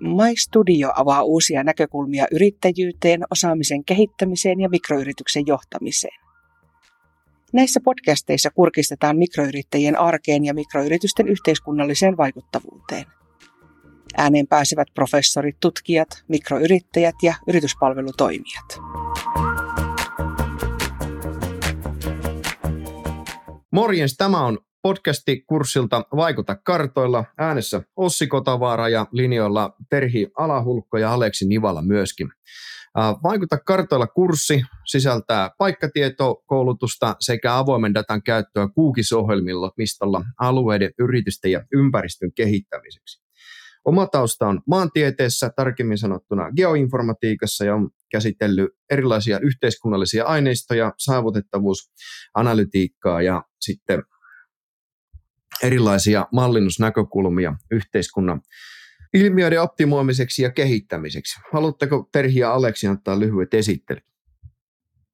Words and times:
My 0.00 0.36
Studio 0.36 0.92
avaa 0.96 1.22
uusia 1.22 1.64
näkökulmia 1.64 2.26
yrittäjyyteen, 2.32 3.20
osaamisen 3.30 3.84
kehittämiseen 3.84 4.60
ja 4.60 4.68
mikroyrityksen 4.68 5.46
johtamiseen. 5.46 6.20
Näissä 7.52 7.80
podcasteissa 7.84 8.50
kurkistetaan 8.50 9.18
mikroyrittäjien 9.18 9.98
arkeen 9.98 10.44
ja 10.44 10.54
mikroyritysten 10.54 11.28
yhteiskunnalliseen 11.28 12.16
vaikuttavuuteen. 12.16 13.04
Ääneen 14.16 14.46
pääsevät 14.46 14.88
professorit, 14.94 15.56
tutkijat, 15.60 16.08
mikroyrittäjät 16.28 17.14
ja 17.22 17.34
yrityspalvelutoimijat. 17.48 18.78
Morjens, 23.70 24.16
tämä 24.16 24.46
on 24.46 24.58
podcasti 24.82 25.44
kurssilta 25.46 26.04
Vaikuta 26.16 26.56
kartoilla. 26.56 27.24
Äänessä 27.38 27.82
Ossi 27.96 28.26
Kotavaara 28.26 28.88
ja 28.88 29.06
linjoilla 29.12 29.76
Terhi 29.90 30.28
Alahulkko 30.38 30.98
ja 30.98 31.12
Aleksi 31.12 31.48
Nivala 31.48 31.82
myöskin. 31.82 32.28
Vaikuta 33.22 33.58
kartoilla 33.58 34.06
kurssi 34.06 34.62
sisältää 34.86 35.50
paikkatietokoulutusta 35.58 37.16
sekä 37.20 37.58
avoimen 37.58 37.94
datan 37.94 38.22
käyttöä 38.22 38.68
kuukisohjelmilla 38.74 39.72
mistolla 39.76 40.24
alueiden, 40.40 40.90
yritysten 40.98 41.52
ja 41.52 41.64
ympäristön 41.72 42.30
kehittämiseksi. 42.36 43.20
Oma 43.84 44.06
tausta 44.06 44.48
on 44.48 44.60
maantieteessä, 44.66 45.50
tarkemmin 45.56 45.98
sanottuna 45.98 46.50
geoinformatiikassa 46.56 47.64
ja 47.64 47.74
on 47.74 47.90
käsitellyt 48.10 48.70
erilaisia 48.90 49.38
yhteiskunnallisia 49.38 50.24
aineistoja, 50.24 50.92
saavutettavuusanalytiikkaa 50.98 53.22
ja 53.22 53.42
sitten 53.60 54.02
erilaisia 55.62 56.26
mallinnusnäkökulmia 56.32 57.54
yhteiskunnan 57.70 58.42
ilmiöiden 59.14 59.62
optimoimiseksi 59.62 60.42
ja 60.42 60.50
kehittämiseksi. 60.50 61.40
Haluatteko 61.52 62.08
Terhi 62.12 62.38
ja 62.38 62.54
Aleksi 62.54 62.86
antaa 62.86 63.20
lyhyet 63.20 63.54
esittelyt? 63.54 64.04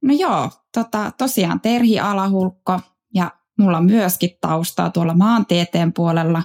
No 0.02 0.14
joo, 0.14 0.50
tota, 0.74 1.12
tosiaan 1.18 1.60
Terhi 1.60 2.00
Alahulkko 2.00 2.80
ja 3.14 3.30
mulla 3.58 3.78
on 3.78 3.84
myöskin 3.84 4.30
taustaa 4.40 4.90
tuolla 4.90 5.14
maantieteen 5.14 5.92
puolella, 5.92 6.42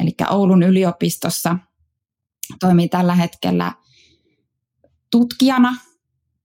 eli 0.00 0.14
Oulun 0.30 0.62
yliopistossa 0.62 1.56
toimii 2.60 2.88
tällä 2.88 3.14
hetkellä 3.14 3.72
tutkijana 5.10 5.76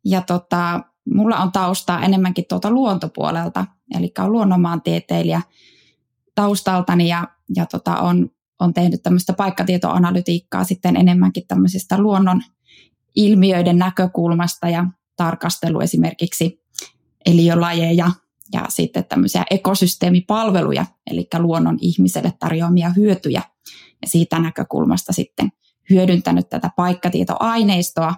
ja 0.05 0.21
tota, 0.21 0.81
mulla 1.13 1.37
on 1.37 1.51
taustaa 1.51 2.03
enemmänkin 2.03 2.45
tuolta 2.49 2.71
luontopuolelta, 2.71 3.65
eli 3.97 4.11
on 4.19 4.31
luonnonmaantieteilijä 4.31 5.41
taustaltani 6.35 7.07
ja, 7.07 7.27
ja 7.55 7.65
tota, 7.65 7.97
on 7.97 8.29
on 8.59 8.73
tehnyt 8.73 9.03
tämmöistä 9.03 9.33
paikkatietoanalytiikkaa 9.33 10.63
sitten 10.63 10.97
enemmänkin 10.97 11.47
tämmöisistä 11.47 11.97
luonnon 11.97 12.41
ilmiöiden 13.15 13.77
näkökulmasta 13.77 14.69
ja 14.69 14.85
tarkastelu 15.15 15.79
esimerkiksi 15.79 16.63
eliölajeja 17.25 18.11
ja 18.53 18.65
sitten 18.69 19.05
tämmöisiä 19.05 19.43
ekosysteemipalveluja, 19.51 20.85
eli 21.11 21.27
luonnon 21.37 21.77
ihmiselle 21.81 22.33
tarjoamia 22.39 22.89
hyötyjä. 22.89 23.41
Ja 24.01 24.07
siitä 24.07 24.39
näkökulmasta 24.39 25.13
sitten 25.13 25.51
hyödyntänyt 25.89 26.49
tätä 26.49 26.69
paikkatietoaineistoa 26.75 28.15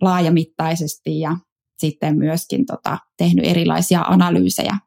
laajamittaisesti 0.00 1.20
ja 1.20 1.36
sitten 1.78 2.18
myöskin 2.18 2.66
tota, 2.66 2.98
tehnyt 3.16 3.44
erilaisia 3.44 4.02
analyysejä 4.02 4.78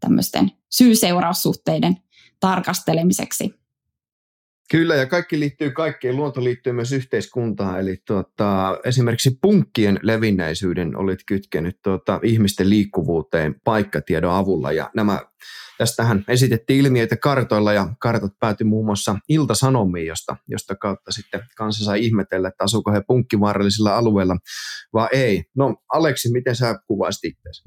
tämmöisten 0.00 0.50
syy-seuraussuhteiden 0.70 1.96
tarkastelemiseksi 2.40 3.54
Kyllä, 4.70 4.94
ja 4.94 5.06
kaikki 5.06 5.40
liittyy 5.40 5.70
kaikkeen. 5.70 6.16
Luonto 6.16 6.44
liittyy 6.44 6.72
myös 6.72 6.92
yhteiskuntaan. 6.92 7.80
Eli 7.80 8.02
tuota, 8.06 8.78
esimerkiksi 8.84 9.38
punkkien 9.42 10.00
levinneisyyden 10.02 10.96
olit 10.96 11.20
kytkenyt 11.26 11.78
tuota, 11.82 12.20
ihmisten 12.22 12.70
liikkuvuuteen 12.70 13.60
paikkatiedon 13.64 14.34
avulla. 14.34 14.72
Ja 14.72 14.90
nämä, 14.96 15.20
tästähän 15.78 16.24
esitettiin 16.28 16.86
ilmiöitä 16.86 17.16
kartoilla, 17.16 17.72
ja 17.72 17.88
kartat 18.00 18.32
päätyi 18.40 18.64
muun 18.64 18.86
muassa 18.86 19.16
iltasanomiin, 19.28 20.06
josta, 20.06 20.36
josta 20.48 20.74
kautta 20.74 21.12
sitten 21.12 21.40
kanssa 21.56 21.84
sai 21.84 22.04
ihmetellä, 22.04 22.48
että 22.48 22.64
asuuko 22.64 22.92
he 22.92 23.02
punkkivaarallisilla 23.06 23.96
alueilla 23.96 24.36
vai 24.92 25.08
ei. 25.12 25.44
No, 25.56 25.76
Aleksi, 25.92 26.32
miten 26.32 26.56
sä 26.56 26.78
kuvaisit 26.86 27.24
itseäsi? 27.24 27.62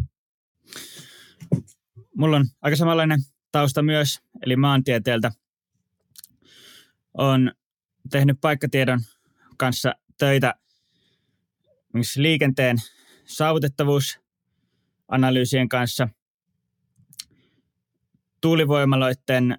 Mulla 2.20 2.38
on 2.38 2.46
aika 2.62 2.76
samanlainen 2.76 3.20
tausta 3.52 3.82
myös, 3.82 4.20
eli 4.42 4.56
maantieteeltä. 4.56 5.32
On 7.14 7.52
tehnyt 8.12 8.38
paikkatiedon 8.42 9.02
kanssa 9.58 9.96
töitä 10.18 10.56
liikenteen 12.18 12.78
saavutettavuusanalyysien 13.26 15.70
kanssa, 15.70 16.10
tuulivoimaloiden 18.42 19.58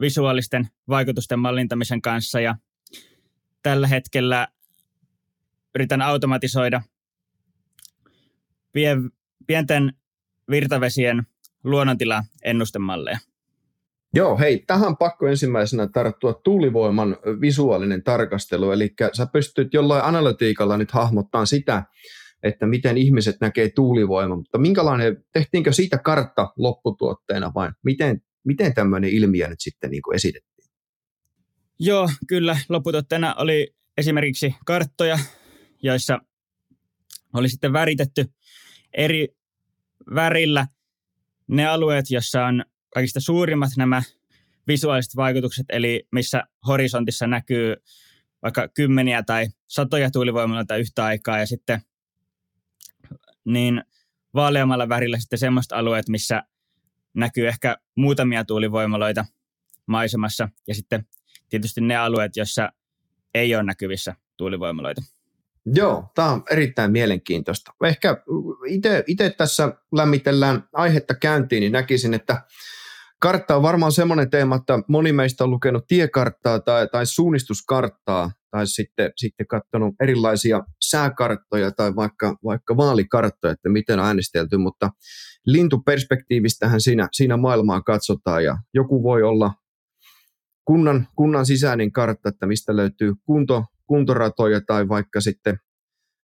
visuaalisten 0.00 0.68
vaikutusten 0.88 1.38
mallintamisen 1.38 2.02
kanssa 2.02 2.40
ja 2.40 2.56
tällä 3.62 3.88
hetkellä 3.88 4.48
yritän 5.74 6.02
automatisoida 6.02 6.82
pienten 9.46 9.92
virtavesien 10.50 11.26
luonnontila 11.66 12.22
ennustemalleja. 12.44 13.18
Joo, 14.14 14.38
hei, 14.38 14.64
tähän 14.66 14.96
pakko 14.96 15.26
ensimmäisenä 15.26 15.86
tarttua 15.86 16.40
tuulivoiman 16.44 17.16
visuaalinen 17.40 18.02
tarkastelu, 18.02 18.70
eli 18.70 18.94
sä 19.12 19.26
pystyt 19.32 19.74
jollain 19.74 20.04
analytiikalla 20.04 20.76
nyt 20.76 20.90
hahmottaa 20.90 21.46
sitä, 21.46 21.82
että 22.42 22.66
miten 22.66 22.98
ihmiset 22.98 23.36
näkee 23.40 23.70
tuulivoiman, 23.70 24.38
mutta 24.38 24.58
minkälainen, 24.58 25.24
tehtiinkö 25.32 25.72
siitä 25.72 25.98
kartta 25.98 26.52
lopputuotteena 26.56 27.52
vai 27.54 27.70
miten, 27.84 28.20
miten 28.44 28.74
tämmöinen 28.74 29.10
ilmiö 29.10 29.48
nyt 29.48 29.60
sitten 29.60 29.90
niin 29.90 30.02
kuin 30.02 30.14
esitettiin? 30.14 30.70
Joo, 31.78 32.10
kyllä. 32.28 32.58
Lopputuotteena 32.68 33.34
oli 33.34 33.74
esimerkiksi 33.98 34.54
karttoja, 34.66 35.18
joissa 35.82 36.18
oli 37.34 37.48
sitten 37.48 37.72
väritetty 37.72 38.24
eri 38.92 39.28
värillä 40.14 40.66
ne 41.48 41.66
alueet, 41.66 42.10
joissa 42.10 42.46
on 42.46 42.64
kaikista 42.94 43.20
suurimmat 43.20 43.70
nämä 43.76 44.02
visuaaliset 44.66 45.16
vaikutukset, 45.16 45.66
eli 45.68 46.08
missä 46.12 46.44
horisontissa 46.66 47.26
näkyy 47.26 47.76
vaikka 48.42 48.68
kymmeniä 48.68 49.22
tai 49.22 49.46
satoja 49.66 50.10
tuulivoimaloita 50.10 50.76
yhtä 50.76 51.04
aikaa 51.04 51.38
ja 51.38 51.46
sitten 51.46 51.80
niin 53.44 53.84
vaaleammalla 54.34 54.88
värillä 54.88 55.18
sitten 55.18 55.38
semmoiset 55.38 55.72
alueet, 55.72 56.08
missä 56.08 56.42
näkyy 57.14 57.48
ehkä 57.48 57.76
muutamia 57.94 58.44
tuulivoimaloita 58.44 59.24
maisemassa 59.86 60.48
ja 60.66 60.74
sitten 60.74 61.06
tietysti 61.48 61.80
ne 61.80 61.96
alueet, 61.96 62.36
joissa 62.36 62.72
ei 63.34 63.54
ole 63.54 63.62
näkyvissä 63.62 64.14
tuulivoimaloita. 64.36 65.02
Joo, 65.74 66.04
tämä 66.14 66.30
on 66.30 66.42
erittäin 66.50 66.92
mielenkiintoista. 66.92 67.72
Ehkä 67.84 68.16
itse 69.06 69.30
tässä 69.30 69.72
lämmitellään 69.92 70.68
aihetta 70.72 71.14
käyntiin, 71.14 71.60
niin 71.60 71.72
näkisin, 71.72 72.14
että 72.14 72.42
Kartta 73.18 73.56
on 73.56 73.62
varmaan 73.62 73.92
semmoinen 73.92 74.30
teema, 74.30 74.56
että 74.56 74.78
moni 74.88 75.12
meistä 75.12 75.44
on 75.44 75.50
lukenut 75.50 75.86
tiekarttaa 75.86 76.60
tai, 76.60 76.88
tai 76.92 77.06
suunnistuskarttaa 77.06 78.30
tai 78.50 78.66
sitten, 78.66 79.12
sitten 79.16 79.46
katsonut 79.46 79.94
erilaisia 80.02 80.62
sääkarttoja 80.80 81.70
tai 81.70 81.96
vaikka, 81.96 82.36
vaikka 82.44 82.76
vaalikarttoja, 82.76 83.52
että 83.52 83.68
miten 83.68 83.98
on 83.98 84.06
äänestelty, 84.06 84.56
mutta 84.56 84.90
lintuperspektiivistähän 85.46 86.80
siinä, 86.80 87.08
siinä 87.12 87.36
maailmaa 87.36 87.82
katsotaan 87.82 88.44
ja 88.44 88.58
joku 88.74 89.02
voi 89.02 89.22
olla 89.22 89.52
kunnan, 90.64 91.08
kunnan 91.16 91.46
sisäinen 91.46 91.92
kartta, 91.92 92.28
että 92.28 92.46
mistä 92.46 92.76
löytyy 92.76 93.12
kunto, 93.24 93.64
kuntoratoja 93.86 94.60
tai 94.66 94.88
vaikka 94.88 95.20
sitten 95.20 95.58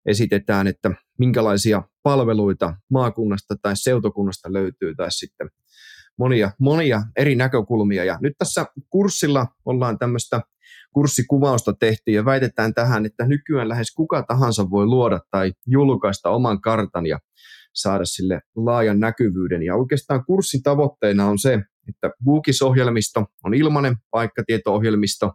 esitetään, 0.06 0.66
että 0.66 0.90
minkälaisia 1.18 1.82
palveluita 2.02 2.74
maakunnasta 2.90 3.54
tai 3.62 3.76
seutokunnasta 3.76 4.52
löytyy 4.52 4.94
tai 4.94 5.12
sitten 5.12 5.50
monia, 6.18 6.50
monia 6.58 7.02
eri 7.16 7.34
näkökulmia. 7.34 8.04
Ja 8.04 8.18
nyt 8.20 8.32
tässä 8.38 8.66
kurssilla 8.90 9.46
ollaan 9.64 9.98
tämmöistä 9.98 10.40
kurssikuvausta 10.94 11.72
tehty 11.72 12.10
ja 12.10 12.24
väitetään 12.24 12.74
tähän, 12.74 13.06
että 13.06 13.26
nykyään 13.26 13.68
lähes 13.68 13.94
kuka 13.94 14.22
tahansa 14.22 14.70
voi 14.70 14.86
luoda 14.86 15.20
tai 15.30 15.52
julkaista 15.66 16.30
oman 16.30 16.60
kartan 16.60 17.06
ja 17.06 17.18
saada 17.74 18.04
sille 18.04 18.40
laajan 18.56 19.00
näkyvyyden. 19.00 19.62
Ja 19.62 19.76
oikeastaan 19.76 20.24
kurssin 20.24 20.62
tavoitteena 20.62 21.26
on 21.26 21.38
se, 21.38 21.54
että 21.88 22.10
Google-ohjelmisto 22.24 23.24
on 23.44 23.54
ilmainen 23.54 23.96
paikkatieto-ohjelmisto 24.10 25.32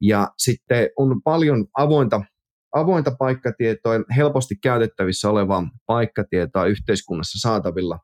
ja 0.00 0.28
sitten 0.38 0.88
on 0.96 1.22
paljon 1.22 1.66
avointa, 1.78 2.22
avointa 2.74 3.10
paikkatietoa, 3.18 3.94
helposti 4.16 4.54
käytettävissä 4.62 5.30
olevaa 5.30 5.70
paikkatietoa 5.86 6.66
yhteiskunnassa 6.66 7.48
saatavilla 7.48 7.98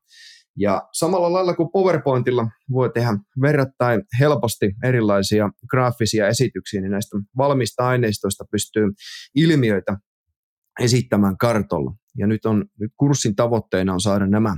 Ja 0.59 0.89
samalla 0.93 1.33
lailla 1.33 1.55
kuin 1.55 1.69
PowerPointilla 1.73 2.49
voi 2.73 2.91
tehdä 2.95 3.19
verrattain 3.41 4.03
helposti 4.21 4.75
erilaisia 4.85 5.51
graafisia 5.71 6.29
esityksiä, 6.29 6.81
niin 6.81 6.91
näistä 6.91 7.19
valmista 7.37 7.89
aineistoista 7.89 8.45
pystyy 8.51 8.85
ilmiöitä 9.35 9.97
esittämään 10.81 11.39
kartolla. 11.39 11.95
Ja 12.19 12.27
nyt, 12.27 12.47
on, 12.47 12.65
nyt 12.81 12.93
kurssin 12.97 13.37
tavoitteena 13.37 13.93
on 13.93 14.01
saada 14.01 14.27
nämä 14.27 14.57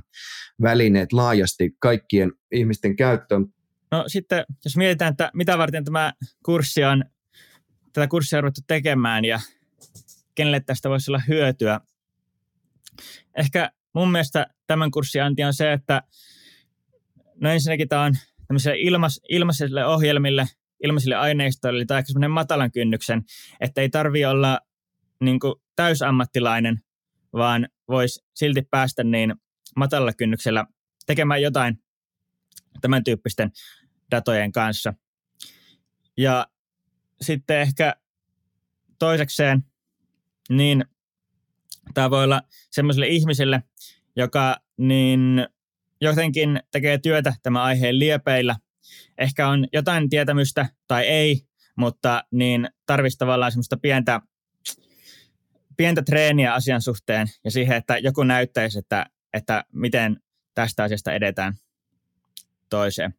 välineet 0.63 1.13
laajasti 1.13 1.71
kaikkien 1.81 2.33
ihmisten 2.53 2.97
käyttöön. 2.97 3.47
No 3.91 4.05
sitten, 4.07 4.45
jos 4.65 4.77
mietitään, 4.77 5.11
että 5.11 5.31
mitä 5.35 5.59
varten 5.59 5.85
tämä 5.85 6.13
kurssi 6.45 6.85
on, 6.85 7.05
tätä 7.93 8.09
kurssia 8.09 8.41
ruvettu 8.41 8.61
tekemään 8.67 9.25
ja 9.25 9.41
kenelle 10.35 10.61
tästä 10.61 10.91
voisi 10.91 11.11
olla 11.11 11.23
hyötyä. 11.29 11.81
Ehkä 13.37 13.71
mun 13.95 14.13
mielestä 14.13 14.47
tämän 14.67 14.91
kurssin 14.91 15.23
anti 15.23 15.45
on 15.45 15.55
se, 15.55 15.73
että 15.73 16.03
no 17.41 17.51
ensinnäkin 17.51 17.89
tämä 17.89 18.03
on 18.03 18.17
tämmöisille 18.47 18.79
ilmas, 18.79 19.21
ilmaisille 19.29 19.87
ohjelmille, 19.87 20.47
ilmaisille 20.85 21.15
aineistoille, 21.15 21.85
tai 21.85 21.99
ehkä 21.99 22.09
semmoinen 22.09 22.31
matalan 22.31 22.73
kynnyksen, 22.73 23.25
että 23.61 23.81
ei 23.81 23.89
tarvi 23.89 24.25
olla 24.25 24.61
niin 25.21 25.41
kuin 25.41 25.55
täysammattilainen, 25.77 26.81
vaan 27.33 27.69
voisi 27.89 28.25
silti 28.35 28.63
päästä 28.63 29.05
niin 29.05 29.35
matalalla 29.77 30.13
kynnyksellä 30.13 30.65
tekemään 31.07 31.43
jotain 31.43 31.83
tämän 32.81 33.05
tyyppisten 33.05 33.51
datojen 34.11 34.53
kanssa. 34.53 34.95
Ja 36.17 36.47
sitten 37.21 37.61
ehkä 37.61 37.95
toisekseen, 38.99 39.65
niin 40.51 40.85
tämä 41.95 42.11
voi 42.11 42.25
olla 42.25 42.43
sellaiselle 42.71 43.09
ihmiselle, 43.09 43.63
joka 44.17 44.57
niin 44.77 45.47
jotenkin 46.01 46.61
tekee 46.71 46.99
työtä 46.99 47.35
tämän 47.43 47.63
aiheen 47.63 47.99
liepeillä. 47.99 48.57
Ehkä 49.19 49.49
on 49.49 49.67
jotain 49.73 50.09
tietämystä 50.11 50.69
tai 50.87 51.07
ei, 51.07 51.47
mutta 51.77 52.25
niin 52.31 52.69
tarvitsisi 52.87 53.19
tavallaan 53.19 53.53
semmoista 53.53 53.77
pientä, 53.77 54.21
pientä 55.77 56.03
treeniä 56.03 56.55
asian 56.55 56.83
suhteen 56.83 57.27
ja 57.45 57.51
siihen, 57.51 57.77
että 57.77 57.99
joku 57.99 58.23
näyttäisi, 58.23 58.79
että, 58.79 59.07
että 59.35 59.65
miten 59.73 60.21
tästä 60.55 60.83
asiasta 60.83 61.13
edetään 61.13 61.55
toiseen. 62.71 63.15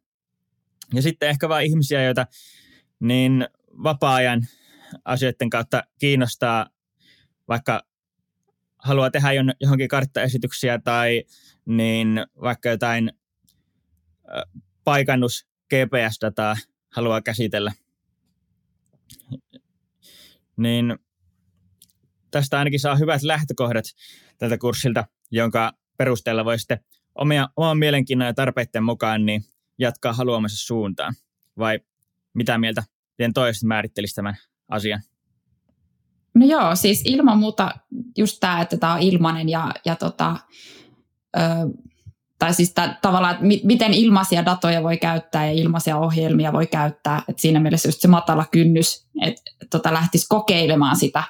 Ja 0.94 1.02
sitten 1.02 1.28
ehkä 1.28 1.48
vain 1.48 1.66
ihmisiä, 1.66 2.02
joita 2.02 2.26
niin 3.00 3.48
vapaa-ajan 3.82 4.46
asioiden 5.04 5.50
kautta 5.50 5.82
kiinnostaa 5.98 6.66
vaikka 7.48 7.82
haluaa 8.78 9.10
tehdä 9.10 9.28
johonkin 9.60 9.88
karttaesityksiä 9.88 10.78
tai 10.78 11.24
niin 11.66 12.08
vaikka 12.40 12.68
jotain 12.68 13.12
paikannus 14.84 15.46
GPS-dataa 15.74 16.56
haluaa 16.90 17.22
käsitellä, 17.22 17.72
niin 20.56 20.98
tästä 22.30 22.58
ainakin 22.58 22.80
saa 22.80 22.96
hyvät 22.96 23.22
lähtökohdat 23.22 23.84
tältä 24.38 24.58
kurssilta, 24.58 25.04
jonka 25.30 25.72
perusteella 25.96 26.44
voi 26.44 26.58
sitten 26.58 26.80
omia, 27.14 27.48
oman 27.56 27.78
mielenkiinnon 27.78 28.26
ja 28.26 28.34
tarpeiden 28.34 28.84
mukaan 28.84 29.26
niin 29.26 29.44
jatkaa 29.78 30.12
haluamansa 30.12 30.56
suuntaan. 30.66 31.14
Vai 31.58 31.80
mitä 32.34 32.58
mieltä 32.58 32.82
teidän 33.20 33.32
toiset 33.32 33.62
määrittelisi 33.62 34.14
tämän 34.14 34.36
asian? 34.68 35.00
No 36.34 36.46
joo, 36.46 36.76
siis 36.76 37.02
ilman 37.04 37.38
muuta 37.38 37.70
just 38.18 38.36
tämä, 38.40 38.60
että 38.60 38.76
tämä 38.76 38.92
on 38.92 39.00
ilmainen 39.00 39.48
ja, 39.48 39.74
ja 39.84 39.96
tota, 39.96 40.36
ö, 41.36 41.40
tai 42.38 42.54
siis 42.54 42.74
tää, 42.74 42.98
tavallaan, 43.02 43.34
että 43.34 43.46
mi, 43.46 43.60
miten 43.64 43.94
ilmaisia 43.94 44.44
datoja 44.44 44.82
voi 44.82 44.96
käyttää 44.96 45.46
ja 45.46 45.52
ilmaisia 45.52 45.96
ohjelmia 45.96 46.52
voi 46.52 46.66
käyttää. 46.66 47.22
Et 47.28 47.38
siinä 47.38 47.60
mielessä 47.60 47.88
just 47.88 48.00
se 48.00 48.08
matala 48.08 48.44
kynnys, 48.50 49.08
että 49.22 49.42
tota, 49.70 49.92
lähtisi 49.92 50.26
kokeilemaan 50.28 50.96
sitä. 50.96 51.24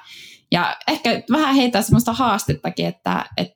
Ja 0.51 0.77
ehkä 0.87 1.23
vähän 1.31 1.55
heitä 1.55 1.81
sellaista 1.81 2.13
haastettakin, 2.13 2.85
että 2.85 3.25
et, 3.37 3.47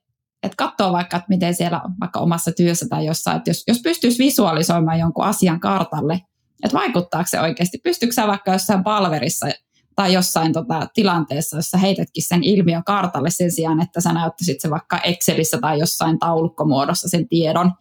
et 0.43 0.55
katsoo 0.55 0.91
vaikka, 0.91 1.17
että 1.17 1.29
miten 1.29 1.55
siellä 1.55 1.81
vaikka 1.99 2.19
omassa 2.19 2.51
työssä 2.51 2.85
tai 2.89 3.05
jossain, 3.05 3.37
että 3.37 3.49
jos, 3.49 3.63
jos 3.67 3.81
pystyisi 3.83 4.23
visualisoimaan 4.23 4.99
jonkun 4.99 5.25
asian 5.25 5.59
kartalle, 5.59 6.21
että 6.65 6.77
vaikuttaako 6.77 7.27
se 7.27 7.41
oikeasti, 7.41 7.77
pystyykö 7.77 8.27
vaikka 8.27 8.51
jossain 8.51 8.83
palverissa 8.83 9.47
tai 9.95 10.13
jossain 10.13 10.53
tota, 10.53 10.87
tilanteessa, 10.93 11.57
jossa 11.57 11.77
heitätkin 11.77 12.23
sen 12.27 12.43
ilmiön 12.43 12.83
kartalle 12.83 13.29
sen 13.29 13.51
sijaan, 13.51 13.81
että 13.81 14.01
sä 14.01 14.13
näyttäisit 14.13 14.61
se 14.61 14.69
vaikka 14.69 14.99
Excelissä 14.99 15.57
tai 15.57 15.79
jossain 15.79 16.19
taulukkomuodossa 16.19 17.09
sen 17.09 17.27
tiedon. 17.27 17.71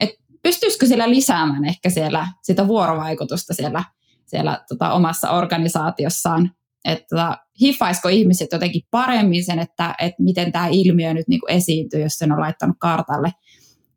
Et 0.00 0.10
pystyisikö 0.42 0.86
sillä 0.86 1.10
lisäämään 1.10 1.64
ehkä 1.64 1.90
siellä 1.90 2.28
sitä 2.42 2.68
vuorovaikutusta 2.68 3.54
siellä, 3.54 3.84
siellä 4.26 4.64
tota, 4.68 4.92
omassa 4.92 5.30
organisaatiossaan, 5.30 6.50
että 6.84 7.06
tota, 7.10 7.38
hiffaisiko 7.60 8.08
ihmiset 8.08 8.48
jotenkin 8.52 8.82
paremmin 8.90 9.44
sen, 9.44 9.58
että, 9.58 9.94
että 10.00 10.22
miten 10.22 10.52
tämä 10.52 10.66
ilmiö 10.66 11.14
nyt 11.14 11.28
niin 11.28 11.40
kuin 11.40 11.52
esiintyy, 11.52 12.00
jos 12.00 12.18
sen 12.18 12.32
on 12.32 12.40
laittanut 12.40 12.76
kartalle. 12.80 13.32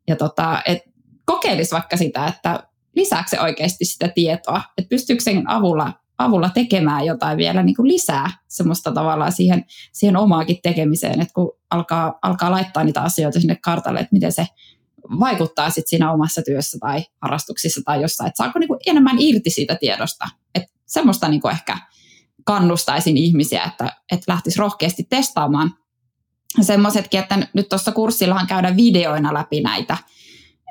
Ja 0.08 0.16
tota, 0.16 0.62
et 0.66 0.78
kokeilisi 1.24 1.70
vaikka 1.70 1.96
sitä, 1.96 2.26
että 2.26 2.69
lisääkö 2.96 3.28
se 3.28 3.40
oikeasti 3.40 3.84
sitä 3.84 4.08
tietoa, 4.08 4.62
että 4.78 4.88
pystyykö 4.88 5.22
sen 5.22 5.50
avulla 5.50 5.92
avulla 6.20 6.48
tekemään 6.48 7.06
jotain 7.06 7.36
vielä 7.36 7.62
niin 7.62 7.76
kuin 7.76 7.88
lisää 7.88 8.30
semmoista 8.48 8.92
tavallaan 8.92 9.32
siihen, 9.32 9.64
siihen 9.92 10.16
omaakin 10.16 10.58
tekemiseen, 10.62 11.20
että 11.20 11.34
kun 11.34 11.52
alkaa, 11.70 12.18
alkaa 12.22 12.50
laittaa 12.50 12.84
niitä 12.84 13.02
asioita 13.02 13.40
sinne 13.40 13.56
kartalle, 13.56 14.00
että 14.00 14.12
miten 14.12 14.32
se 14.32 14.46
vaikuttaa 15.20 15.70
sitten 15.70 15.88
siinä 15.88 16.12
omassa 16.12 16.42
työssä 16.42 16.78
tai 16.80 17.04
harrastuksissa 17.22 17.80
tai 17.84 18.02
jossain, 18.02 18.28
että 18.28 18.36
saako 18.36 18.58
niin 18.58 18.68
kuin 18.68 18.80
enemmän 18.86 19.16
irti 19.18 19.50
siitä 19.50 19.76
tiedosta. 19.80 20.28
Että 20.54 20.72
semmoista 20.86 21.28
niin 21.28 21.40
kuin 21.40 21.52
ehkä 21.52 21.78
kannustaisin 22.44 23.16
ihmisiä, 23.16 23.62
että, 23.62 23.92
että 24.12 24.32
lähtisi 24.32 24.58
rohkeasti 24.58 25.06
testaamaan 25.10 25.74
semmoisetkin, 26.60 27.20
että 27.20 27.48
nyt 27.54 27.68
tuossa 27.68 27.92
kurssillahan 27.92 28.46
käydään 28.46 28.76
videoina 28.76 29.34
läpi 29.34 29.60
näitä 29.60 29.96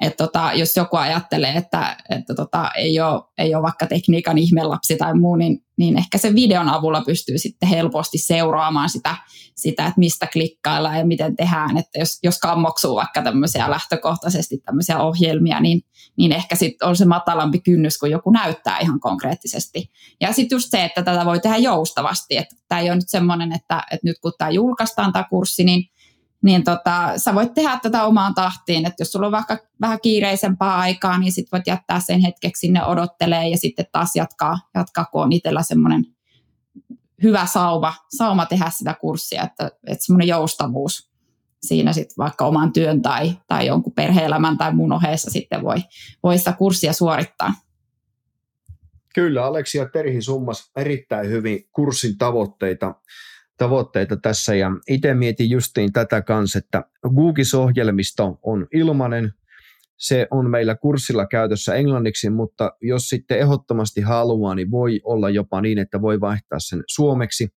että 0.02 0.24
tota, 0.28 0.52
jos 0.54 0.78
joku 0.78 0.98
ajattelee, 0.98 1.54
että, 1.54 1.98
että 2.10 2.36
tota, 2.36 2.72
ei, 2.76 3.00
ole, 3.00 3.22
ei 3.38 3.56
ole 3.56 3.64
vaikka 3.64 3.88
tekniikan 3.88 4.38
ihmelapsi 4.38 4.98
tai 4.98 5.14
muu, 5.14 5.36
niin, 5.36 5.66
niin 5.78 5.98
ehkä 5.98 6.18
sen 6.18 6.36
videon 6.36 6.70
avulla 6.70 7.02
pystyy 7.02 7.38
sitten 7.38 7.70
helposti 7.70 8.18
seuraamaan 8.18 8.90
sitä, 8.90 9.16
sitä 9.56 9.86
että 9.86 10.00
mistä 10.00 10.28
klikkaillaan 10.34 10.98
ja 10.98 11.06
miten 11.06 11.36
tehdään. 11.36 11.78
Että 11.78 12.00
jos, 12.00 12.20
jos 12.24 12.40
kammoksuu 12.40 12.96
vaikka 12.96 13.22
tämmöisiä 13.22 13.70
lähtökohtaisesti 13.70 14.58
tämmöisiä 14.58 15.00
ohjelmia, 15.00 15.60
niin, 15.60 15.82
niin 16.18 16.32
ehkä 16.32 16.56
sitten 16.56 16.88
on 16.88 16.96
se 16.96 17.06
matalampi 17.06 17.60
kynnys, 17.60 17.98
kun 17.98 18.12
joku 18.12 18.32
näyttää 18.32 18.80
ihan 18.80 19.00
konkreettisesti. 19.00 19.92
Ja 20.22 20.34
sitten 20.34 20.56
just 20.56 20.72
se, 20.72 20.84
että 20.84 21.04
tätä 21.04 21.26
voi 21.26 21.40
tehdä 21.40 21.58
joustavasti. 21.58 22.38
Että 22.38 22.56
tämä 22.68 22.82
ei 22.82 22.90
ole 22.90 22.96
nyt 22.96 23.10
semmoinen, 23.10 23.52
että, 23.52 23.84
että 23.92 24.08
nyt 24.08 24.20
kun 24.22 24.34
tämä 24.38 24.52
julkaistaan 24.52 25.14
tämä 25.14 25.26
kurssi, 25.30 25.64
niin 25.64 25.84
niin 26.44 26.64
tota, 26.64 27.14
sä 27.18 27.36
voit 27.36 27.54
tehdä 27.54 27.80
tätä 27.84 28.04
omaan 28.04 28.34
tahtiin, 28.34 28.86
että 28.86 29.02
jos 29.02 29.12
sulla 29.12 29.26
on 29.26 29.32
vaikka 29.32 29.58
vähän 29.82 30.00
kiireisempää 30.02 30.78
aikaa, 30.78 31.18
niin 31.18 31.32
sit 31.32 31.52
voit 31.52 31.68
jättää 31.68 32.00
sen 32.00 32.20
hetkeksi 32.20 32.60
sinne 32.60 32.86
odottelee 32.86 33.48
ja 33.48 33.58
sitten 33.58 33.86
taas 33.92 34.16
jatkaa, 34.16 34.58
jatkaa 34.76 35.06
kun 35.06 35.24
on 35.24 35.32
itsellä 35.32 35.64
semmoinen 35.64 36.06
hyvä 37.24 37.46
sauma, 37.46 37.94
sauma 38.18 38.46
tehdä 38.46 38.70
sitä 38.70 38.94
kurssia, 39.02 39.44
että, 39.44 39.72
että 39.88 40.06
semmoinen 40.06 40.28
joustavuus 40.28 41.10
siinä 41.62 41.94
sitten 41.94 42.16
vaikka 42.18 42.46
oman 42.46 42.74
työn 42.74 43.02
tai, 43.02 43.38
tai 43.48 43.68
jonkun 43.68 43.94
perheelämän 43.94 44.58
tai 44.58 44.76
muun 44.76 44.94
ohessa 44.94 45.32
sitten 45.32 45.64
voi, 45.64 45.78
voi 46.24 46.38
sitä 46.38 46.54
kurssia 46.54 46.94
suorittaa. 46.94 47.54
Kyllä, 49.16 49.46
Aleksi 49.46 49.78
ja 49.78 49.90
Terhi 49.90 50.22
summas 50.22 50.72
erittäin 50.76 51.30
hyvin 51.30 51.70
kurssin 51.72 52.18
tavoitteita 52.18 52.96
tavoitteita 53.60 54.18
tässä 54.18 54.56
ja 54.56 54.72
itse 54.90 55.14
mietin 55.14 55.50
justiin 55.50 55.94
tätä 55.94 56.22
kanssa, 56.22 56.60
että 56.60 56.84
Googis-ohjelmisto 57.16 58.40
on 58.44 58.68
ilmainen, 58.74 59.34
se 59.98 60.28
on 60.32 60.50
meillä 60.50 60.76
kurssilla 60.76 61.28
käytössä 61.28 61.76
englanniksi, 61.76 62.30
mutta 62.30 62.72
jos 62.82 63.10
sitten 63.10 63.40
ehdottomasti 63.40 64.02
haluaa, 64.02 64.56
niin 64.56 64.72
voi 64.72 65.02
olla 65.04 65.30
jopa 65.30 65.62
niin, 65.62 65.78
että 65.78 66.02
voi 66.02 66.20
vaihtaa 66.20 66.60
sen 66.60 66.84
suomeksi. 66.88 67.48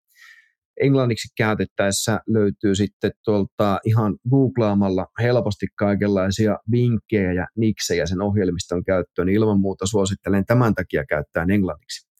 Englanniksi 0.80 1.28
käytettäessä 1.36 2.20
löytyy 2.28 2.74
sitten 2.74 3.10
tuolta 3.24 3.78
ihan 3.84 4.18
googlaamalla 4.30 5.06
helposti 5.22 5.66
kaikenlaisia 5.76 6.58
vinkkejä 6.70 7.32
ja 7.32 7.46
niksejä 7.56 8.06
sen 8.06 8.22
ohjelmiston 8.22 8.84
käyttöön. 8.84 9.28
Ilman 9.28 9.60
muuta 9.60 9.86
suosittelen 9.86 10.46
tämän 10.46 10.74
takia 10.74 11.04
käyttää 11.08 11.46
englanniksi. 11.50 12.11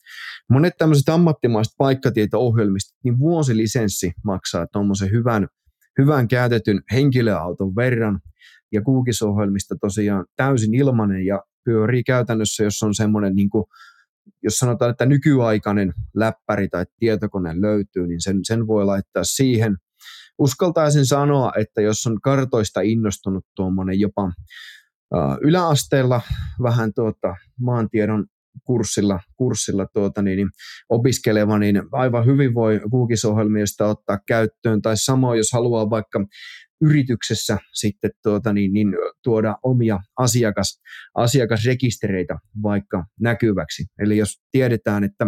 Monet 0.49 0.73
tämmöiset 0.77 1.09
ammattimaiset 1.09 1.73
paikkatieto-ohjelmistot, 1.77 2.97
niin 3.03 3.19
vuosilisenssi 3.19 4.11
maksaa 4.23 4.67
tuommoisen 4.67 5.11
hyvän, 5.11 5.47
hyvän 5.97 6.27
käytetyn 6.27 6.81
henkilöauton 6.91 7.75
verran, 7.75 8.19
ja 8.71 8.81
Google-ohjelmista 8.81 9.75
tosiaan 9.81 10.25
täysin 10.35 10.75
ilmanen 10.75 11.25
ja 11.25 11.43
pyörii 11.65 12.03
käytännössä, 12.03 12.63
jos 12.63 12.83
on 12.83 12.95
semmoinen, 12.95 13.35
niin 13.35 13.49
kuin, 13.49 13.65
jos 14.43 14.53
sanotaan, 14.53 14.91
että 14.91 15.05
nykyaikainen 15.05 15.93
läppäri 16.15 16.67
tai 16.69 16.85
tietokone 16.99 17.61
löytyy, 17.61 18.07
niin 18.07 18.21
sen, 18.21 18.39
sen 18.43 18.67
voi 18.67 18.85
laittaa 18.85 19.23
siihen. 19.23 19.77
Uskaltaisin 20.39 21.05
sanoa, 21.05 21.51
että 21.59 21.81
jos 21.81 22.07
on 22.07 22.21
kartoista 22.21 22.81
innostunut 22.81 23.45
tuommoinen 23.55 23.99
jopa 23.99 24.31
yläasteella 25.41 26.21
vähän 26.63 26.91
tuota, 26.95 27.35
maantiedon 27.59 28.25
kurssilla, 28.63 29.19
kurssilla 29.37 29.87
tuota, 29.93 30.21
niin, 30.21 30.37
niin, 30.37 30.49
opiskeleva, 30.89 31.59
niin 31.59 31.81
aivan 31.91 32.25
hyvin 32.25 32.53
voi 32.53 32.81
kuukisohjelmista 32.91 33.87
ottaa 33.87 34.19
käyttöön, 34.27 34.81
tai 34.81 34.97
samoin 34.97 35.37
jos 35.37 35.51
haluaa 35.53 35.89
vaikka 35.89 36.25
yrityksessä 36.81 37.57
sitten 37.73 38.11
tuota, 38.23 38.53
niin, 38.53 38.73
niin, 38.73 38.87
tuoda 39.23 39.57
omia 39.63 39.99
asiakas, 40.17 40.81
asiakasrekistereitä 41.15 42.37
vaikka 42.63 43.05
näkyväksi. 43.19 43.85
Eli 43.99 44.17
jos 44.17 44.41
tiedetään, 44.51 45.03
että 45.03 45.27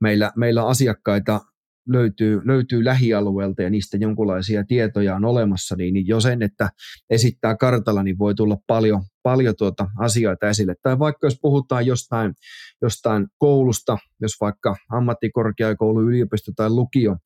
meillä, 0.00 0.32
meillä 0.36 0.66
asiakkaita 0.66 1.40
löytyy, 1.88 2.40
löytyy 2.44 2.84
lähialueelta 2.84 3.62
ja 3.62 3.70
niistä 3.70 3.96
jonkinlaisia 3.96 4.64
tietoja 4.64 5.16
on 5.16 5.24
olemassa, 5.24 5.76
niin, 5.76 5.94
niin 5.94 6.06
jo 6.06 6.20
sen, 6.20 6.42
että 6.42 6.70
esittää 7.10 7.56
kartalla, 7.56 8.02
niin 8.02 8.18
voi 8.18 8.34
tulla 8.34 8.56
paljon, 8.66 9.02
paljon 9.28 9.54
tuota 9.58 9.86
asioita 9.98 10.48
esille. 10.48 10.74
Tai 10.82 10.98
vaikka 10.98 11.26
jos 11.26 11.38
puhutaan 11.42 11.86
jostain, 11.86 12.34
jostain 12.82 13.26
koulusta, 13.38 13.98
jos 14.20 14.32
vaikka 14.40 14.76
ammattikorkeakoulu, 14.90 16.02
yliopisto 16.02 16.52
tai 16.56 16.70
lukio 16.70 17.16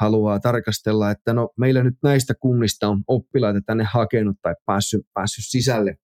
haluaa 0.00 0.40
tarkastella, 0.40 1.10
että 1.10 1.32
no 1.32 1.50
meillä 1.58 1.82
nyt 1.82 1.94
näistä 2.02 2.34
kunnista 2.40 2.88
on 2.88 3.02
oppilaita 3.06 3.60
tänne 3.66 3.84
hakenut 3.84 4.36
tai 4.42 4.54
päässyt, 4.66 5.00
päässyt 5.14 5.44
sisälle, 5.48 5.96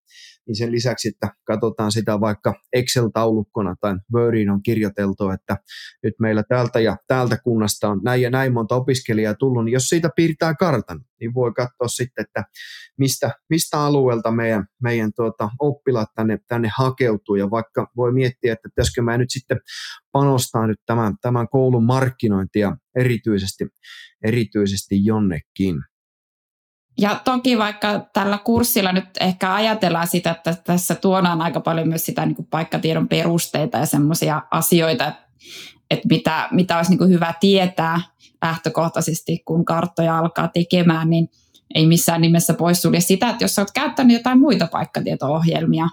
niin 0.46 0.56
sen 0.56 0.72
lisäksi, 0.72 1.08
että 1.08 1.28
katsotaan 1.44 1.92
sitä 1.92 2.20
vaikka 2.20 2.54
Excel-taulukkona 2.72 3.74
tai 3.80 3.94
Wordiin 4.14 4.50
on 4.50 4.62
kirjoiteltu, 4.62 5.30
että 5.30 5.56
nyt 6.02 6.14
meillä 6.20 6.42
täältä 6.42 6.80
ja 6.80 6.96
täältä 7.06 7.36
kunnasta 7.44 7.88
on 7.88 8.00
näin 8.04 8.22
ja 8.22 8.30
näin 8.30 8.52
monta 8.52 8.76
opiskelijaa 8.76 9.34
tullut, 9.34 9.64
niin 9.64 9.72
jos 9.72 9.88
siitä 9.88 10.10
piirtää 10.16 10.54
kartan, 10.54 11.00
niin 11.20 11.34
voi 11.34 11.52
katsoa 11.52 11.88
sitten, 11.88 12.24
että 12.24 12.44
mistä, 12.98 13.30
mistä 13.50 13.80
alueelta 13.80 14.30
meidän, 14.30 14.66
meidän 14.82 15.10
tuota, 15.16 15.50
oppilaat 15.58 16.08
tänne, 16.14 16.38
tänne 16.48 16.70
hakeutuu 16.76 17.36
ja 17.36 17.50
vaikka 17.50 17.90
voi 17.96 18.12
miettiä, 18.12 18.52
että 18.52 18.68
pitäisikö 18.68 19.02
mä 19.02 19.18
nyt 19.18 19.30
sitten 19.30 19.60
panostaa 20.12 20.66
nyt 20.66 20.80
tämän, 20.86 21.14
tämän 21.20 21.48
koulun 21.48 21.84
markkinointia 21.84 22.76
erityisesti, 22.96 23.64
erityisesti 24.24 25.04
jonnekin. 25.04 25.76
Ja 26.98 27.20
toki 27.24 27.58
vaikka 27.58 28.00
tällä 28.12 28.38
kurssilla 28.38 28.92
nyt 28.92 29.04
ehkä 29.20 29.54
ajatellaan 29.54 30.06
sitä, 30.06 30.30
että 30.30 30.54
tässä 30.64 30.94
tuodaan 30.94 31.42
aika 31.42 31.60
paljon 31.60 31.88
myös 31.88 32.06
sitä 32.06 32.26
niin 32.26 32.36
kuin 32.36 32.48
paikkatiedon 32.50 33.08
perusteita 33.08 33.78
ja 33.78 33.86
semmoisia 33.86 34.42
asioita, 34.50 35.12
että 35.90 36.08
mitä, 36.08 36.48
mitä 36.50 36.76
olisi 36.76 36.90
niin 36.90 36.98
kuin 36.98 37.10
hyvä 37.10 37.34
tietää 37.40 38.00
lähtökohtaisesti, 38.42 39.42
kun 39.44 39.64
karttoja 39.64 40.18
alkaa 40.18 40.48
tekemään, 40.48 41.10
niin 41.10 41.28
ei 41.74 41.86
missään 41.86 42.20
nimessä 42.20 42.54
poissulje 42.54 43.00
sitä, 43.00 43.28
että 43.28 43.44
jos 43.44 43.58
olet 43.58 43.70
käyttänyt 43.74 44.16
jotain 44.16 44.38
muita 44.38 44.66
paikkatieto-ohjelmia, 44.72 45.88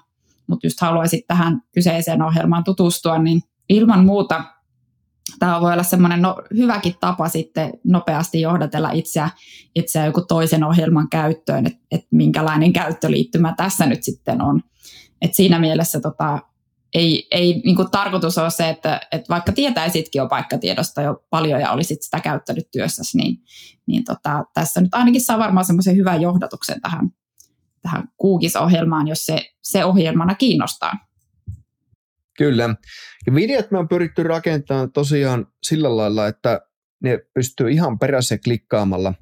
mutta 0.47 0.67
just 0.67 0.81
haluaisit 0.81 1.27
tähän 1.27 1.61
kyseiseen 1.73 2.21
ohjelmaan 2.21 2.63
tutustua, 2.63 3.17
niin 3.17 3.41
ilman 3.69 4.05
muuta 4.05 4.43
tämä 5.39 5.61
voi 5.61 5.73
olla 5.73 5.83
semmoinen 5.83 6.21
no, 6.21 6.35
hyväkin 6.57 6.95
tapa 6.99 7.29
sitten 7.29 7.73
nopeasti 7.83 8.41
johdatella 8.41 8.91
itseä, 8.91 9.29
itseä 9.75 10.05
joku 10.05 10.21
toisen 10.21 10.63
ohjelman 10.63 11.09
käyttöön, 11.09 11.67
että 11.67 11.79
et 11.91 12.07
minkälainen 12.11 12.73
käyttöliittymä 12.73 13.53
tässä 13.57 13.85
nyt 13.85 14.03
sitten 14.03 14.41
on. 14.41 14.61
Et 15.21 15.33
siinä 15.33 15.59
mielessä 15.59 15.99
tota, 15.99 16.39
ei, 16.93 17.27
ei 17.31 17.61
niin 17.65 17.75
kuin 17.75 17.91
tarkoitus 17.91 18.37
ole 18.37 18.49
se, 18.49 18.69
että, 18.69 19.01
että 19.11 19.29
vaikka 19.29 19.51
tietäisitkin 19.51 20.19
jo 20.19 20.27
paikkatiedosta 20.27 21.01
jo 21.01 21.23
paljon 21.29 21.61
ja 21.61 21.71
olisit 21.71 22.01
sitä 22.01 22.19
käyttänyt 22.19 22.71
työssäsi, 22.71 23.17
niin, 23.17 23.37
niin 23.85 24.03
tota, 24.03 24.45
tässä 24.53 24.81
nyt 24.81 24.93
ainakin 24.93 25.21
saa 25.21 25.39
varmaan 25.39 25.65
semmoisen 25.65 25.95
hyvän 25.95 26.21
johdatuksen 26.21 26.81
tähän, 26.81 27.09
tähän 27.81 28.09
Kuukis-ohjelmaan, 28.17 29.07
jos 29.07 29.25
se, 29.25 29.41
se 29.61 29.85
ohjelmana 29.85 30.35
kiinnostaa. 30.35 30.93
Kyllä. 32.37 32.75
Ja 33.27 33.35
videot 33.35 33.71
me 33.71 33.77
on 33.77 33.87
pyritty 33.87 34.23
rakentamaan 34.23 34.91
tosiaan 34.91 35.47
sillä 35.63 35.97
lailla, 35.97 36.27
että 36.27 36.61
ne 37.03 37.19
pystyy 37.33 37.71
ihan 37.71 37.99
perässä 37.99 38.37
klikkaamalla 38.37 39.13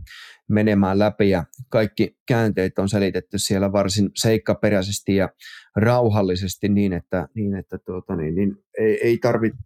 menemään 0.50 1.00
läpi 1.00 1.29
ja 1.29 1.43
kaikki 1.70 2.17
käänteet 2.27 2.79
on 2.79 2.89
selitetty 2.89 3.38
siellä 3.39 3.72
varsin 3.72 4.10
seikkaperäisesti 4.15 5.15
ja 5.15 5.29
rauhallisesti 5.75 6.70
niin, 6.70 6.93
että, 6.93 7.27
niin, 7.36 7.55
että 7.55 7.77
tuota, 7.77 8.15
niin, 8.15 8.36
niin 8.36 8.55
ei, 8.79 9.00
ei 9.03 9.17
tarvitse 9.17 9.58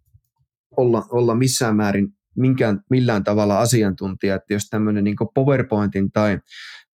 olla, 0.76 1.06
olla 1.10 1.34
missään 1.34 1.76
määrin 1.76 2.08
minkään, 2.36 2.80
millään 2.90 3.24
tavalla 3.24 3.60
asiantuntija, 3.60 4.34
että 4.34 4.54
jos 4.54 4.68
tämmöinen 4.70 5.04
niin 5.04 5.16
PowerPointin 5.34 6.12
tai 6.12 6.38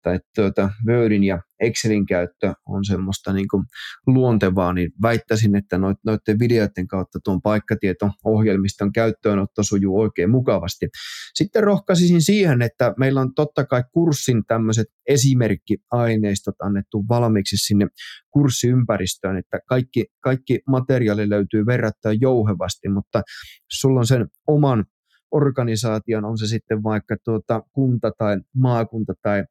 tai 0.04 0.18
tuota, 0.36 0.70
Wordin 0.86 1.24
ja 1.24 1.40
Excelin 1.60 2.06
käyttö 2.06 2.52
on 2.66 2.84
semmoista 2.84 3.32
niin 3.32 3.48
kuin 3.50 3.64
luontevaa, 4.06 4.72
niin 4.72 4.90
väittäisin, 5.02 5.56
että 5.56 5.78
noit, 5.78 5.98
noiden 6.06 6.38
videoiden 6.38 6.88
kautta 6.88 7.18
tuon 7.24 7.42
paikkatieto-ohjelmiston 7.42 8.92
käyttöönotto 8.92 9.62
sujuu 9.62 10.00
oikein 10.00 10.30
mukavasti. 10.30 10.88
Sitten 11.34 11.62
rohkaisisin 11.62 12.22
siihen, 12.22 12.62
että 12.62 12.94
meillä 12.98 13.20
on 13.20 13.34
totta 13.34 13.64
kai 13.64 13.82
kurssin 13.92 14.42
tämmöiset 14.46 14.86
esimerkkiaineistot 15.08 16.54
annettu 16.62 17.04
valmiiksi 17.08 17.56
sinne 17.56 17.86
kurssiympäristöön, 18.30 19.36
että 19.36 19.58
kaikki, 19.68 20.04
kaikki 20.20 20.60
materiaali 20.68 21.28
löytyy 21.30 21.66
verrattain 21.66 22.20
jouhevasti, 22.20 22.88
mutta 22.88 23.22
sulla 23.70 24.00
on 24.00 24.06
sen 24.06 24.26
oman 24.46 24.84
organisaation, 25.30 26.24
on 26.24 26.38
se 26.38 26.46
sitten 26.46 26.82
vaikka 26.82 27.16
tuota 27.24 27.62
kunta 27.72 28.10
tai 28.18 28.36
maakunta 28.56 29.14
tai 29.22 29.44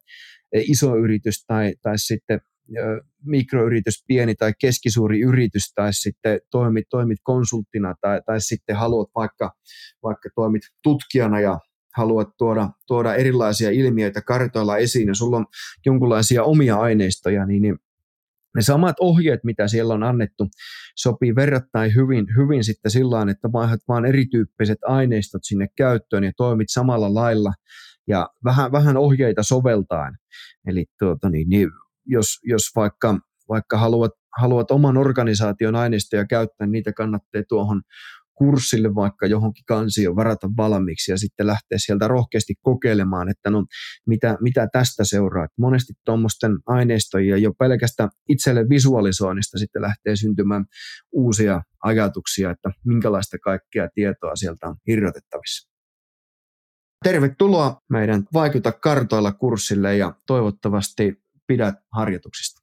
e, 0.52 0.60
iso 0.60 0.96
yritys 0.96 1.44
tai, 1.46 1.74
tai 1.82 1.98
sitten 1.98 2.40
mikroyritys, 3.24 4.04
pieni 4.06 4.34
tai 4.34 4.52
keskisuuri 4.60 5.20
yritys 5.20 5.72
tai 5.74 5.92
sitten 5.92 6.40
toimit, 6.50 6.86
toimit 6.90 7.18
konsulttina 7.22 7.94
tai, 8.00 8.20
tai 8.26 8.40
sitten 8.40 8.76
haluat 8.76 9.08
vaikka, 9.14 9.52
vaikka 10.02 10.28
toimit 10.34 10.62
tutkijana 10.82 11.40
ja 11.40 11.58
haluat 11.96 12.28
tuoda, 12.38 12.68
tuoda 12.86 13.14
erilaisia 13.14 13.70
ilmiöitä 13.70 14.22
kartoilla 14.22 14.76
esiin 14.76 15.08
ja 15.08 15.14
sulla 15.14 15.36
on 15.36 15.46
jonkinlaisia 15.86 16.42
omia 16.42 16.76
aineistoja, 16.76 17.46
niin, 17.46 17.62
niin 17.62 17.78
ne 18.54 18.62
samat 18.62 18.96
ohjeet, 19.00 19.44
mitä 19.44 19.68
siellä 19.68 19.94
on 19.94 20.02
annettu, 20.02 20.48
sopii 20.96 21.34
verrattain 21.34 21.94
hyvin, 21.94 22.26
hyvin 22.36 22.64
sitten 22.64 22.90
sillä 22.90 23.30
että 23.30 23.52
vaihdat 23.52 23.80
vaan 23.88 24.06
erityyppiset 24.06 24.78
aineistot 24.86 25.44
sinne 25.44 25.66
käyttöön 25.76 26.24
ja 26.24 26.32
toimit 26.36 26.68
samalla 26.70 27.14
lailla 27.14 27.52
ja 28.08 28.28
vähän, 28.44 28.72
vähän 28.72 28.96
ohjeita 28.96 29.42
soveltaen. 29.42 30.14
Eli 30.66 30.84
tuota, 30.98 31.30
niin, 31.30 31.48
niin, 31.48 31.68
jos, 32.06 32.26
jos 32.42 32.62
vaikka, 32.76 33.18
vaikka 33.48 33.78
haluat, 33.78 34.12
haluat 34.40 34.70
oman 34.70 34.96
organisaation 34.96 35.74
aineistoja 35.74 36.26
käyttää, 36.26 36.66
niin 36.66 36.72
niitä 36.72 36.92
kannattaa 36.92 37.42
tuohon 37.48 37.82
kurssille 38.34 38.94
vaikka 38.94 39.26
johonkin 39.26 39.64
kansioon 39.64 40.16
varata 40.16 40.48
valmiiksi 40.56 41.10
ja 41.10 41.18
sitten 41.18 41.46
lähteä 41.46 41.78
sieltä 41.78 42.08
rohkeasti 42.08 42.54
kokeilemaan, 42.62 43.28
että 43.28 43.50
no 43.50 43.66
mitä, 44.06 44.38
mitä 44.40 44.68
tästä 44.72 45.04
seuraa. 45.04 45.44
Että 45.44 45.54
monesti 45.60 45.92
tuommoisten 46.04 46.52
aineistoja 46.66 47.36
jo 47.36 47.52
pelkästään 47.58 48.10
itselle 48.28 48.68
visualisoinnista 48.68 49.58
sitten 49.58 49.82
lähtee 49.82 50.16
syntymään 50.16 50.64
uusia 51.12 51.62
ajatuksia, 51.82 52.50
että 52.50 52.70
minkälaista 52.84 53.38
kaikkea 53.38 53.88
tietoa 53.94 54.36
sieltä 54.36 54.66
on 54.68 54.76
irrotettavissa. 54.88 55.70
Tervetuloa 57.04 57.80
meidän 57.90 58.24
Vaikuta 58.32 58.72
kartoilla 58.72 59.32
kurssille 59.32 59.96
ja 59.96 60.14
toivottavasti 60.26 61.22
pidät 61.46 61.74
harjoituksista. 61.92 62.60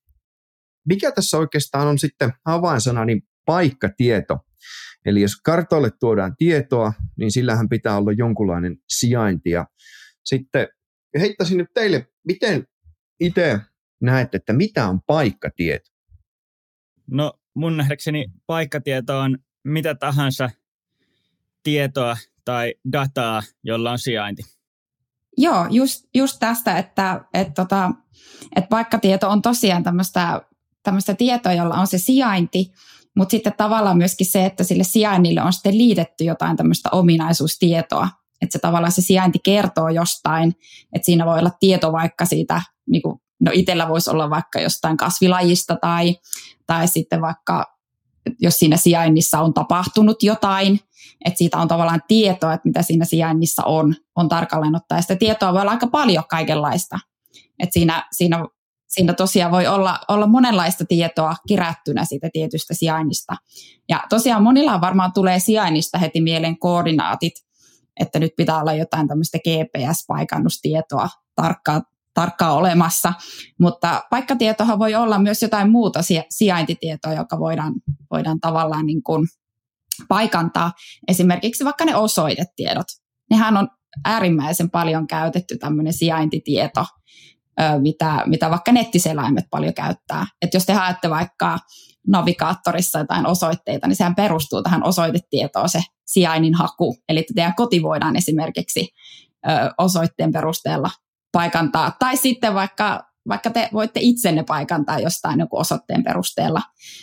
Mikä 0.87 1.11
tässä 1.11 1.37
oikeastaan 1.37 1.87
on 1.87 1.99
sitten 1.99 2.33
avainsana, 2.45 3.05
niin 3.05 3.21
paikkatieto. 3.45 4.39
Eli 5.05 5.21
jos 5.21 5.35
kartoille 5.43 5.91
tuodaan 5.99 6.35
tietoa, 6.37 6.93
niin 7.17 7.31
sillähän 7.31 7.69
pitää 7.69 7.97
olla 7.97 8.11
jonkunlainen 8.11 8.77
sijainti. 8.89 9.49
Ja 9.49 9.65
sitten 10.25 10.67
heittäisin 11.19 11.57
nyt 11.57 11.73
teille, 11.73 12.07
miten 12.27 12.67
itse 13.19 13.59
näette, 14.01 14.37
että 14.37 14.53
mitä 14.53 14.87
on 14.87 15.01
paikkatieto? 15.07 15.89
No 17.11 17.33
mun 17.53 17.77
nähdäkseni 17.77 18.25
paikkatieto 18.45 19.19
on 19.19 19.37
mitä 19.63 19.95
tahansa 19.95 20.49
tietoa 21.63 22.17
tai 22.45 22.75
dataa, 22.91 23.41
jolla 23.63 23.91
on 23.91 23.99
sijainti. 23.99 24.43
Joo, 25.37 25.67
just, 25.69 26.07
just 26.13 26.37
tästä, 26.39 26.77
että, 26.77 27.25
että, 27.33 27.53
tota, 27.53 27.91
että 28.55 28.67
paikkatieto 28.69 29.29
on 29.29 29.41
tosiaan 29.41 29.83
tämmöistä 30.83 31.13
tietoa, 31.17 31.53
jolla 31.53 31.75
on 31.75 31.87
se 31.87 31.97
sijainti, 31.97 32.71
mutta 33.17 33.31
sitten 33.31 33.53
tavallaan 33.57 33.97
myöskin 33.97 34.27
se, 34.27 34.45
että 34.45 34.63
sille 34.63 34.83
sijainnille 34.83 35.41
on 35.41 35.53
sitten 35.53 35.77
liitetty 35.77 36.23
jotain 36.23 36.57
tämmöistä 36.57 36.89
ominaisuustietoa. 36.91 38.09
Että 38.41 38.53
se 38.53 38.59
tavallaan 38.59 38.91
se 38.91 39.01
sijainti 39.01 39.39
kertoo 39.43 39.89
jostain, 39.89 40.55
että 40.93 41.05
siinä 41.05 41.25
voi 41.25 41.39
olla 41.39 41.51
tieto 41.59 41.91
vaikka 41.91 42.25
siitä, 42.25 42.61
niin 42.89 43.01
kuin, 43.01 43.19
no 43.41 43.51
itsellä 43.53 43.89
voisi 43.89 44.09
olla 44.09 44.29
vaikka 44.29 44.61
jostain 44.61 44.97
kasvilajista 44.97 45.77
tai, 45.81 46.15
tai 46.67 46.87
sitten 46.87 47.21
vaikka 47.21 47.65
jos 48.39 48.59
siinä 48.59 48.77
sijainnissa 48.77 49.39
on 49.39 49.53
tapahtunut 49.53 50.23
jotain, 50.23 50.79
että 51.25 51.37
siitä 51.37 51.57
on 51.57 51.67
tavallaan 51.67 52.01
tietoa, 52.07 52.53
että 52.53 52.67
mitä 52.69 52.81
siinä 52.81 53.05
sijainnissa 53.05 53.63
on, 53.63 53.95
on 54.15 54.29
tarkalleen 54.29 54.75
ottaa. 54.75 54.97
Ja 54.97 55.01
sitä 55.01 55.15
tietoa 55.15 55.53
voi 55.53 55.61
olla 55.61 55.71
aika 55.71 55.87
paljon 55.87 56.23
kaikenlaista. 56.29 56.99
Että 57.59 57.73
siinä, 57.73 58.07
siinä 58.11 58.45
siinä 58.91 59.13
tosiaan 59.13 59.51
voi 59.51 59.67
olla, 59.67 59.99
olla 60.07 60.27
monenlaista 60.27 60.85
tietoa 60.85 61.35
kerättynä 61.47 62.05
siitä 62.05 62.29
tietystä 62.33 62.73
sijainnista. 62.73 63.35
Ja 63.89 64.03
tosiaan 64.09 64.43
monilla 64.43 64.81
varmaan 64.81 65.13
tulee 65.13 65.39
sijainnista 65.39 65.97
heti 65.97 66.21
mieleen 66.21 66.59
koordinaatit, 66.59 67.33
että 67.99 68.19
nyt 68.19 68.31
pitää 68.37 68.61
olla 68.61 68.73
jotain 68.73 69.07
tämmöistä 69.07 69.37
GPS-paikannustietoa 69.37 71.09
tarkkaa, 71.35 71.81
tarkkaa 72.13 72.53
olemassa, 72.53 73.13
mutta 73.59 74.03
paikkatietohan 74.09 74.79
voi 74.79 74.95
olla 74.95 75.19
myös 75.19 75.41
jotain 75.41 75.71
muuta 75.71 75.99
sijaintitietoa, 76.29 77.13
joka 77.13 77.39
voidaan, 77.39 77.73
voidaan 78.11 78.39
tavallaan 78.39 78.85
niin 78.85 79.03
kuin 79.03 79.27
paikantaa. 80.07 80.71
Esimerkiksi 81.07 81.65
vaikka 81.65 81.85
ne 81.85 81.95
osoitetiedot. 81.95 82.87
Nehän 83.29 83.57
on 83.57 83.67
äärimmäisen 84.05 84.69
paljon 84.69 85.07
käytetty 85.07 85.57
tämmöinen 85.57 85.93
sijaintitieto, 85.93 86.85
mitä, 87.79 88.23
mitä 88.25 88.49
vaikka 88.49 88.71
nettiselaimet 88.71 89.45
paljon 89.49 89.73
käyttää. 89.73 90.25
Et 90.41 90.53
jos 90.53 90.65
te 90.65 90.73
haette 90.73 91.09
vaikka 91.09 91.59
navigaattorissa 92.07 92.99
jotain 92.99 93.27
osoitteita, 93.27 93.87
niin 93.87 93.95
sehän 93.95 94.15
perustuu 94.15 94.63
tähän 94.63 94.83
osoitetietoon 94.83 95.69
se 95.69 95.81
sijainnin 96.05 96.53
haku. 96.53 96.97
Eli 97.09 97.25
teidän 97.35 97.55
koti 97.55 97.81
voidaan 97.81 98.15
esimerkiksi 98.15 98.87
osoitteen 99.77 100.31
perusteella 100.31 100.89
paikantaa. 101.31 101.91
Tai 101.99 102.17
sitten 102.17 102.53
vaikka, 102.53 103.03
vaikka 103.27 103.49
te 103.49 103.69
voitte 103.73 103.99
itsenne 104.03 104.43
paikantaa 104.43 104.99
jostain 104.99 105.39
joku 105.39 105.57
osoitteen 105.57 106.03
perusteella. 106.03 106.61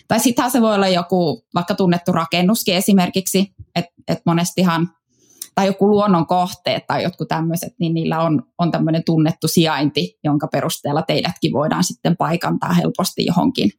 Tai 0.09 0.21
sittenhän 0.21 0.51
se 0.51 0.61
voi 0.61 0.75
olla 0.75 0.89
joku 0.89 1.47
vaikka 1.55 1.75
tunnettu 1.75 2.13
rakennuskin 2.13 2.75
esimerkiksi, 2.75 3.55
että 3.75 3.93
et 4.09 4.19
monestihan 4.27 4.89
tai 5.59 5.67
joku 5.67 5.89
luonnon 5.89 6.27
kohteet 6.27 6.87
tai 6.87 7.03
jotkut 7.03 7.29
tämmöiset, 7.29 7.75
niin 7.79 7.95
niillä 7.95 8.21
on, 8.21 8.43
on 8.59 8.71
tämmöinen 8.71 9.05
tunnettu 9.05 9.49
sijainti, 9.49 10.19
jonka 10.25 10.49
perusteella 10.49 11.03
teidätkin 11.03 11.53
voidaan 11.53 11.85
sitten 11.85 12.17
paikantaa 12.17 12.73
helposti 12.73 13.27
johonkin, 13.27 13.71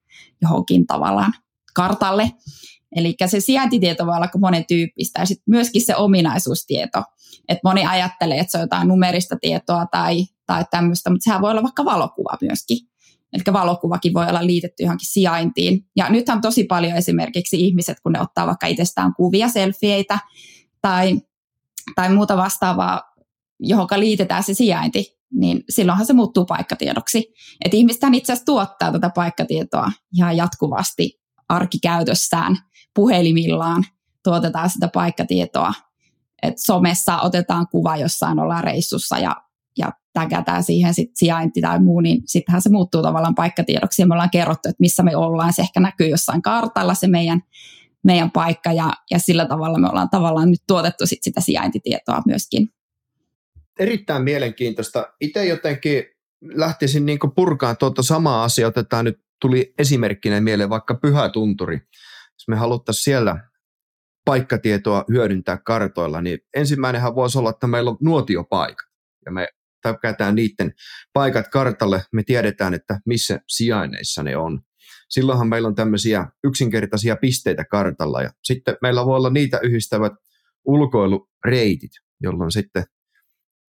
johonkin 0.41 0.87
tavallaan 0.87 1.33
kartalle. 1.75 2.31
Eli 2.95 3.15
se 3.25 3.39
sijaintitieto 3.39 4.05
voi 4.05 4.15
olla 4.15 4.27
monen 4.39 4.65
tyyppistä 4.65 5.19
ja 5.19 5.25
sitten 5.25 5.43
myöskin 5.47 5.85
se 5.85 5.95
ominaisuustieto. 5.95 7.03
Että 7.47 7.61
moni 7.63 7.85
ajattelee, 7.85 8.39
että 8.39 8.51
se 8.51 8.57
on 8.57 8.63
jotain 8.63 8.87
numerista 8.87 9.35
tietoa 9.41 9.85
tai, 9.91 10.25
tai 10.45 10.65
tämmöistä, 10.71 11.09
mutta 11.09 11.23
sehän 11.23 11.41
voi 11.41 11.51
olla 11.51 11.63
vaikka 11.63 11.85
valokuva 11.85 12.37
myöskin. 12.41 12.77
Eli 13.33 13.43
valokuvakin 13.53 14.13
voi 14.13 14.27
olla 14.29 14.45
liitetty 14.45 14.83
johonkin 14.83 15.11
sijaintiin. 15.11 15.85
Ja 15.95 16.09
nythän 16.09 16.41
tosi 16.41 16.63
paljon 16.63 16.95
esimerkiksi 16.95 17.59
ihmiset, 17.59 17.99
kun 17.99 18.11
ne 18.11 18.21
ottaa 18.21 18.47
vaikka 18.47 18.67
itsestään 18.67 19.13
kuvia, 19.15 19.49
selfieitä 19.49 20.19
tai 20.81 21.19
tai 21.95 22.13
muuta 22.13 22.37
vastaavaa, 22.37 23.01
johon 23.59 23.87
liitetään 23.97 24.43
se 24.43 24.53
sijainti, 24.53 25.19
niin 25.33 25.63
silloinhan 25.69 26.05
se 26.05 26.13
muuttuu 26.13 26.45
paikkatiedoksi. 26.45 27.33
Et 27.65 27.73
ihmistähän 27.73 28.13
itse 28.13 28.33
asiassa 28.33 28.45
tuottaa 28.45 28.91
tätä 28.91 29.09
paikkatietoa 29.09 29.91
ihan 30.13 30.37
jatkuvasti 30.37 31.19
arkikäytössään, 31.49 32.57
puhelimillaan 32.95 33.83
tuotetaan 34.23 34.69
sitä 34.69 34.89
paikkatietoa. 34.93 35.73
Et 36.41 36.53
somessa 36.57 37.19
otetaan 37.19 37.67
kuva 37.71 37.97
jossain 37.97 38.39
ollaan 38.39 38.63
reissussa 38.63 39.19
ja, 39.19 39.35
ja 39.77 39.91
tägätään 40.13 40.63
siihen 40.63 40.93
sit 40.93 41.11
sijainti 41.15 41.61
tai 41.61 41.79
muu, 41.79 41.99
niin 41.99 42.21
sittenhän 42.25 42.61
se 42.61 42.69
muuttuu 42.69 43.01
tavallaan 43.01 43.35
paikkatiedoksi 43.35 44.01
ja 44.01 44.07
me 44.07 44.13
ollaan 44.13 44.29
kerrottu, 44.29 44.69
että 44.69 44.81
missä 44.81 45.03
me 45.03 45.15
ollaan. 45.15 45.53
Se 45.53 45.61
ehkä 45.61 45.79
näkyy 45.79 46.07
jossain 46.07 46.41
kartalla 46.41 46.93
se 46.93 47.07
meidän 47.07 47.41
meidän 48.03 48.31
paikka 48.31 48.71
ja, 48.71 48.93
ja 49.11 49.19
sillä 49.19 49.45
tavalla 49.45 49.79
me 49.79 49.89
ollaan 49.89 50.09
tavallaan 50.09 50.51
nyt 50.51 50.61
tuotettu 50.67 51.05
sit 51.05 51.19
sitä 51.23 51.41
sijaintitietoa 51.41 52.21
myöskin. 52.25 52.69
Erittäin 53.79 54.23
mielenkiintoista. 54.23 55.13
Itse 55.21 55.45
jotenkin 55.45 56.03
lähtisin 56.41 57.05
niin 57.05 57.19
purkaan 57.35 57.77
tuota 57.77 58.03
samaa 58.03 58.43
asiaa, 58.43 58.67
otetaan 58.67 59.05
nyt 59.05 59.19
tuli 59.41 59.73
esimerkkinä 59.77 60.41
mieleen 60.41 60.69
vaikka 60.69 60.95
Pyhä 60.95 61.29
Tunturi. 61.29 61.75
Jos 62.33 62.47
me 62.47 62.55
haluttaisiin 62.55 63.03
siellä 63.03 63.49
paikkatietoa 64.25 65.05
hyödyntää 65.09 65.57
kartoilla, 65.57 66.21
niin 66.21 66.39
ensimmäinenhän 66.55 67.15
voisi 67.15 67.37
olla, 67.37 67.49
että 67.49 67.67
meillä 67.67 67.89
on 67.89 67.97
nuotiopaikat. 68.01 68.89
Ja 69.25 69.31
me 69.31 69.47
täykätään 69.81 70.35
niiden 70.35 70.73
paikat 71.13 71.47
kartalle, 71.47 72.03
me 72.13 72.23
tiedetään, 72.23 72.73
että 72.73 72.99
missä 73.05 73.39
sijaineissa 73.47 74.23
ne 74.23 74.37
on 74.37 74.61
silloinhan 75.09 75.47
meillä 75.47 75.67
on 75.67 75.75
tämmöisiä 75.75 76.27
yksinkertaisia 76.43 77.15
pisteitä 77.15 77.65
kartalla 77.65 78.21
ja 78.21 78.29
sitten 78.43 78.77
meillä 78.81 79.05
voi 79.05 79.15
olla 79.15 79.29
niitä 79.29 79.59
yhdistävät 79.63 80.13
ulkoilureitit, 80.65 81.91
jolloin 82.21 82.51
sitten 82.51 82.83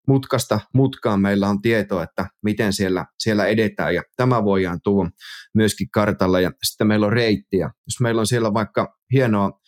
mutkasta 0.09 0.61
mutkaan 0.75 1.21
meillä 1.21 1.49
on 1.49 1.63
tietoa, 1.63 2.03
että 2.03 2.27
miten 2.43 2.73
siellä, 2.73 3.07
siellä 3.19 3.47
edetään 3.47 3.95
ja 3.95 4.03
tämä 4.17 4.45
voidaan 4.45 4.81
tuoda 4.85 5.11
myöskin 5.55 5.91
kartalla 5.91 6.41
ja 6.41 6.51
sitten 6.65 6.87
meillä 6.87 7.07
on 7.07 7.13
reittiä. 7.13 7.71
Jos 7.87 8.01
meillä 8.01 8.21
on 8.21 8.27
siellä 8.27 8.55
vaikka 8.55 8.97
hienoa 9.13 9.61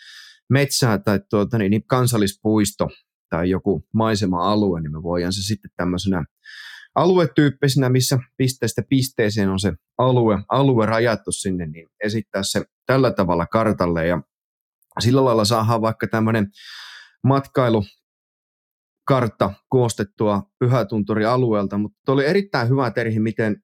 metsää 0.50 0.98
tai 0.98 1.20
tuota, 1.30 1.58
niin, 1.58 1.70
niin 1.70 1.86
kansallispuisto 1.86 2.88
tai 3.30 3.50
joku 3.50 3.86
maisema-alue, 3.94 4.80
niin 4.80 4.92
me 4.92 5.02
voidaan 5.02 5.32
se 5.32 5.42
sitten 5.42 5.70
tämmöisenä 5.76 6.24
aluetyyppisenä, 6.94 7.88
missä 7.88 8.18
pisteestä 8.36 8.82
pisteeseen 8.88 9.48
on 9.48 9.60
se 9.60 9.72
alue, 9.98 10.38
alue 10.48 10.86
rajattu 10.86 11.32
sinne, 11.32 11.66
niin 11.66 11.88
esittää 12.04 12.42
se 12.42 12.64
tällä 12.86 13.10
tavalla 13.10 13.46
kartalle. 13.46 14.06
Ja 14.06 14.22
sillä 15.00 15.24
lailla 15.24 15.44
saadaan 15.44 15.82
vaikka 15.82 16.06
tämmöinen 16.06 16.46
matkailu 17.24 17.84
kartta 19.04 19.54
koostettua 19.68 20.42
Pyhätunturi-alueelta, 20.58 21.78
mutta 21.78 22.12
oli 22.12 22.26
erittäin 22.26 22.68
hyvä 22.68 22.90
Terhi, 22.90 23.20
miten 23.20 23.62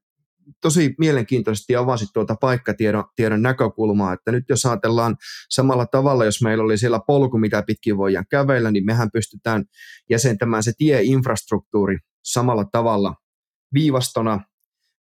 tosi 0.61 0.95
mielenkiintoisesti 0.99 1.77
avasit 1.77 2.09
tuota 2.15 2.37
paikkatiedon 2.41 3.05
tiedon 3.17 3.43
näkökulmaa, 3.43 4.13
että 4.13 4.33
nyt 4.33 4.45
jos 4.49 4.67
ajatellaan 4.67 5.17
samalla 5.51 5.87
tavalla, 5.87 6.25
jos 6.25 6.43
meillä 6.43 6.65
oli 6.65 6.79
siellä 6.79 7.01
polku, 7.07 7.39
mitä 7.39 7.63
pitkin 7.67 7.97
voidaan 7.97 8.27
kävellä, 8.31 8.71
niin 8.71 8.87
mehän 8.87 9.11
pystytään 9.13 9.65
jäsentämään 10.11 10.63
se 10.63 10.73
tieinfrastruktuuri 10.79 11.99
samalla 12.25 12.65
tavalla 12.73 13.15
viivastona, 13.75 14.41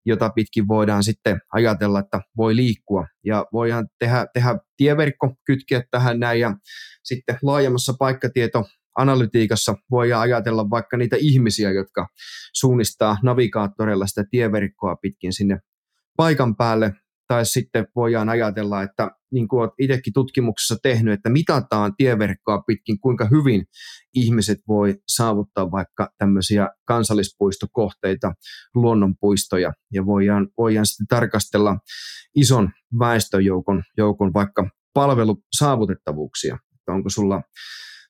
jota 0.07 0.31
pitkin 0.31 0.69
voidaan 0.69 1.05
sitten 1.05 1.41
ajatella, 1.53 1.99
että 1.99 2.21
voi 2.37 2.57
liikkua. 2.57 3.07
Ja 3.25 3.47
voidaan 3.53 3.89
tehdä, 3.99 4.27
tehdä 4.35 4.59
tieverkko, 4.77 5.35
kytkeä 5.45 5.83
tähän 5.91 6.21
näin 6.21 6.41
ja 6.41 6.57
sitten 7.05 7.39
laajemmassa 7.43 7.95
paikkatieto 7.99 8.65
analytiikassa 8.99 9.75
voidaan 9.91 10.23
ajatella 10.23 10.71
vaikka 10.71 10.97
niitä 10.97 11.17
ihmisiä, 11.21 11.71
jotka 11.71 12.07
suunnistaa 12.55 13.17
navigaattoreilla 13.23 14.07
sitä 14.07 14.25
tieverkkoa 14.31 14.97
pitkin 14.97 15.33
sinne 15.33 15.59
paikan 16.17 16.57
päälle. 16.57 16.93
Tai 17.29 17.47
sitten 17.47 17.87
voidaan 17.97 18.29
ajatella, 18.29 18.83
että 18.83 19.11
niin 19.33 19.49
kuin 19.49 19.61
olet 19.61 19.73
itsekin 19.79 20.13
tutkimuksessa 20.13 20.77
tehnyt, 20.83 21.15
että 21.15 21.31
mitataan 21.31 21.97
tieverkkoa 21.97 22.63
pitkin, 22.67 23.01
kuinka 23.01 23.29
hyvin 23.31 23.65
ihmiset 24.15 24.59
voi 24.69 24.95
saavuttaa 25.09 25.71
vaikka 25.71 26.11
tämmöisiä 26.19 26.69
kansallispuistokohteita, 26.85 28.33
luonnonpuistoja, 28.75 29.73
ja 29.93 30.07
voidaan, 30.07 30.49
voidaan 30.59 30.87
sitten 30.87 31.07
tarkastella 31.07 31.79
ison 32.37 32.71
väestöjoukon 32.99 33.83
joukon 33.97 34.33
vaikka 34.35 34.71
palvelusaavutettavuuksia, 34.95 36.55
että 36.55 36.93
onko 36.93 37.11
sulla 37.11 37.43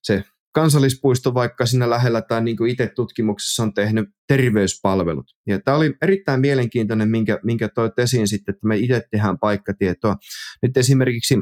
se 0.03 0.25
kansallispuisto 0.61 1.35
vaikka 1.35 1.67
siinä 1.67 1.91
lähellä 1.91 2.23
tai 2.23 2.45
niin 2.45 2.57
kuin 2.57 2.71
itse 2.71 2.87
tutkimuksessa 2.97 3.63
on 3.63 3.75
tehnyt 3.75 4.09
terveyspalvelut. 4.29 5.27
Ja 5.47 5.61
tämä 5.61 5.77
oli 5.77 5.95
erittäin 6.03 6.41
mielenkiintoinen, 6.41 7.09
minkä, 7.09 7.39
minkä 7.45 7.69
toit 7.69 7.99
esiin 7.99 8.29
sitten, 8.29 8.55
että 8.55 8.67
me 8.67 8.77
itse 8.77 9.03
tehdään 9.11 9.39
paikkatietoa. 9.39 10.17
Nyt 10.63 10.77
esimerkiksi 10.77 11.39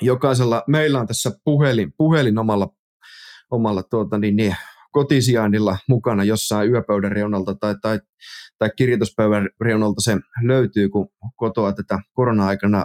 jokaisella, 0.00 0.62
meillä 0.68 1.00
on 1.00 1.06
tässä 1.06 1.30
puhelin, 1.44 1.92
puhelin 1.96 2.38
omalla, 2.38 2.68
omalla 3.50 3.82
tuota, 3.82 4.18
niin, 4.18 4.36
niin, 4.36 4.56
kotisijainnilla 4.92 5.78
mukana 5.88 6.24
jossain 6.24 6.70
yöpöydän 6.70 7.12
reunalta 7.12 7.54
tai, 7.54 7.74
tai, 7.82 8.00
tai 8.58 8.70
kirjoituspöydän 8.76 9.48
reunalta 9.60 10.00
se 10.00 10.16
löytyy, 10.46 10.88
kun 10.88 11.08
kotoa 11.36 11.72
tätä 11.72 11.98
korona-aikana 12.12 12.84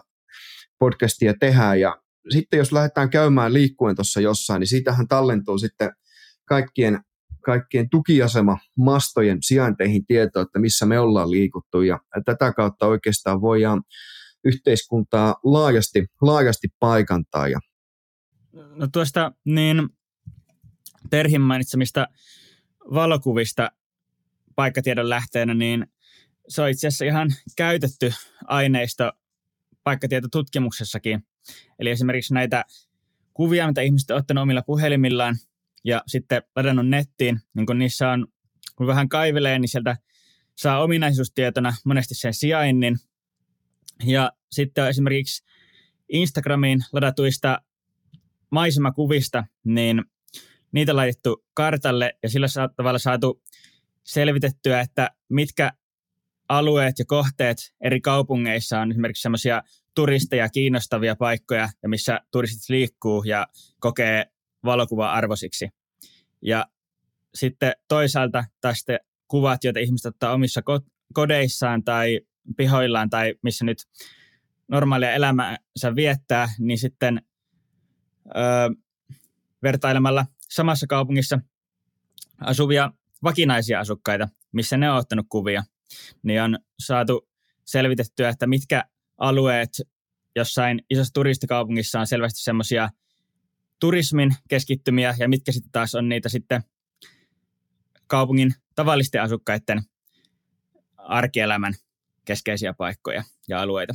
podcastia 0.79 1.33
tehdään 1.39 1.79
ja 1.79 2.01
sitten 2.29 2.57
jos 2.57 2.71
lähdetään 2.71 3.09
käymään 3.09 3.53
liikkuen 3.53 3.95
tuossa 3.95 4.21
jossain, 4.21 4.59
niin 4.59 4.67
siitähän 4.67 5.07
tallentuu 5.07 5.57
sitten 5.57 5.91
kaikkien, 6.45 6.99
kaikkien 7.45 7.89
tukiasema 7.89 8.57
mastojen 8.77 9.37
sijainteihin 9.41 10.05
tietoa, 10.05 10.41
että 10.41 10.59
missä 10.59 10.85
me 10.85 10.99
ollaan 10.99 11.31
liikuttu 11.31 11.81
ja 11.81 11.99
tätä 12.25 12.53
kautta 12.53 12.87
oikeastaan 12.87 13.41
voidaan 13.41 13.81
yhteiskuntaa 14.43 15.35
laajasti, 15.43 16.05
laajasti 16.21 16.67
paikantaa. 16.79 17.47
Ja... 17.47 17.59
No 18.53 18.87
tuosta 18.93 19.31
niin 19.45 19.89
Terhin 21.09 21.41
mainitsemista 21.41 22.07
valokuvista 22.93 23.71
paikkatiedon 24.55 25.09
lähteenä, 25.09 25.53
niin 25.53 25.87
se 26.47 26.61
on 26.61 26.69
itse 26.69 26.87
asiassa 26.87 27.05
ihan 27.05 27.29
käytetty 27.57 28.13
aineisto 28.43 29.11
paikkatietotutkimuksessakin. 29.83 31.23
Eli 31.79 31.89
esimerkiksi 31.89 32.33
näitä 32.33 32.65
kuvia, 33.33 33.67
mitä 33.67 33.81
ihmiset 33.81 34.11
ovat 34.11 34.21
ottaneet 34.21 34.41
omilla 34.41 34.61
puhelimillaan 34.61 35.35
ja 35.83 36.03
sitten 36.07 36.41
ladannut 36.55 36.87
nettiin, 36.87 37.39
niin 37.53 37.65
kun 37.65 37.79
niissä 37.79 38.09
on, 38.09 38.27
kun 38.75 38.87
vähän 38.87 39.09
kaivelee, 39.09 39.59
niin 39.59 39.69
sieltä 39.69 39.97
saa 40.57 40.83
ominaisuustietona 40.83 41.73
monesti 41.85 42.15
sen 42.15 42.33
sijainnin. 42.33 42.97
Ja 44.03 44.31
sitten 44.51 44.83
on 44.83 44.89
esimerkiksi 44.89 45.43
Instagramiin 46.09 46.79
ladatuista 46.93 47.61
maisemakuvista, 48.49 49.43
niin 49.63 50.03
niitä 50.71 50.95
laitettu 50.95 51.45
kartalle 51.53 52.13
ja 52.23 52.29
sillä 52.29 52.47
tavalla 52.75 52.99
saatu 52.99 53.41
selvitettyä, 54.03 54.81
että 54.81 55.11
mitkä 55.29 55.71
alueet 56.49 56.99
ja 56.99 57.05
kohteet 57.05 57.57
eri 57.81 58.01
kaupungeissa 58.01 58.79
on 58.79 58.91
esimerkiksi 58.91 59.21
semmoisia 59.21 59.63
turisteja 59.95 60.49
kiinnostavia 60.49 61.15
paikkoja 61.15 61.69
ja 61.83 61.89
missä 61.89 62.21
turistit 62.31 62.69
liikkuu 62.69 63.23
ja 63.23 63.47
kokee 63.79 64.25
valokuva-arvoisiksi. 64.65 65.69
Ja 66.41 66.65
sitten 67.35 67.73
toisaalta 67.87 68.45
tästä 68.61 68.99
kuvat, 69.27 69.63
joita 69.63 69.79
ihmiset 69.79 70.05
ottaa 70.05 70.33
omissa 70.33 70.61
kodeissaan 71.13 71.83
tai 71.83 72.21
pihoillaan 72.57 73.09
tai 73.09 73.35
missä 73.43 73.65
nyt 73.65 73.77
normaalia 74.67 75.11
elämäänsä 75.11 75.95
viettää, 75.95 76.49
niin 76.59 76.77
sitten 76.77 77.21
öö, 78.35 78.69
vertailemalla 79.63 80.25
samassa 80.49 80.87
kaupungissa 80.87 81.39
asuvia 82.39 82.91
vakinaisia 83.23 83.79
asukkaita, 83.79 84.29
missä 84.51 84.77
ne 84.77 84.91
on 84.91 84.97
ottanut 84.97 85.25
kuvia, 85.29 85.63
niin 86.23 86.41
on 86.41 86.59
saatu 86.79 87.29
selvitettyä, 87.65 88.29
että 88.29 88.47
mitkä 88.47 88.83
alueet 89.21 89.69
jossain 90.35 90.81
isossa 90.89 91.13
turistikaupungissa 91.13 91.99
on 91.99 92.07
selvästi 92.07 92.43
semmoisia 92.43 92.89
turismin 93.79 94.35
keskittymiä 94.49 95.15
ja 95.19 95.29
mitkä 95.29 95.51
sitten 95.51 95.71
taas 95.71 95.95
on 95.95 96.09
niitä 96.09 96.29
sitten 96.29 96.61
kaupungin 98.07 98.53
tavallisten 98.75 99.21
asukkaiden 99.21 99.81
arkielämän 100.97 101.73
keskeisiä 102.25 102.73
paikkoja 102.73 103.23
ja 103.47 103.61
alueita. 103.61 103.93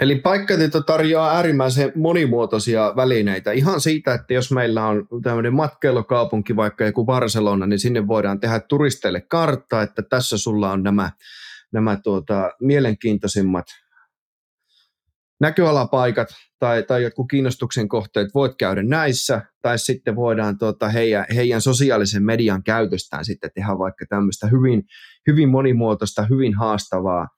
Eli 0.00 0.16
paikkatieto 0.16 0.82
tarjoaa 0.82 1.36
äärimmäisen 1.36 1.92
monimuotoisia 1.94 2.92
välineitä. 2.96 3.52
Ihan 3.52 3.80
siitä, 3.80 4.14
että 4.14 4.34
jos 4.34 4.52
meillä 4.52 4.86
on 4.86 5.08
tämmöinen 5.22 5.54
matkailukaupunki, 5.54 6.56
vaikka 6.56 6.84
joku 6.84 7.04
Barcelona, 7.04 7.66
niin 7.66 7.78
sinne 7.78 8.08
voidaan 8.08 8.40
tehdä 8.40 8.60
turisteille 8.60 9.20
kartta, 9.20 9.82
että 9.82 10.02
tässä 10.02 10.38
sulla 10.38 10.72
on 10.72 10.82
nämä, 10.82 11.10
nämä 11.72 11.96
tuota, 11.96 12.50
mielenkiintoisimmat 12.60 13.66
näköalapaikat 15.40 16.28
tai, 16.58 16.82
tai 16.82 17.02
jotkut 17.02 17.26
kiinnostuksen 17.30 17.88
kohteet, 17.88 18.28
voit 18.34 18.52
käydä 18.58 18.82
näissä, 18.82 19.42
tai 19.62 19.78
sitten 19.78 20.16
voidaan 20.16 20.58
tuota, 20.58 20.88
heidän, 20.88 21.26
heidän 21.34 21.60
sosiaalisen 21.60 22.22
median 22.22 22.62
käytöstään 22.62 23.24
sitten 23.24 23.50
tehdä 23.54 23.78
vaikka 23.78 24.04
tämmöistä 24.08 24.46
hyvin, 24.46 24.82
hyvin 25.26 25.48
monimuotoista, 25.48 26.26
hyvin 26.30 26.54
haastavaa 26.54 27.28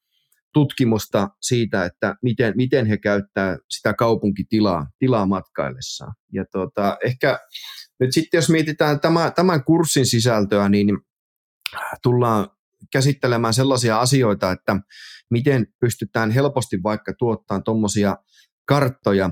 tutkimusta 0.53 1.29
siitä, 1.43 1.85
että 1.85 2.15
miten, 2.23 2.53
miten 2.57 2.87
he 2.87 2.97
käyttää 2.97 3.59
sitä 3.71 3.95
kaupunkitilaa 3.95 4.87
tilaa 4.99 5.27
matkaillessaan. 5.27 6.15
Ja 6.33 6.45
tuota, 6.53 6.97
ehkä 7.05 7.39
nyt 8.01 8.13
sitten 8.13 8.39
jos 8.39 8.51
mietitään 8.51 9.01
tämä, 9.01 9.31
tämän 9.31 9.65
kurssin 9.65 10.07
sisältöä, 10.07 10.69
niin 10.69 10.99
tullaan 12.03 12.49
käsittelemään 12.93 13.55
sellaisia 13.55 14.01
asioita, 14.01 14.51
että 14.51 14.77
miten 15.31 15.67
pystytään 15.81 16.31
helposti 16.31 16.83
vaikka 16.83 17.13
tuottamaan 17.19 17.65
tuommoisia 17.65 18.17
karttoja 18.65 19.31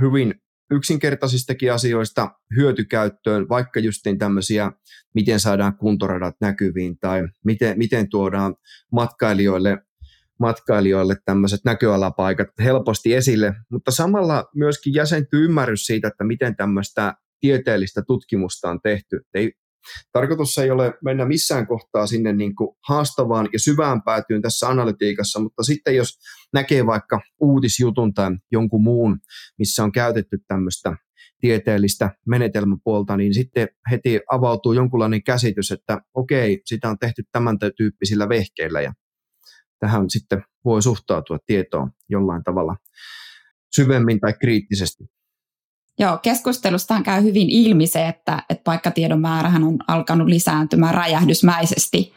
hyvin 0.00 0.34
yksinkertaisistakin 0.70 1.72
asioista 1.72 2.30
hyötykäyttöön, 2.56 3.48
vaikka 3.48 3.80
justiin 3.80 4.18
tämmöisiä, 4.18 4.72
miten 5.14 5.40
saadaan 5.40 5.76
kuntoradat 5.76 6.36
näkyviin 6.40 6.98
tai 6.98 7.28
miten, 7.44 7.78
miten 7.78 8.08
tuodaan 8.08 8.54
matkailijoille 8.92 9.78
matkailijoille 10.40 11.16
tämmöiset 11.24 11.60
näköalapaikat 11.64 12.48
helposti 12.58 13.14
esille, 13.14 13.54
mutta 13.70 13.90
samalla 13.90 14.48
myöskin 14.54 14.94
jäsentyy 14.94 15.44
ymmärrys 15.44 15.86
siitä, 15.86 16.08
että 16.08 16.24
miten 16.24 16.56
tämmöistä 16.56 17.14
tieteellistä 17.40 18.02
tutkimusta 18.06 18.70
on 18.70 18.80
tehty. 18.82 19.20
Ei, 19.34 19.52
tarkoitus 20.12 20.58
ei 20.58 20.70
ole 20.70 20.94
mennä 21.04 21.24
missään 21.24 21.66
kohtaa 21.66 22.06
sinne 22.06 22.32
niin 22.32 22.54
kuin 22.54 22.76
haastavaan 22.88 23.48
ja 23.52 23.58
syvään 23.58 24.02
päätyyn 24.02 24.42
tässä 24.42 24.68
analytiikassa, 24.68 25.40
mutta 25.40 25.62
sitten 25.62 25.96
jos 25.96 26.18
näkee 26.52 26.86
vaikka 26.86 27.20
uutisjutun 27.40 28.14
tai 28.14 28.30
jonkun 28.52 28.82
muun, 28.82 29.18
missä 29.58 29.84
on 29.84 29.92
käytetty 29.92 30.38
tämmöistä 30.48 30.96
tieteellistä 31.40 32.10
menetelmäpuolta, 32.26 33.16
niin 33.16 33.34
sitten 33.34 33.68
heti 33.90 34.20
avautuu 34.30 34.72
jonkunlainen 34.72 35.22
käsitys, 35.22 35.70
että 35.70 36.00
okei, 36.14 36.62
sitä 36.64 36.90
on 36.90 36.98
tehty 36.98 37.22
tämän 37.32 37.58
tyyppisillä 37.76 38.28
vehkeillä 38.28 38.80
ja 38.80 38.92
tähän 39.78 40.10
sitten 40.10 40.44
voi 40.64 40.82
suhtautua 40.82 41.38
tietoon 41.46 41.90
jollain 42.08 42.44
tavalla 42.44 42.76
syvemmin 43.74 44.20
tai 44.20 44.32
kriittisesti. 44.40 45.04
Joo, 45.98 46.18
keskustelustahan 46.22 47.02
käy 47.02 47.22
hyvin 47.22 47.50
ilmi 47.50 47.86
se, 47.86 48.08
että, 48.08 48.42
että 48.50 48.64
paikkatiedon 48.64 49.20
määrähän 49.20 49.64
on 49.64 49.78
alkanut 49.88 50.28
lisääntymään 50.28 50.94
räjähdysmäisesti. 50.94 52.12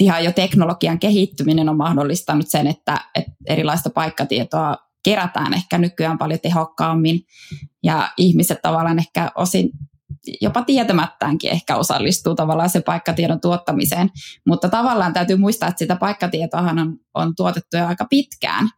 Ihan 0.00 0.24
jo 0.24 0.32
teknologian 0.32 0.98
kehittyminen 0.98 1.68
on 1.68 1.76
mahdollistanut 1.76 2.48
sen, 2.48 2.66
että, 2.66 3.00
että 3.14 3.32
erilaista 3.46 3.90
paikkatietoa 3.90 4.76
kerätään 5.04 5.54
ehkä 5.54 5.78
nykyään 5.78 6.18
paljon 6.18 6.40
tehokkaammin 6.40 7.20
ja 7.82 8.10
ihmiset 8.16 8.62
tavallaan 8.62 8.98
ehkä 8.98 9.30
osin 9.34 9.70
jopa 10.40 10.62
tietämättäänkin 10.62 11.50
ehkä 11.50 11.76
osallistuu 11.76 12.34
tavallaan 12.34 12.70
se 12.70 12.80
paikkatiedon 12.80 13.40
tuottamiseen. 13.40 14.10
Mutta 14.46 14.68
tavallaan 14.68 15.12
täytyy 15.12 15.36
muistaa, 15.36 15.68
että 15.68 15.78
sitä 15.78 15.96
paikkatietoahan 15.96 16.78
on, 16.78 16.96
on 17.14 17.34
tuotettu 17.36 17.76
jo 17.76 17.86
aika 17.86 18.06
pitkään. 18.10 18.68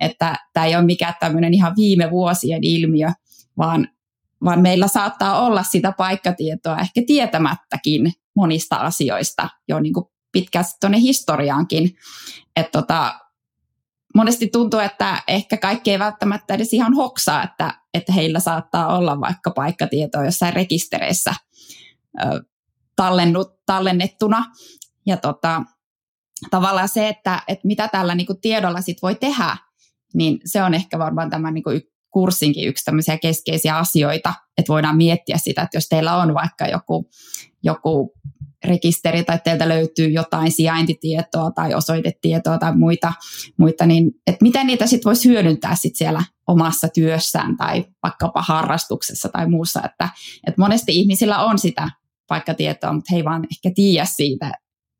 Että 0.00 0.36
tämä 0.52 0.66
ei 0.66 0.76
ole 0.76 0.84
mikään 0.84 1.14
tämmöinen 1.20 1.54
ihan 1.54 1.72
viime 1.76 2.10
vuosien 2.10 2.64
ilmiö, 2.64 3.12
vaan, 3.58 3.88
vaan 4.44 4.62
meillä 4.62 4.88
saattaa 4.88 5.46
olla 5.46 5.62
sitä 5.62 5.92
paikkatietoa 5.92 6.78
ehkä 6.78 7.02
tietämättäkin 7.06 8.12
monista 8.36 8.76
asioista 8.76 9.48
jo 9.68 9.80
niin 9.80 9.94
kuin 9.94 10.06
pitkästi 10.32 10.76
tuonne 10.80 11.00
historiaankin. 11.00 11.96
Että 12.56 12.80
tota, 12.80 13.20
monesti 14.14 14.46
tuntuu, 14.46 14.80
että 14.80 15.22
ehkä 15.28 15.56
kaikki 15.56 15.90
ei 15.90 15.98
välttämättä 15.98 16.54
edes 16.54 16.72
ihan 16.72 16.94
hoksaa, 16.94 17.42
että, 17.44 17.80
että 17.94 18.12
heillä 18.12 18.40
saattaa 18.40 18.96
olla 18.96 19.20
vaikka 19.20 19.50
paikkatietoa 19.50 20.24
jossain 20.24 20.54
rekistereissä 20.54 21.34
ö, 22.20 22.44
tallennut, 22.96 23.48
tallennettuna. 23.66 24.44
Ja 25.06 25.16
tota, 25.16 25.62
tavallaan 26.50 26.88
se, 26.88 27.08
että, 27.08 27.42
että 27.48 27.66
mitä 27.66 27.88
tällä 27.88 28.14
niin 28.14 28.26
kuin 28.26 28.40
tiedolla 28.40 28.80
sit 28.80 29.02
voi 29.02 29.14
tehdä, 29.14 29.56
niin 30.14 30.40
se 30.44 30.62
on 30.62 30.74
ehkä 30.74 30.98
varmaan 30.98 31.30
tämän 31.30 31.54
niin 31.54 31.64
kuin 31.64 31.82
kurssinkin 32.16 32.68
yksi 32.68 32.84
tämmöisiä 32.84 33.18
keskeisiä 33.18 33.76
asioita, 33.76 34.34
että 34.58 34.72
voidaan 34.72 34.96
miettiä 34.96 35.36
sitä, 35.38 35.62
että 35.62 35.76
jos 35.76 35.88
teillä 35.88 36.16
on 36.16 36.34
vaikka 36.34 36.66
joku, 36.66 37.10
joku 37.62 38.12
rekisteri 38.64 39.24
tai 39.24 39.38
teiltä 39.44 39.68
löytyy 39.68 40.08
jotain 40.08 40.52
sijaintitietoa 40.52 41.50
tai 41.50 41.74
osoitetietoa 41.74 42.58
tai 42.58 42.76
muita, 42.76 43.12
muita 43.58 43.86
niin 43.86 44.10
että 44.26 44.42
miten 44.42 44.66
niitä 44.66 44.86
sitten 44.86 45.04
voisi 45.04 45.28
hyödyntää 45.28 45.74
sit 45.74 45.96
siellä 45.96 46.24
omassa 46.46 46.88
työssään 46.88 47.56
tai 47.56 47.84
vaikkapa 48.02 48.42
harrastuksessa 48.42 49.28
tai 49.28 49.48
muussa, 49.48 49.80
että, 49.84 50.08
että 50.46 50.60
monesti 50.60 51.00
ihmisillä 51.00 51.38
on 51.38 51.58
sitä 51.58 51.90
paikkatietoa, 52.28 52.92
mutta 52.92 53.08
he 53.10 53.16
ei 53.16 53.24
vaan 53.24 53.46
ehkä 53.52 53.74
tiedä 53.74 54.04
siitä 54.04 54.52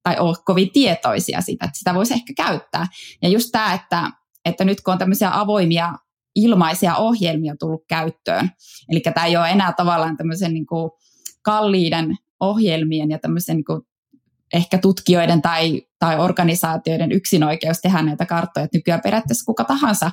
tai 0.02 0.18
ole 0.18 0.36
kovin 0.44 0.70
tietoisia 0.72 1.40
siitä, 1.40 1.64
että 1.64 1.78
sitä 1.78 1.94
voisi 1.94 2.14
ehkä 2.14 2.32
käyttää. 2.36 2.86
Ja 3.22 3.28
just 3.28 3.48
tämä, 3.52 3.74
että, 3.74 4.10
että 4.44 4.64
nyt 4.64 4.80
kun 4.80 4.92
on 4.92 4.98
tämmöisiä 4.98 5.40
avoimia 5.40 5.94
ilmaisia 6.36 6.96
ohjelmia 6.96 7.54
tullut 7.58 7.84
käyttöön, 7.88 8.50
eli 8.88 9.00
tämä 9.00 9.26
ei 9.26 9.36
ole 9.36 9.50
enää 9.50 9.72
tavallaan 9.72 10.16
tämmöisen 10.16 10.54
niin 10.54 10.66
kuin 10.66 10.90
kalliiden 11.42 12.16
ohjelmien 12.40 13.10
ja 13.10 13.18
tämmöisen 13.18 13.56
niin 13.56 13.64
kuin 13.64 13.82
ehkä 14.54 14.78
tutkijoiden 14.78 15.42
tai, 15.42 15.82
tai 15.98 16.18
organisaatioiden 16.18 17.12
yksinoikeus 17.12 17.80
tehdä 17.80 18.02
näitä 18.02 18.26
karttoja. 18.26 18.64
Että 18.64 18.78
nykyään 18.78 19.00
periaatteessa 19.04 19.46
kuka 19.46 19.64
tahansa 19.64 20.10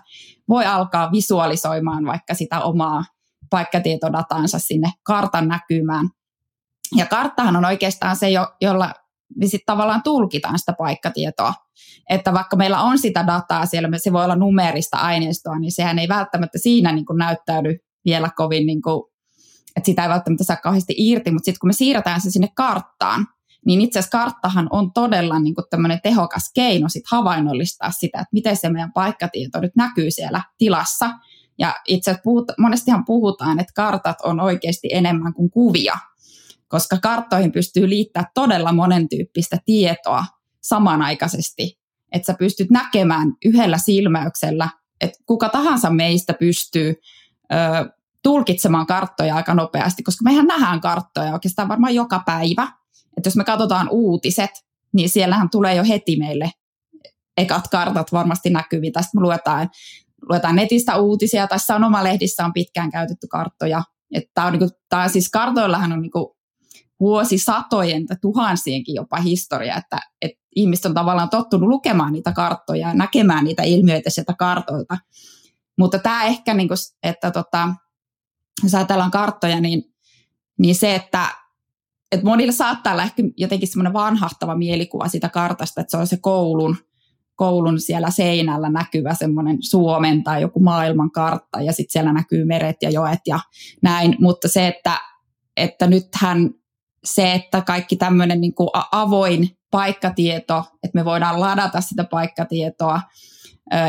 voi 0.49 0.65
alkaa 0.65 1.11
visualisoimaan 1.11 2.05
vaikka 2.05 2.33
sitä 2.33 2.59
omaa 2.61 3.03
paikkatietodataansa 3.49 4.59
sinne 4.59 4.91
kartan 5.03 5.47
näkymään. 5.47 6.09
Ja 6.95 7.05
karttahan 7.05 7.55
on 7.55 7.65
oikeastaan 7.65 8.15
se, 8.15 8.27
jolla 8.61 8.93
sitten 9.41 9.65
tavallaan 9.65 10.03
tulkitaan 10.03 10.59
sitä 10.59 10.73
paikkatietoa. 10.77 11.53
Että 12.09 12.33
vaikka 12.33 12.55
meillä 12.55 12.81
on 12.81 12.97
sitä 12.99 13.27
dataa 13.27 13.65
siellä, 13.65 13.89
se 13.97 14.13
voi 14.13 14.23
olla 14.23 14.35
numerista 14.35 14.97
aineistoa, 14.97 15.59
niin 15.59 15.71
sehän 15.71 15.99
ei 15.99 16.07
välttämättä 16.07 16.57
siinä 16.57 16.91
niin 16.91 17.05
kuin 17.05 17.17
näyttäydy 17.17 17.77
vielä 18.05 18.29
kovin 18.35 18.65
niin 18.65 18.81
kuin 18.81 19.13
että 19.75 19.85
sitä 19.85 20.03
ei 20.03 20.09
välttämättä 20.09 20.43
saa 20.43 20.57
kauheasti 20.57 20.93
irti, 20.97 21.31
mutta 21.31 21.45
sitten 21.45 21.59
kun 21.59 21.69
me 21.69 21.73
siirretään 21.73 22.21
se 22.21 22.31
sinne 22.31 22.47
karttaan, 22.55 23.27
niin 23.65 23.81
itse 23.81 23.99
asiassa 23.99 24.17
karttahan 24.17 24.67
on 24.71 24.93
todella 24.93 25.39
niin 25.39 25.55
kuin 25.55 25.65
tämmöinen 25.69 25.99
tehokas 26.03 26.51
keino 26.55 26.89
sit 26.89 27.03
havainnollistaa 27.11 27.91
sitä, 27.91 28.19
että 28.19 28.29
miten 28.31 28.57
se 28.57 28.69
meidän 28.69 28.93
paikkatieto 28.93 29.59
nyt 29.59 29.75
näkyy 29.75 30.11
siellä 30.11 30.41
tilassa. 30.57 31.09
Ja 31.59 31.75
itse 31.87 32.11
asiassa 32.11 32.23
puhut, 32.23 32.51
monestihan 32.57 33.05
puhutaan, 33.05 33.59
että 33.59 33.73
kartat 33.75 34.17
on 34.23 34.39
oikeasti 34.39 34.89
enemmän 34.91 35.33
kuin 35.33 35.51
kuvia, 35.51 35.97
koska 36.73 36.97
karttoihin 37.01 37.51
pystyy 37.51 37.89
liittämään 37.89 38.31
todella 38.33 38.71
monen 38.71 39.09
tyyppistä 39.09 39.57
tietoa 39.65 40.25
samanaikaisesti. 40.63 41.79
Että 42.11 42.25
sä 42.25 42.37
pystyt 42.39 42.69
näkemään 42.69 43.33
yhdellä 43.45 43.77
silmäyksellä, 43.77 44.69
että 45.01 45.19
kuka 45.25 45.49
tahansa 45.49 45.89
meistä 45.89 46.33
pystyy 46.33 46.95
ö, 47.53 47.55
tulkitsemaan 48.23 48.85
karttoja 48.85 49.35
aika 49.35 49.53
nopeasti, 49.53 50.03
koska 50.03 50.23
mehän 50.23 50.45
nähdään 50.45 50.81
karttoja 50.81 51.33
oikeastaan 51.33 51.67
varmaan 51.67 51.95
joka 51.95 52.21
päivä. 52.25 52.67
Että 53.17 53.27
jos 53.27 53.35
me 53.35 53.43
katsotaan 53.43 53.87
uutiset, 53.91 54.51
niin 54.93 55.09
siellähän 55.09 55.49
tulee 55.49 55.75
jo 55.75 55.83
heti 55.87 56.15
meille 56.15 56.51
ekat 57.37 57.67
kartat 57.67 58.11
varmasti 58.11 58.49
näkyviä. 58.49 58.91
Tästä 58.93 59.17
me 59.17 59.21
luetaan, 59.21 59.69
luetaan 60.29 60.55
netistä 60.55 60.95
uutisia, 60.95 61.47
tai 61.47 61.59
sanomalehdissä 61.59 62.45
on 62.45 62.53
pitkään 62.53 62.91
käytetty 62.91 63.27
karttoja. 63.27 63.83
Että 64.13 64.43
on, 64.45 64.51
niin 64.53 64.59
kuin, 64.59 64.71
tämä 64.89 65.07
siis 65.07 65.29
kartoillahan 65.29 65.91
on 65.91 66.01
niin 66.01 66.11
kuin 66.11 66.32
vuosisatojen 67.03 68.07
tai 68.07 68.17
tuhansienkin 68.21 68.95
jopa 68.95 69.17
historia, 69.17 69.75
että, 69.77 69.99
että 70.21 70.43
ihmiset 70.55 70.85
on 70.85 70.93
tavallaan 70.93 71.29
tottunut 71.29 71.69
lukemaan 71.69 72.13
niitä 72.13 72.31
karttoja 72.31 72.87
ja 72.87 72.93
näkemään 72.93 73.43
niitä 73.43 73.63
ilmiöitä 73.63 74.09
sieltä 74.09 74.33
kartoilta. 74.33 74.97
Mutta 75.77 75.99
tämä 75.99 76.23
ehkä, 76.23 76.53
niin 76.53 76.67
kuin, 76.67 76.77
että 77.03 77.31
tota, 77.31 77.69
jos 78.63 78.75
ajatellaan 78.75 79.11
karttoja, 79.11 79.61
niin, 79.61 79.83
niin 80.59 80.75
se, 80.75 80.95
että, 80.95 81.27
että 82.11 82.25
monilla 82.25 82.51
saattaa 82.51 82.93
olla 82.93 83.03
ehkä 83.03 83.23
jotenkin 83.37 83.67
semmoinen 83.67 83.93
vanhahtava 83.93 84.55
mielikuva 84.55 85.07
siitä 85.07 85.29
kartasta, 85.29 85.81
että 85.81 85.91
se 85.91 85.97
on 85.97 86.07
se 86.07 86.17
koulun, 86.17 86.77
koulun 87.35 87.79
siellä 87.79 88.09
seinällä 88.09 88.69
näkyvä 88.69 89.13
semmoinen 89.13 89.57
Suomen 89.61 90.23
tai 90.23 90.41
joku 90.41 90.59
maailman 90.59 91.11
kartta 91.11 91.61
ja 91.61 91.73
sitten 91.73 91.91
siellä 91.91 92.13
näkyy 92.13 92.45
meret 92.45 92.77
ja 92.81 92.89
joet 92.89 93.19
ja 93.27 93.39
näin, 93.81 94.15
mutta 94.19 94.47
se, 94.47 94.67
että, 94.67 94.97
että 95.57 95.87
nythän 95.87 96.49
se, 97.05 97.33
että 97.33 97.61
kaikki 97.61 97.95
tämmöinen 97.95 98.41
niin 98.41 98.55
kuin 98.55 98.69
avoin 98.91 99.49
paikkatieto, 99.71 100.63
että 100.83 100.99
me 100.99 101.05
voidaan 101.05 101.39
ladata 101.39 101.81
sitä 101.81 102.03
paikkatietoa 102.03 103.01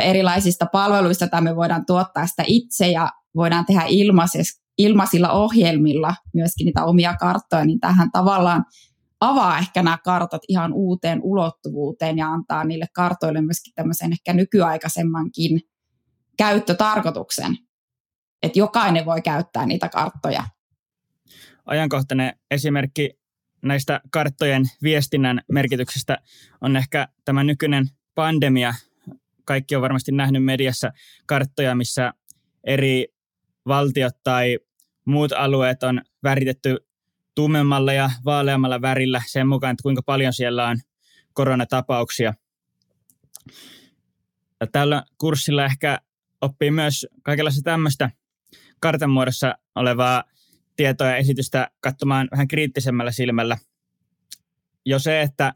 erilaisista 0.02 0.66
palveluista 0.72 1.28
tai 1.28 1.40
me 1.40 1.56
voidaan 1.56 1.86
tuottaa 1.86 2.26
sitä 2.26 2.44
itse 2.46 2.88
ja 2.88 3.10
voidaan 3.36 3.66
tehdä 3.66 3.84
ilmaisilla 4.78 5.30
ohjelmilla 5.30 6.14
myöskin 6.34 6.64
niitä 6.64 6.84
omia 6.84 7.14
karttoja, 7.14 7.64
niin 7.64 7.80
tähän 7.80 8.10
tavallaan 8.12 8.64
avaa 9.20 9.58
ehkä 9.58 9.82
nämä 9.82 9.98
kartat 10.04 10.42
ihan 10.48 10.72
uuteen 10.72 11.20
ulottuvuuteen 11.22 12.18
ja 12.18 12.28
antaa 12.28 12.64
niille 12.64 12.86
kartoille 12.94 13.40
myöskin 13.40 13.72
tämmöisen 13.74 14.12
ehkä 14.12 14.32
nykyaikaisemmankin 14.32 15.60
käyttötarkoituksen, 16.38 17.56
että 18.42 18.58
jokainen 18.58 19.06
voi 19.06 19.22
käyttää 19.22 19.66
niitä 19.66 19.88
karttoja. 19.88 20.44
Ajankohtainen 21.64 22.32
esimerkki 22.50 23.10
näistä 23.62 24.00
karttojen 24.10 24.64
viestinnän 24.82 25.40
merkityksestä 25.52 26.18
on 26.60 26.76
ehkä 26.76 27.08
tämä 27.24 27.44
nykyinen 27.44 27.86
pandemia. 28.14 28.74
Kaikki 29.44 29.76
on 29.76 29.82
varmasti 29.82 30.12
nähnyt 30.12 30.44
mediassa 30.44 30.92
karttoja, 31.26 31.74
missä 31.74 32.12
eri 32.64 33.06
valtiot 33.66 34.14
tai 34.24 34.58
muut 35.04 35.32
alueet 35.32 35.82
on 35.82 36.00
väritetty 36.22 36.76
tummemmalla 37.34 37.92
ja 37.92 38.10
vaaleammalla 38.24 38.82
värillä 38.82 39.22
sen 39.26 39.48
mukaan, 39.48 39.70
että 39.72 39.82
kuinka 39.82 40.02
paljon 40.02 40.32
siellä 40.32 40.68
on 40.68 40.76
koronatapauksia. 41.32 42.34
Ja 44.60 44.66
tällä 44.66 45.04
kurssilla 45.18 45.64
ehkä 45.64 46.00
oppii 46.40 46.70
myös 46.70 47.06
kaikenlaista 47.22 47.62
tämmöistä 47.62 48.10
kartan 48.80 49.10
muodossa 49.10 49.58
olevaa 49.74 50.24
tietoa 50.76 51.06
ja 51.06 51.16
esitystä 51.16 51.70
katsomaan 51.80 52.28
vähän 52.30 52.48
kriittisemmällä 52.48 53.12
silmällä. 53.12 53.58
Jo 54.86 54.98
se, 54.98 55.22
että 55.22 55.52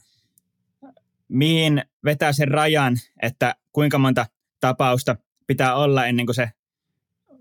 mihin 1.28 1.82
vetää 2.04 2.32
sen 2.32 2.48
rajan, 2.48 2.96
että 3.22 3.54
kuinka 3.72 3.98
monta 3.98 4.26
tapausta 4.60 5.16
pitää 5.46 5.74
olla 5.74 6.06
ennen 6.06 6.26
kuin 6.26 6.34
se 6.34 6.50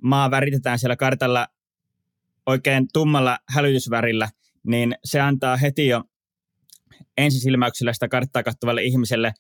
maa 0.02 0.32
väritetään 0.32 0.80
siellä 0.80 0.96
kartalla 0.96 1.48
oikein 2.46 2.88
tummalla 2.94 3.40
hälytysvärillä, 3.50 4.30
niin 4.64 4.96
se 5.04 5.20
antaa 5.20 5.58
heti 5.58 5.88
jo 5.88 6.04
ensisilmäyksellä 7.18 7.94
sitä 7.94 8.08
karttaa 8.08 8.44
katsovalle 8.44 8.84
ihmiselle 8.84 9.34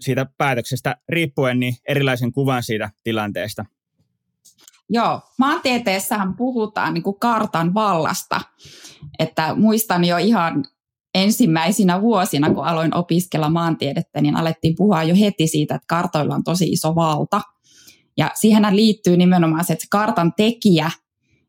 siitä 0.00 0.26
päätöksestä 0.38 0.96
riippuen 1.08 1.60
niin 1.60 1.74
erilaisen 1.88 2.32
kuvan 2.32 2.62
siitä 2.62 2.90
tilanteesta. 3.04 3.64
Joo, 4.90 5.20
maantieteessähän 5.38 6.34
puhutaan 6.34 6.94
niin 6.94 7.02
kuin 7.02 7.18
kartan 7.18 7.74
vallasta. 7.74 8.40
Että 9.18 9.54
muistan 9.54 10.04
jo 10.04 10.16
ihan 10.16 10.64
ensimmäisinä 11.14 12.02
vuosina, 12.02 12.50
kun 12.54 12.64
aloin 12.64 12.94
opiskella 12.94 13.48
maantiedettä, 13.48 14.20
niin 14.20 14.36
alettiin 14.36 14.74
puhua 14.76 15.02
jo 15.02 15.14
heti 15.20 15.46
siitä, 15.46 15.74
että 15.74 15.86
kartoilla 15.88 16.34
on 16.34 16.44
tosi 16.44 16.72
iso 16.72 16.94
valta. 16.94 17.40
Ja 18.16 18.30
siihen 18.34 18.76
liittyy 18.76 19.16
nimenomaan 19.16 19.64
se, 19.64 19.72
että 19.72 19.82
se 19.82 19.88
kartan 19.90 20.32
tekijä, 20.36 20.90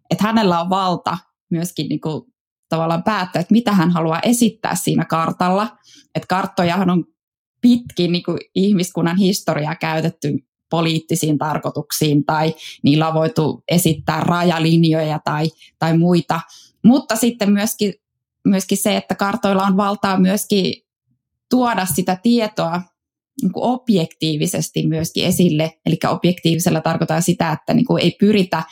että 0.09 0.23
hänellä 0.23 0.61
on 0.61 0.69
valta 0.69 1.17
myöskin 1.51 1.89
niin 1.89 2.01
kuin 2.01 2.21
tavallaan 2.69 3.03
päättää, 3.03 3.39
että 3.39 3.51
mitä 3.51 3.71
hän 3.71 3.91
haluaa 3.91 4.19
esittää 4.19 4.75
siinä 4.75 5.05
kartalla. 5.05 5.77
Että 6.15 6.27
karttojahan 6.29 6.89
on 6.89 7.05
pitkin 7.61 8.11
niin 8.11 8.23
kuin 8.23 8.37
ihmiskunnan 8.55 9.17
historiaa 9.17 9.75
käytetty 9.75 10.48
poliittisiin 10.69 11.37
tarkoituksiin 11.37 12.25
tai 12.25 12.55
niillä 12.83 13.07
on 13.07 13.13
voitu 13.13 13.63
esittää 13.67 14.19
rajalinjoja 14.19 15.19
tai, 15.23 15.49
tai 15.79 15.97
muita. 15.97 16.41
Mutta 16.85 17.15
sitten 17.15 17.51
myöskin, 17.51 17.93
myöskin 18.45 18.77
se, 18.77 18.97
että 18.97 19.15
kartoilla 19.15 19.63
on 19.63 19.77
valtaa 19.77 20.19
myöskin 20.19 20.73
tuoda 21.49 21.85
sitä 21.85 22.17
tietoa 22.23 22.81
niin 23.41 23.51
kuin 23.51 23.63
objektiivisesti 23.63 24.87
myöskin 24.87 25.25
esille. 25.25 25.79
Eli 25.85 25.97
objektiivisella 26.07 26.81
tarkoittaa 26.81 27.21
sitä, 27.21 27.51
että 27.51 27.73
niin 27.73 27.85
kuin 27.85 28.03
ei 28.03 28.15
pyritä 28.19 28.63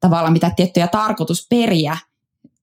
tavallaan 0.00 0.32
mitä 0.32 0.50
tiettyjä 0.56 0.88
tarkoitusperiä 0.88 1.96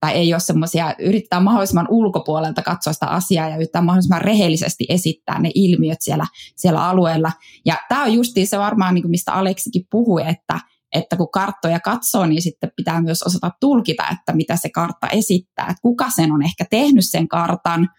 tai 0.01 0.13
ei 0.13 0.33
ole 0.33 0.39
semmoisia, 0.39 0.95
yrittää 0.99 1.39
mahdollisimman 1.39 1.87
ulkopuolelta 1.89 2.61
katsoa 2.61 2.93
sitä 2.93 3.05
asiaa 3.05 3.49
ja 3.49 3.55
yrittää 3.55 3.81
mahdollisimman 3.81 4.21
rehellisesti 4.21 4.85
esittää 4.89 5.39
ne 5.39 5.51
ilmiöt 5.55 6.01
siellä, 6.01 6.25
siellä 6.55 6.89
alueella. 6.89 7.31
Ja 7.65 7.75
tämä 7.89 8.03
on 8.03 8.13
justiin 8.13 8.47
se 8.47 8.59
varmaan, 8.59 8.93
niin 8.93 9.01
kuin 9.01 9.11
mistä 9.11 9.33
Aleksikin 9.33 9.87
puhui, 9.89 10.21
että, 10.27 10.59
että 10.93 11.17
kun 11.17 11.31
karttoja 11.31 11.79
katsoo, 11.79 12.25
niin 12.25 12.41
sitten 12.41 12.71
pitää 12.75 13.01
myös 13.01 13.23
osata 13.23 13.51
tulkita, 13.59 14.03
että 14.11 14.33
mitä 14.33 14.55
se 14.55 14.69
kartta 14.69 15.07
esittää, 15.07 15.67
että 15.69 15.81
kuka 15.81 16.09
sen 16.09 16.31
on 16.31 16.43
ehkä 16.43 16.65
tehnyt 16.69 17.05
sen 17.09 17.27
kartan, 17.27 17.89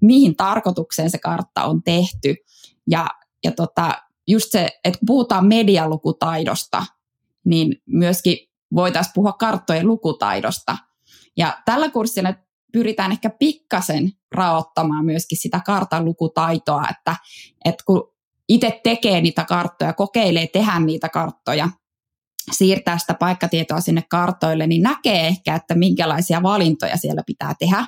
mihin 0.00 0.36
tarkoitukseen 0.36 1.10
se 1.10 1.18
kartta 1.18 1.64
on 1.64 1.82
tehty. 1.82 2.34
Ja, 2.90 3.06
ja 3.44 3.52
tota, 3.52 3.92
just 4.28 4.46
se, 4.50 4.68
että 4.84 4.98
kun 4.98 5.06
puhutaan 5.06 5.46
medialukutaidosta, 5.46 6.86
niin 7.44 7.76
myöskin 7.86 8.36
voitaisiin 8.74 9.12
puhua 9.14 9.32
karttojen 9.32 9.86
lukutaidosta– 9.86 10.76
ja 11.36 11.58
tällä 11.64 11.90
kurssilla 11.90 12.34
pyritään 12.72 13.12
ehkä 13.12 13.30
pikkasen 13.30 14.12
raottamaan 14.34 15.04
myöskin 15.04 15.38
sitä 15.38 15.60
kartan 15.66 16.04
lukutaitoa, 16.04 16.84
että, 16.90 17.16
että 17.64 17.84
kun 17.86 18.12
itse 18.48 18.80
tekee 18.84 19.20
niitä 19.20 19.44
karttoja, 19.44 19.92
kokeilee 19.92 20.46
tehdä 20.46 20.80
niitä 20.80 21.08
karttoja, 21.08 21.68
siirtää 22.52 22.98
sitä 22.98 23.14
paikkatietoa 23.14 23.80
sinne 23.80 24.02
kartoille, 24.10 24.66
niin 24.66 24.82
näkee 24.82 25.26
ehkä, 25.26 25.54
että 25.54 25.74
minkälaisia 25.74 26.42
valintoja 26.42 26.96
siellä 26.96 27.22
pitää 27.26 27.54
tehdä, 27.58 27.86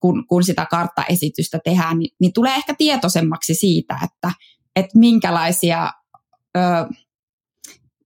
kun, 0.00 0.26
kun 0.26 0.44
sitä 0.44 0.66
karttaesitystä 0.70 1.58
tehdään, 1.64 1.98
niin, 1.98 2.10
niin 2.20 2.32
tulee 2.32 2.54
ehkä 2.54 2.74
tietoisemmaksi 2.78 3.54
siitä, 3.54 3.98
että, 4.04 4.32
että 4.76 4.98
minkälaisia 4.98 5.92
ö, 6.56 6.60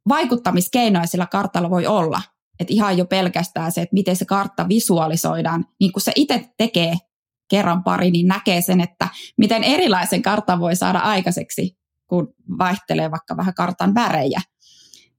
vaikuttamiskeinoja 0.09 1.07
sillä 1.07 1.27
kartalla 1.27 1.71
voi 1.71 1.87
olla– 1.87 2.23
että 2.61 2.75
ihan 2.75 2.99
jo 2.99 3.05
pelkästään 3.05 3.73
se, 3.73 3.83
että 3.83 3.95
miten 3.95 4.17
se 4.17 4.25
kartta 4.25 4.69
visualisoidaan, 4.69 5.65
niin 5.81 5.93
kun 5.93 6.03
se 6.03 6.13
itse 6.15 6.51
tekee 6.57 6.95
kerran 7.51 7.85
pari, 7.85 8.11
niin 8.11 8.27
näkee 8.27 8.63
sen, 8.63 8.81
että 8.81 9.09
miten 9.39 9.65
erilaisen 9.65 10.23
kartan 10.23 10.61
voi 10.61 10.77
saada 10.77 10.99
aikaiseksi, 10.99 11.79
kun 12.07 12.35
vaihtelee 12.59 13.11
vaikka 13.11 13.37
vähän 13.37 13.55
kartan 13.55 13.95
värejä. 13.95 14.41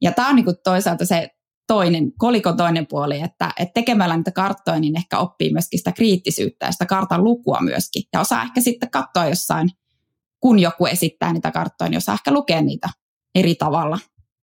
Ja 0.02 0.12
tämä 0.12 0.30
on 0.30 0.36
niin 0.36 0.45
kuin 0.45 0.58
toisaalta 0.63 1.06
se 1.06 1.30
toinen, 1.67 2.12
kolikon 2.17 2.58
toinen 2.58 2.88
puoli, 2.88 3.21
että, 3.21 3.52
että 3.60 3.73
tekemällä 3.73 4.17
niitä 4.17 4.32
karttoja, 4.32 4.80
niin 4.80 4.97
ehkä 4.97 5.19
oppii 5.19 5.54
myöskin 5.54 5.80
sitä 5.80 5.91
kriittisyyttä 5.91 6.65
ja 6.65 6.71
sitä 6.71 6.86
kartan 6.86 7.23
lukua 7.23 7.58
myöskin. 7.62 8.04
Ja 8.13 8.19
osaa 8.19 8.43
ehkä 8.43 8.62
sitten 8.62 8.91
katsoa 8.91 9.28
jossain, 9.28 9.69
kun 10.39 10.60
joku 10.60 10.86
esittää 10.86 11.34
niitä 11.34 11.52
karttoja, 11.52 11.89
niin 11.89 11.97
osaa 11.97 12.15
ehkä 12.15 12.32
lukea 12.32 12.62
niitä 12.62 12.89
eri 13.36 13.56
tavalla. 13.56 14.00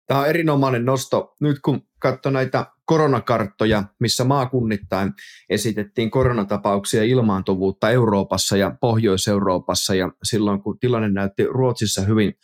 Tämä 0.06 0.20
on 0.20 0.28
erinomainen 0.28 0.84
nosto. 0.84 1.34
Nyt 1.40 1.60
kun 1.60 1.82
katsoo 2.00 2.32
näitä 2.32 2.66
koronakarttoja, 2.84 3.84
missä 3.98 4.24
maakunnittain 4.24 5.12
esitettiin 5.48 6.10
koronatapauksia 6.10 7.04
ilmaantuvuutta 7.04 7.90
Euroopassa 7.90 8.56
ja 8.56 8.74
Pohjois-Euroopassa, 8.80 9.94
ja 9.94 10.12
silloin 10.22 10.62
kun 10.62 10.78
tilanne 10.78 11.08
näytti 11.08 11.46
Ruotsissa 11.46 12.02
hyvin 12.02 12.34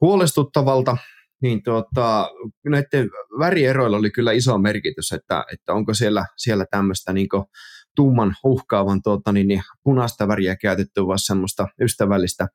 huolestuttavalta, 0.00 0.96
niin 1.42 1.62
tuota, 1.62 2.30
näiden 2.68 3.10
värieroilla 3.38 3.96
oli 3.96 4.10
kyllä 4.10 4.32
iso 4.32 4.58
merkitys, 4.58 5.12
että, 5.12 5.44
että 5.52 5.72
onko 5.72 5.94
siellä, 5.94 6.26
siellä 6.36 6.66
tämmöistä 6.70 7.12
niin 7.12 7.28
tumman 7.96 8.34
uhkaavan 8.44 9.02
tuota, 9.02 9.32
niin, 9.32 9.48
niin 9.48 9.62
punaista 9.84 10.28
väriä 10.28 10.56
käytetty, 10.56 11.06
vaan 11.06 11.18
semmoista 11.18 11.68
ystävällistä 11.80 12.48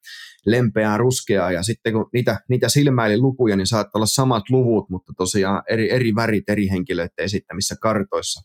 lempeää 0.45 0.97
ruskeaa. 0.97 1.51
Ja 1.51 1.63
sitten 1.63 1.93
kun 1.93 2.09
niitä, 2.13 2.39
niitä 2.49 2.69
silmäili 2.69 3.17
lukuja, 3.17 3.55
niin 3.55 3.67
saattaa 3.67 3.91
olla 3.99 4.05
samat 4.05 4.43
luvut, 4.49 4.89
mutta 4.89 5.13
tosiaan 5.17 5.63
eri, 5.69 5.91
eri 5.91 6.15
värit 6.15 6.49
eri 6.49 6.69
henkilöiden 6.69 7.25
esittämissä 7.25 7.75
kartoissa. 7.81 8.41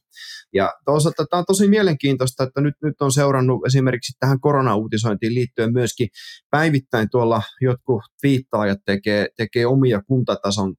Ja 0.55 0.75
toisaalta 0.85 1.27
tämä 1.27 1.39
on 1.39 1.45
tosi 1.47 1.69
mielenkiintoista, 1.69 2.45
että 2.45 2.61
nyt, 2.61 2.75
nyt 2.83 3.01
on 3.01 3.13
seurannut 3.13 3.67
esimerkiksi 3.67 4.13
tähän 4.21 4.41
koronauutisointiin 4.41 5.35
liittyen 5.35 5.73
myöskin 5.73 6.09
päivittäin 6.51 7.09
tuolla 7.11 7.43
jotkut 7.61 8.03
viittaajat 8.23 8.79
tekee, 8.87 9.29
tekee 9.37 9.67
omia 9.67 10.03
kuntatason 10.07 10.75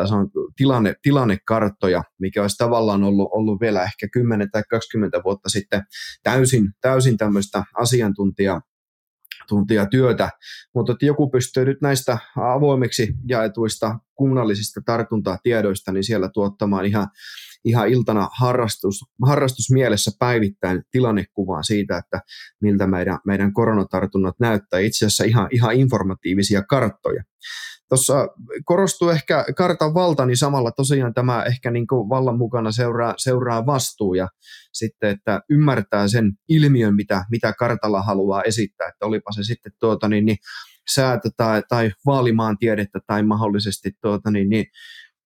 tason 0.00 0.30
tilanne, 0.56 0.94
tilannekarttoja, 1.02 2.02
mikä 2.20 2.42
olisi 2.42 2.56
tavallaan 2.56 3.04
ollut, 3.04 3.28
ollut 3.32 3.60
vielä 3.60 3.82
ehkä 3.82 4.08
10 4.12 4.50
tai 4.50 4.62
20 4.70 5.20
vuotta 5.24 5.48
sitten 5.48 5.82
täysin, 6.22 6.72
täysin 6.80 7.16
tämmöistä 7.16 7.64
asiantuntija 7.74 8.60
työtä, 9.90 10.30
mutta 10.74 10.92
että 10.92 11.06
joku 11.06 11.30
pystyy 11.30 11.64
nyt 11.64 11.80
näistä 11.82 12.18
avoimeksi 12.36 13.14
jaetuista 13.28 13.98
kunnallisista 14.14 14.80
tartuntatiedoista, 14.86 15.92
niin 15.92 16.04
siellä 16.04 16.30
tuottamaan 16.34 16.86
ihan, 16.86 17.08
ihan 17.64 17.88
iltana 17.88 18.28
harrastus, 18.38 19.04
harrastusmielessä 19.26 20.10
päivittäin 20.18 20.82
tilannekuvaa 20.90 21.62
siitä, 21.62 21.98
että 21.98 22.20
miltä 22.62 22.86
meidän, 22.86 23.18
meidän 23.26 23.52
koronatartunnat 23.52 24.34
näyttää. 24.40 24.80
Itse 24.80 25.06
asiassa 25.06 25.24
ihan, 25.24 25.48
ihan 25.50 25.74
informatiivisia 25.74 26.62
karttoja. 26.62 27.22
Tuossa 27.88 28.28
korostuu 28.64 29.08
ehkä 29.08 29.44
kartan 29.56 29.94
valta, 29.94 30.26
niin 30.26 30.36
samalla 30.36 30.70
tosiaan 30.70 31.14
tämä 31.14 31.42
ehkä 31.42 31.70
niin 31.70 31.86
kuin 31.86 32.08
vallan 32.08 32.38
mukana 32.38 32.72
seuraa, 32.72 33.14
seuraa 33.16 33.66
vastuu 33.66 34.14
ja 34.14 34.28
sitten, 34.72 35.10
että 35.10 35.40
ymmärtää 35.50 36.08
sen 36.08 36.32
ilmiön, 36.48 36.94
mitä, 36.94 37.24
mitä 37.30 37.52
kartalla 37.58 38.02
haluaa 38.02 38.42
esittää, 38.42 38.88
että 38.88 39.06
olipa 39.06 39.32
se 39.32 39.42
sitten 39.42 39.72
tuota, 39.80 40.08
niin, 40.08 40.26
niin, 40.26 40.36
säätö 40.94 41.30
tai, 41.36 41.62
tai 41.68 41.90
vaalimaan 42.06 42.58
tiedettä 42.58 43.00
tai 43.06 43.22
mahdollisesti 43.22 43.90
tuota, 44.02 44.30
niin, 44.30 44.48
niin, 44.48 44.66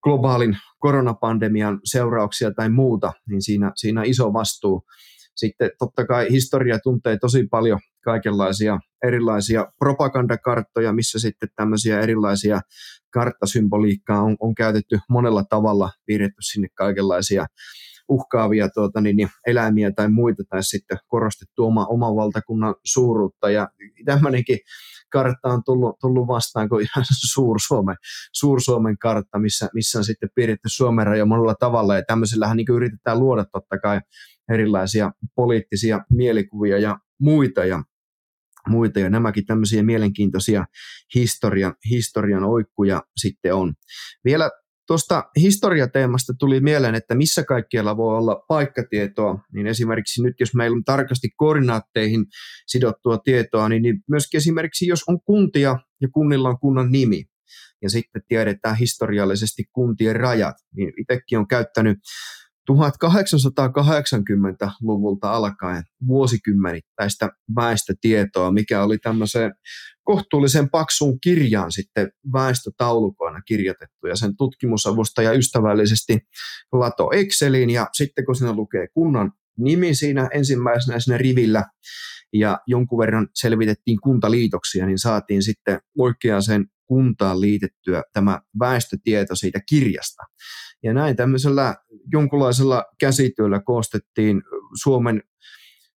globaalin 0.03 0.57
koronapandemian 0.79 1.81
seurauksia 1.85 2.51
tai 2.55 2.69
muuta, 2.69 3.13
niin 3.29 3.43
siinä, 3.43 3.73
siinä 3.77 4.03
iso 4.05 4.33
vastuu. 4.33 4.83
Sitten 5.37 5.71
totta 5.79 6.07
kai 6.07 6.31
historia 6.31 6.79
tuntee 6.79 7.19
tosi 7.19 7.47
paljon 7.51 7.81
kaikenlaisia 8.05 8.79
erilaisia 9.07 9.67
propagandakarttoja, 9.79 10.93
missä 10.93 11.19
sitten 11.19 11.49
tämmöisiä 11.57 12.01
erilaisia 12.01 12.61
karttasymboliikkaa 13.13 14.23
on, 14.23 14.37
on 14.41 14.55
käytetty 14.55 14.99
monella 15.09 15.45
tavalla, 15.45 15.91
piirretty 16.07 16.43
sinne 16.43 16.69
kaikenlaisia 16.75 17.47
uhkaavia 18.09 18.69
tuota, 18.69 19.01
niin, 19.01 19.17
niin, 19.17 19.29
eläimiä 19.47 19.93
tai 19.93 20.09
muita, 20.09 20.43
tai 20.49 20.63
sitten 20.63 20.99
korostettu 21.07 21.65
oma, 21.65 21.87
oman 21.87 22.17
valtakunnan 22.17 22.75
suuruutta. 22.85 23.51
Ja 23.51 23.69
tämmöinenkin 24.05 24.59
kartta 25.13 25.49
on 25.49 25.63
tullut, 25.65 25.99
tullut 26.01 26.29
vastaan 26.29 26.69
kuin 26.69 26.83
ihan 26.83 27.05
Suur-Suomen, 27.33 27.97
Suur-Suomen 28.33 28.99
kartta, 28.99 29.39
missä, 29.39 29.69
missä 29.75 29.99
on 29.99 30.05
sitten 30.05 30.29
piirretty 30.35 30.69
Suomen 30.69 31.07
raja 31.07 31.27
monella 31.27 31.55
tavalla, 31.55 31.97
ja 31.97 32.03
tämmöisellähän 32.07 32.57
niin 32.57 32.67
yritetään 32.71 33.21
luoda 33.21 33.45
totta 33.45 33.79
kai 33.79 34.01
erilaisia 34.53 35.13
poliittisia 35.35 36.01
mielikuvia 36.11 36.79
ja 36.79 36.99
muita, 37.21 37.65
ja 37.65 37.83
muita, 38.71 39.01
ja 39.01 39.11
nämäkin 39.11 39.47
tämmöisiä 39.47 39.83
mielenkiintoisia 39.83 40.65
historian, 41.15 41.75
historian 41.91 42.45
oikkuja 42.45 43.03
sitten 43.17 43.55
on. 43.55 43.75
Vielä 44.25 44.51
tuosta 44.87 45.25
historiateemasta 45.37 46.33
tuli 46.39 46.61
mieleen, 46.61 46.95
että 46.95 47.15
missä 47.15 47.45
kaikkialla 47.45 47.97
voi 47.97 48.19
olla 48.19 48.45
paikkatietoa, 48.49 49.39
niin 49.53 49.67
esimerkiksi 49.67 50.23
nyt 50.23 50.35
jos 50.41 50.55
meillä 50.55 50.75
on 50.75 50.85
tarkasti 50.85 51.29
koordinaatteihin 51.37 52.27
sidottua 52.67 53.19
tietoa, 53.19 53.69
niin, 53.69 53.83
niin 53.83 53.97
myöskin 54.09 54.39
esimerkiksi 54.39 54.87
jos 54.87 55.05
on 55.09 55.21
kuntia 55.25 55.77
ja 56.01 56.09
kunnilla 56.13 56.49
on 56.49 56.59
kunnan 56.61 56.93
nimi, 56.93 57.25
ja 57.83 57.91
sitten 57.91 58.23
tiedetään 58.29 58.77
historiallisesti 58.77 59.65
kuntien 59.73 60.17
rajat, 60.17 60.57
niin 60.77 60.93
itsekin 61.01 61.39
on 61.39 61.49
käyttänyt 61.49 61.99
1880-luvulta 62.77 65.33
alkaen 65.33 65.83
vuosikymmenittäistä 66.07 67.31
väestötietoa, 67.57 68.53
mikä 68.53 68.83
oli 68.83 68.99
tämmöiseen 68.99 69.55
kohtuullisen 70.03 70.71
paksuun 70.71 71.21
kirjaan 71.21 71.73
sitten 71.73 72.11
väestötaulukoina 72.33 73.41
kirjoitettu. 73.41 74.07
Ja 74.07 74.17
sen 74.17 74.37
tutkimusavustaja 74.37 75.33
ystävällisesti 75.33 76.19
lato 76.73 77.11
Exceliin 77.13 77.71
ja 77.71 77.89
sitten 77.93 78.27
kun 78.27 78.37
siinä 78.37 78.53
lukee 78.53 78.87
kunnan 78.95 79.33
nimi 79.59 79.95
siinä 79.95 80.29
ensimmäisenä 80.35 81.01
siinä 81.01 81.19
rivillä 81.19 81.65
ja 82.33 82.61
jonkun 82.67 82.99
verran 82.99 83.29
selvitettiin 83.35 83.99
kuntaliitoksia, 84.03 84.87
niin 84.87 84.99
saatiin 84.99 85.43
sitten 85.43 85.81
oikeaan 85.99 86.43
sen 86.43 86.67
kuntaan 86.91 87.41
liitettyä 87.41 88.03
tämä 88.13 88.41
väestötieto 88.61 89.37
siitä 89.37 89.61
kirjasta. 89.69 90.23
Ja 90.83 90.95
näin 90.95 91.17
tämmöisellä 91.17 91.77
jonkunlaisella 92.13 92.85
käsityöllä 93.01 93.61
koostettiin 93.65 94.43
Suomen 94.83 95.23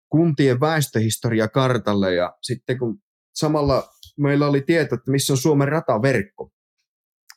kuntien 0.10 0.60
väestöhistoria 0.60 1.48
kartalle 1.48 2.16
ja 2.16 2.34
sitten 2.42 2.80
kun 2.80 3.00
samalla 3.36 3.84
meillä 4.18 4.48
oli 4.48 4.62
tieto, 4.62 4.96
että 4.96 5.12
missä 5.12 5.34
on 5.34 5.38
Suomen 5.38 5.68
rataverkko, 5.68 6.52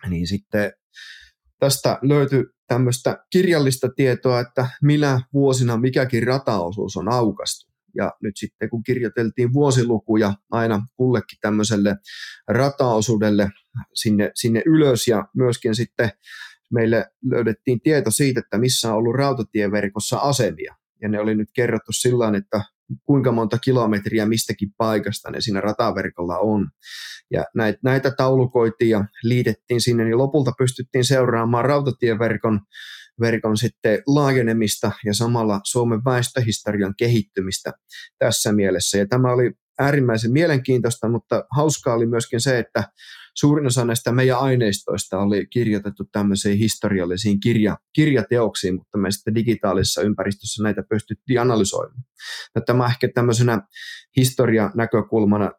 niin 0.09 0.27
sitten 0.27 0.73
tästä 1.61 1.99
löytyi 2.03 2.45
tämmöistä 2.69 3.25
kirjallista 3.31 3.89
tietoa, 3.97 4.41
että 4.41 4.71
millä 4.83 5.21
vuosina 5.33 5.77
mikäkin 5.77 6.27
rataosuus 6.27 6.97
on 6.97 7.13
aukastu. 7.13 7.76
Ja 7.97 8.13
nyt 8.23 8.37
sitten 8.37 8.71
kun 8.71 8.83
kirjoiteltiin 8.83 9.53
vuosilukuja 9.53 10.35
aina 10.51 10.87
kullekin 10.97 11.39
tämmöiselle 11.41 11.97
rataosuudelle 12.49 13.51
sinne, 13.95 14.31
sinne 14.35 14.63
ylös 14.67 15.09
ja 15.09 15.29
myöskin 15.35 15.75
sitten 15.75 16.11
meille 16.73 17.07
löydettiin 17.31 17.81
tieto 17.81 18.11
siitä, 18.11 18.41
että 18.41 18.59
missä 18.59 18.91
on 18.91 18.99
ollut 18.99 19.17
rautatieverkossa 19.17 20.17
asemia. 20.17 20.75
Ja 21.03 21.09
ne 21.09 21.21
oli 21.21 21.35
nyt 21.35 21.49
kerrottu 21.55 21.93
sillä 21.93 22.37
että 22.37 22.61
kuinka 23.05 23.33
monta 23.33 23.59
kilometriä 23.59 24.27
mistäkin 24.27 24.73
paikasta 24.77 25.31
ne 25.31 25.41
siinä 25.41 25.61
rataverkolla 25.61 26.39
on. 26.39 26.71
Ja 27.31 27.45
näitä, 27.55 27.79
näitä 27.83 28.11
taulukoitiin 28.11 28.91
ja 28.91 29.05
liitettiin 29.23 29.81
sinne, 29.81 30.05
niin 30.05 30.19
lopulta 30.19 30.53
pystyttiin 30.59 31.05
seuraamaan 31.05 31.65
rautatieverkon 31.65 32.61
verkon 33.21 33.57
sitten 33.57 34.03
laajenemista 34.07 34.93
ja 35.05 35.15
samalla 35.15 35.61
Suomen 35.65 36.05
väestöhistorian 36.05 36.95
kehittymistä 36.99 37.73
tässä 38.19 38.53
mielessä. 38.53 38.99
Ja 38.99 39.07
tämä 39.07 39.33
oli 39.33 39.53
äärimmäisen 39.79 40.33
mielenkiintoista, 40.33 41.09
mutta 41.09 41.45
hauskaa 41.57 41.95
oli 41.95 42.07
myöskin 42.07 42.41
se, 42.41 42.59
että 42.59 42.85
suurin 43.35 43.67
osa 43.67 43.85
näistä 43.85 44.13
meidän 44.13 44.39
aineistoista 44.39 45.19
oli 45.19 45.47
kirjoitettu 45.47 46.05
tämmöisiin 46.13 46.59
historiallisiin 46.59 47.41
kirja, 47.41 47.77
kirjateoksiin, 47.93 48.75
mutta 48.75 48.99
me 48.99 49.11
sitten 49.11 49.35
digitaalisessa 49.35 50.03
ympäristössä 50.03 50.63
näitä 50.63 50.83
pystyttiin 50.89 51.41
analysoimaan. 51.41 52.05
Ja 52.55 52.61
tämä 52.61 52.87
ehkä 52.87 53.09
tämmöisenä 53.15 53.63
historianäkökulmana. 54.17 55.53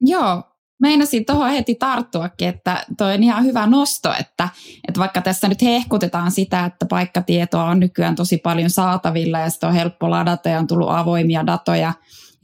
Joo, 0.00 0.51
meinasin 0.82 1.24
tuohon 1.24 1.50
heti 1.50 1.74
tarttuakin, 1.74 2.48
että 2.48 2.84
toi 2.98 3.14
on 3.14 3.22
ihan 3.22 3.44
hyvä 3.44 3.66
nosto, 3.66 4.12
että, 4.20 4.48
että 4.88 5.00
vaikka 5.00 5.22
tässä 5.22 5.48
nyt 5.48 5.62
hehkutetaan 5.62 6.30
sitä, 6.30 6.64
että 6.64 6.86
paikkatietoa 6.86 7.64
on 7.64 7.80
nykyään 7.80 8.14
tosi 8.14 8.38
paljon 8.38 8.70
saatavilla 8.70 9.38
ja 9.38 9.50
sitä 9.50 9.68
on 9.68 9.74
helppo 9.74 10.10
ladata 10.10 10.48
ja 10.48 10.58
on 10.58 10.66
tullut 10.66 10.90
avoimia 10.90 11.46
datoja 11.46 11.92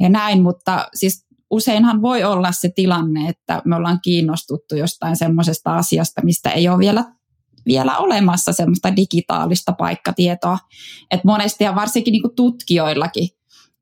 ja 0.00 0.08
näin, 0.08 0.42
mutta 0.42 0.88
siis 0.94 1.26
useinhan 1.50 2.02
voi 2.02 2.24
olla 2.24 2.52
se 2.52 2.68
tilanne, 2.74 3.28
että 3.28 3.62
me 3.64 3.76
ollaan 3.76 3.98
kiinnostuttu 4.02 4.76
jostain 4.76 5.16
semmoisesta 5.16 5.76
asiasta, 5.76 6.24
mistä 6.24 6.50
ei 6.50 6.68
ole 6.68 6.78
vielä 6.78 7.04
vielä 7.66 7.98
olemassa 7.98 8.52
semmoista 8.52 8.96
digitaalista 8.96 9.72
paikkatietoa. 9.72 10.58
Et 11.10 11.24
monesti 11.24 11.64
ja 11.64 11.74
varsinkin 11.74 12.12
niin 12.12 12.22
tutkijoillakin, 12.36 13.28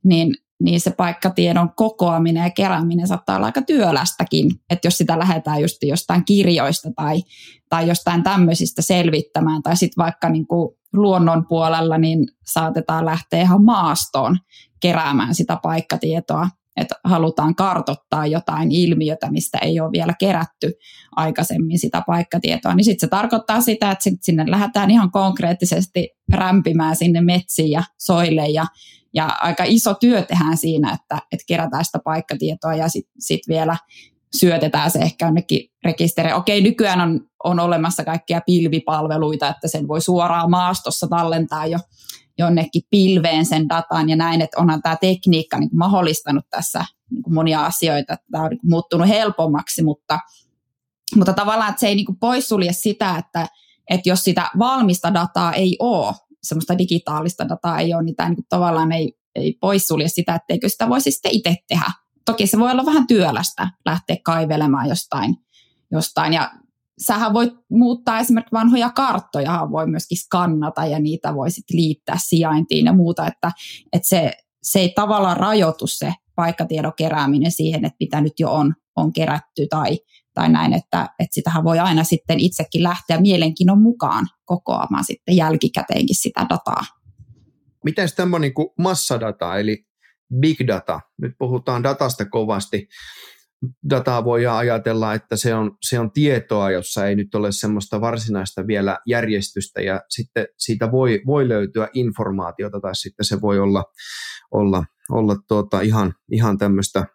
niin, 0.05 0.35
niin 0.63 0.81
se 0.81 0.91
paikkatiedon 0.91 1.71
kokoaminen 1.77 2.43
ja 2.43 2.51
kerääminen 2.51 3.09
saattaa 3.09 3.37
olla 3.37 3.47
aika 3.47 3.63
työlästäkin, 3.63 4.51
että 4.71 4.87
jos 4.87 4.99
sitä 4.99 5.19
lähdetään 5.19 5.61
just 5.61 5.77
jostain 5.83 6.25
kirjoista 6.25 6.89
tai, 6.97 7.23
tai 7.69 7.89
jostain 7.89 8.23
tämmöisistä 8.23 8.83
selvittämään, 8.83 9.63
tai 9.63 9.77
sitten 9.77 10.05
vaikka 10.05 10.29
niin 10.29 10.47
kuin 10.47 10.77
luonnon 10.93 11.47
puolella, 11.49 11.99
niin 11.99 12.27
saatetaan 12.47 13.07
lähteä 13.07 13.43
ihan 13.43 13.65
maastoon 13.65 14.39
keräämään 14.81 15.35
sitä 15.35 15.59
paikkatietoa 15.63 16.49
että 16.77 16.95
halutaan 17.05 17.55
kartottaa 17.55 18.27
jotain 18.27 18.73
ilmiötä, 18.73 19.31
mistä 19.31 19.59
ei 19.59 19.81
ole 19.81 19.93
vielä 19.93 20.15
kerätty 20.19 20.73
aikaisemmin 21.17 21.79
sitä 21.79 22.03
paikkatietoa, 22.07 22.75
niin 22.75 22.85
sitten 22.85 23.01
se 23.01 23.11
tarkoittaa 23.11 23.61
sitä, 23.61 23.91
että 23.91 24.03
sit 24.03 24.23
sinne 24.23 24.45
lähdetään 24.51 24.91
ihan 24.91 25.11
konkreettisesti 25.11 26.16
rämpimään 26.35 26.97
sinne 26.97 27.21
metsiin 27.21 27.71
ja 27.71 27.83
soille 27.99 28.49
ja, 28.49 28.67
ja 29.15 29.27
aika 29.41 29.65
iso 29.67 29.95
työ 29.95 30.23
tehdään 30.23 30.57
siinä, 30.57 30.93
että, 30.93 31.19
että 31.33 31.45
kerätään 31.49 31.85
sitä 31.85 31.99
paikkatietoa 32.05 32.75
ja 32.75 32.89
sitten 32.89 33.23
sit 33.23 33.41
vielä 33.49 33.77
syötetään 34.37 34.91
se 34.91 34.99
ehkä 34.99 35.27
jonnekin 35.27 35.71
rekisteriin. 35.85 36.35
Okei, 36.35 36.61
nykyään 36.61 37.01
on, 37.01 37.21
on 37.45 37.61
olemassa 37.61 38.05
kaikkia 38.05 38.41
pilvipalveluita, 38.47 39.49
että 39.49 39.69
sen 39.69 39.89
voi 39.89 40.01
suoraan 40.01 40.51
maastossa 40.51 41.07
tallentaa 41.07 41.67
jo 41.67 41.79
jonnekin 42.39 42.83
pilveen 42.91 43.47
sen 43.47 43.69
datan 43.69 44.09
ja 44.09 44.17
näin, 44.17 44.41
että 44.41 44.61
onhan 44.61 44.83
tämä 44.83 44.97
tekniikka 44.97 45.59
niin 45.59 45.71
mahdollistanut 45.77 46.45
tässä 46.51 46.85
niin 47.11 47.35
monia 47.35 47.67
asioita, 47.67 48.17
tämä 48.31 48.45
on 48.45 48.51
niin 48.51 48.61
muuttunut 48.63 49.09
helpommaksi, 49.09 49.83
mutta, 49.83 50.19
mutta 51.17 51.33
tavallaan 51.33 51.71
että 51.71 51.81
se 51.81 51.87
ei 51.87 51.95
niin 51.95 52.19
poissulje 52.21 52.73
sitä, 52.73 53.17
että, 53.19 53.47
että 53.91 54.09
jos 54.09 54.25
sitä 54.25 54.51
valmista 54.59 55.15
dataa 55.15 55.53
ei 55.53 55.77
ole, 55.79 56.15
semmoista 56.43 56.79
digitaalista 56.79 57.49
dataa 57.49 57.81
ei 57.81 57.95
ole, 57.95 58.03
niin 58.03 58.17
tämä 58.17 58.29
niin 58.29 58.47
tavallaan 58.49 58.93
ei, 58.93 59.13
ei 59.35 59.59
poissulje 59.61 60.09
sitä, 60.09 60.35
etteikö 60.35 60.69
sitä 60.69 60.89
voisi 60.89 61.11
sitten 61.11 61.33
itse 61.35 61.57
tehdä. 61.69 61.91
Toki 62.25 62.47
se 62.47 62.59
voi 62.59 62.71
olla 62.71 62.87
vähän 62.87 63.07
työlästä 63.07 63.71
lähteä 63.85 64.17
kaivelemaan 64.25 64.89
jostain, 64.89 65.37
jostain 65.91 66.33
ja 66.33 66.51
sähän 66.99 67.33
voit 67.33 67.53
muuttaa 67.71 68.19
esimerkiksi 68.19 68.53
vanhoja 68.53 68.91
karttoja, 68.91 69.69
voi 69.71 69.87
myöskin 69.87 70.19
skannata 70.19 70.87
ja 70.87 70.99
niitä 70.99 71.35
voi 71.35 71.51
sitten 71.51 71.77
liittää 71.77 72.17
sijaintiin 72.27 72.87
ja 72.87 72.93
muuta, 72.93 73.27
että, 73.27 73.53
että 73.93 74.09
se, 74.09 74.33
se 74.63 74.79
ei 74.79 74.93
tavallaan 74.95 75.37
rajoitu 75.37 75.87
se 75.87 76.15
paikkatiedon 76.35 76.93
kerääminen 76.97 77.53
siihen, 77.53 77.85
että 77.85 77.97
mitä 78.01 78.21
nyt 78.21 78.41
jo 78.41 78.53
on, 78.53 78.75
on 78.97 79.13
kerätty 79.13 79.67
tai, 79.71 79.99
tai 80.37 80.49
näin, 80.49 80.73
että, 80.73 81.03
että 81.19 81.35
sitähän 81.35 81.65
voi 81.65 81.79
aina 81.79 82.05
sitten 82.05 82.41
itsekin 82.41 82.83
lähteä 82.83 83.21
mielenkiinnon 83.21 83.83
mukaan 83.83 84.27
kokoamaan 84.45 85.05
sitten 85.05 85.37
jälkikäteenkin 85.37 86.17
sitä 86.17 86.47
dataa. 86.49 86.85
Miten 87.85 88.09
tämmöinen 88.17 88.55
kuin 88.55 88.69
massadata, 88.79 89.59
eli 89.59 89.85
big 90.41 90.59
data, 90.67 91.01
nyt 91.23 91.33
puhutaan 91.39 91.83
datasta 91.83 92.25
kovasti, 92.25 92.89
dataa 93.91 94.25
voi 94.25 94.47
ajatella, 94.47 95.15
että 95.15 95.37
se 95.37 95.55
on, 95.55 95.77
se 95.83 95.99
on 96.01 96.13
tietoa, 96.13 96.71
jossa 96.71 97.07
ei 97.07 97.17
nyt 97.17 97.35
ole 97.35 97.53
semmoista 97.53 98.01
varsinaista 98.01 98.67
vielä 98.67 98.99
järjestystä 99.07 99.81
ja 99.81 100.01
sitten 100.09 100.47
siitä 100.59 100.93
voi, 100.93 101.23
voi 101.27 101.49
löytyä 101.49 101.89
informaatiota 101.95 102.81
tai 102.81 102.97
sitten 102.97 103.25
se 103.25 103.41
voi 103.41 103.59
olla, 103.59 103.85
olla, 104.51 104.85
olla 105.11 105.37
tuota 105.49 105.81
ihan, 105.81 106.15
ihan 106.33 106.59
tämmöistä 106.59 107.07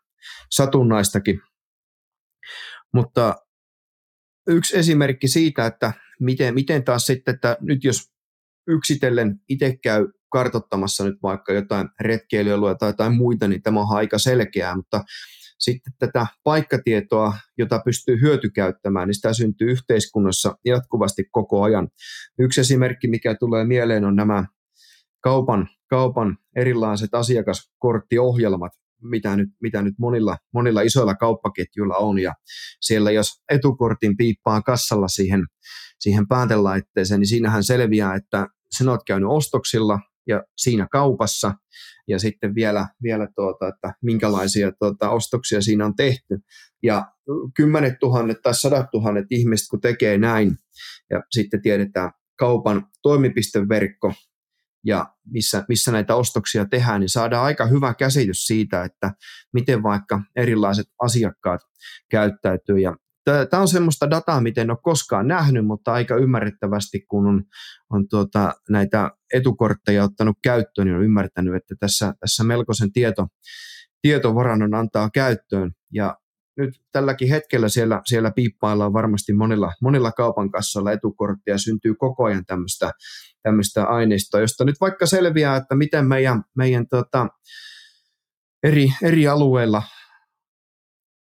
satunnaistakin. 0.51 1.41
Mutta 2.93 3.35
yksi 4.47 4.77
esimerkki 4.77 5.27
siitä, 5.27 5.65
että 5.65 5.93
miten, 6.19 6.53
miten 6.53 6.83
taas 6.83 7.05
sitten, 7.05 7.33
että 7.35 7.57
nyt 7.61 7.83
jos 7.83 8.11
yksitellen 8.67 9.39
itse 9.49 9.77
käy 9.83 10.07
kartottamassa 10.31 11.03
nyt 11.03 11.17
vaikka 11.23 11.53
jotain 11.53 11.89
retkeilyä 11.99 12.75
tai 12.79 12.89
jotain 12.89 13.15
muita, 13.15 13.47
niin 13.47 13.61
tämä 13.61 13.79
on 13.79 13.97
aika 13.97 14.17
selkeää, 14.17 14.75
mutta 14.75 15.03
sitten 15.59 15.93
tätä 15.99 16.27
paikkatietoa, 16.43 17.33
jota 17.57 17.81
pystyy 17.85 18.21
hyötykäyttämään, 18.21 19.07
niin 19.07 19.15
sitä 19.15 19.33
syntyy 19.33 19.71
yhteiskunnassa 19.71 20.57
jatkuvasti 20.65 21.23
koko 21.31 21.63
ajan. 21.63 21.87
Yksi 22.39 22.61
esimerkki, 22.61 23.07
mikä 23.07 23.35
tulee 23.39 23.65
mieleen, 23.65 24.05
on 24.05 24.15
nämä 24.15 24.45
kaupan, 25.23 25.67
kaupan 25.89 26.37
erilaiset 26.55 27.13
asiakaskorttiohjelmat, 27.13 28.71
mitä 29.04 29.36
nyt, 29.36 29.49
mitä 29.62 29.82
nyt 29.82 29.93
monilla, 29.99 30.38
monilla 30.54 30.82
isoilla 30.82 31.16
kauppaketjuilla 31.16 31.95
on. 31.97 32.20
Ja 32.20 32.34
siellä 32.82 33.12
jos 33.12 33.28
etukortin 33.52 34.18
piippaa 34.18 34.62
kassalla 34.62 35.08
siihen, 35.08 35.45
siihen 35.99 36.28
päätelaitteeseen, 36.28 37.20
niin 37.20 37.28
siinähän 37.28 37.64
selviää, 37.64 38.16
että 38.16 38.47
sinä 38.72 38.91
olet 38.91 39.02
käynyt 39.08 39.30
ostoksilla 39.30 39.99
ja 40.28 40.43
siinä 40.58 40.88
kaupassa 40.91 41.54
ja 42.08 42.20
sitten 42.20 42.56
vielä, 42.56 42.88
vielä 43.04 43.28
tuota, 43.36 43.68
että 43.68 43.93
minkälaisia 44.02 44.72
tuota, 44.80 45.10
ostoksia 45.10 45.62
siinä 45.62 45.86
on 45.86 45.95
tehty. 45.95 46.39
Ja 46.84 47.12
kymmenet 47.56 47.93
tuhannet 47.99 48.38
tai 48.43 48.56
sadat 48.56 48.86
tuhannet 48.91 49.26
ihmiset, 49.30 49.68
kun 49.70 49.82
tekee 49.82 50.18
näin, 50.18 50.58
ja 51.10 51.24
sitten 51.32 51.62
tiedetään 51.62 52.12
kaupan 52.39 52.88
toimipisteverkko, 53.02 54.14
ja 54.86 55.05
missä, 55.25 55.65
missä 55.67 55.91
näitä 55.91 56.15
ostoksia 56.15 56.65
tehdään, 56.65 56.99
niin 56.99 57.09
saadaan 57.09 57.45
aika 57.45 57.65
hyvä 57.65 57.93
käsitys 57.93 58.45
siitä, 58.45 58.84
että 58.84 59.11
miten 59.53 59.84
vaikka 59.84 60.21
erilaiset 60.36 60.88
asiakkaat 60.99 61.61
käyttäytyy. 62.09 62.79
Ja 62.79 62.95
Tämä 63.23 63.61
on 63.61 63.67
semmoista 63.67 64.09
dataa, 64.09 64.41
miten 64.41 64.61
en 64.61 64.71
ole 64.71 64.77
koskaan 64.84 65.27
nähnyt, 65.27 65.65
mutta 65.65 65.93
aika 65.93 66.15
ymmärrettävästi, 66.15 67.05
kun 67.07 67.27
on, 67.27 67.43
on 67.89 68.07
tuota, 68.09 68.53
näitä 68.69 69.11
etukortteja 69.34 70.03
ottanut 70.03 70.38
käyttöön, 70.43 70.88
niin 70.88 70.97
on 70.97 71.03
ymmärtänyt, 71.03 71.55
että 71.55 71.75
tässä, 71.79 72.13
tässä 72.19 72.43
melkoisen 72.43 72.91
tieto, 72.91 73.27
tietovarannon 74.01 74.73
antaa 74.73 75.09
käyttöön. 75.09 75.71
Ja 75.93 76.17
nyt 76.58 76.82
tälläkin 76.91 77.30
hetkellä 77.30 77.70
siellä, 77.70 78.02
siellä 78.06 78.32
piippaillaan 78.32 78.93
varmasti 78.93 79.34
monilla, 79.34 79.74
monilla 79.82 80.12
kaupan 80.12 80.52
kassalla 80.52 80.91
etukortteja, 80.91 81.58
syntyy 81.58 81.95
koko 81.95 82.24
ajan 82.24 82.45
tämmöistä, 82.45 82.91
tämmöistä 83.43 83.86
aineistoa, 83.86 84.41
josta 84.41 84.66
nyt 84.66 84.82
vaikka 84.82 85.06
selviää, 85.06 85.56
että 85.56 85.76
miten 85.76 86.08
meidän, 86.08 86.43
meidän 86.58 86.88
tota, 86.88 87.28
eri, 88.64 88.93
eri 89.04 89.28
alueilla 89.28 89.84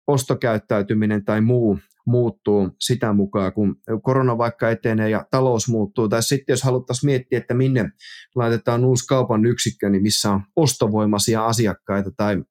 ostokäyttäytyminen 0.07 1.25
tai 1.25 1.41
muu 1.41 1.79
muuttuu 2.09 2.71
sitä 2.81 3.13
mukaan, 3.13 3.53
kun 3.53 3.77
korona 4.03 4.39
vaikka 4.39 4.71
etenee 4.71 5.11
ja 5.11 5.27
talous 5.31 5.69
muuttuu. 5.69 6.09
Tai 6.09 6.23
sitten 6.23 6.53
jos 6.53 6.63
haluttaisiin 6.63 7.09
miettiä, 7.09 7.39
että 7.39 7.55
minne 7.55 7.91
laitetaan 8.35 8.85
uusi 8.85 9.07
kaupan 9.07 9.47
yksikkö, 9.47 9.91
niin 9.91 10.03
missä 10.03 10.31
on 10.31 10.41
ostovoimaisia 10.57 11.47
asiakkaita 11.47 12.11
tai 12.17 12.43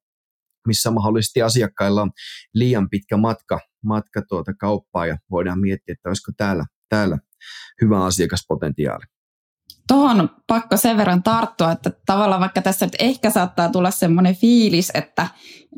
missä 0.66 0.90
mahdollisesti 0.90 1.42
asiakkailla 1.42 2.02
on 2.02 2.10
liian 2.54 2.90
pitkä 2.90 3.16
matka, 3.16 3.60
matka 3.84 4.22
tuota 4.28 4.52
kauppaa 4.54 5.06
ja 5.06 5.16
voidaan 5.30 5.60
miettiä, 5.60 5.92
että 5.92 6.08
olisiko 6.08 6.32
täällä, 6.36 6.64
täällä 6.88 7.18
hyvä 7.82 8.04
asiakaspotentiaali. 8.04 9.04
Tuohon 9.88 10.30
pakko 10.46 10.76
sen 10.76 10.96
verran 10.96 11.22
tarttua, 11.22 11.72
että 11.72 11.90
tavallaan 12.06 12.40
vaikka 12.40 12.62
tässä 12.62 12.86
nyt 12.86 12.96
ehkä 12.98 13.30
saattaa 13.30 13.68
tulla 13.68 13.90
semmoinen 13.90 14.36
fiilis, 14.36 14.90
että 14.94 15.28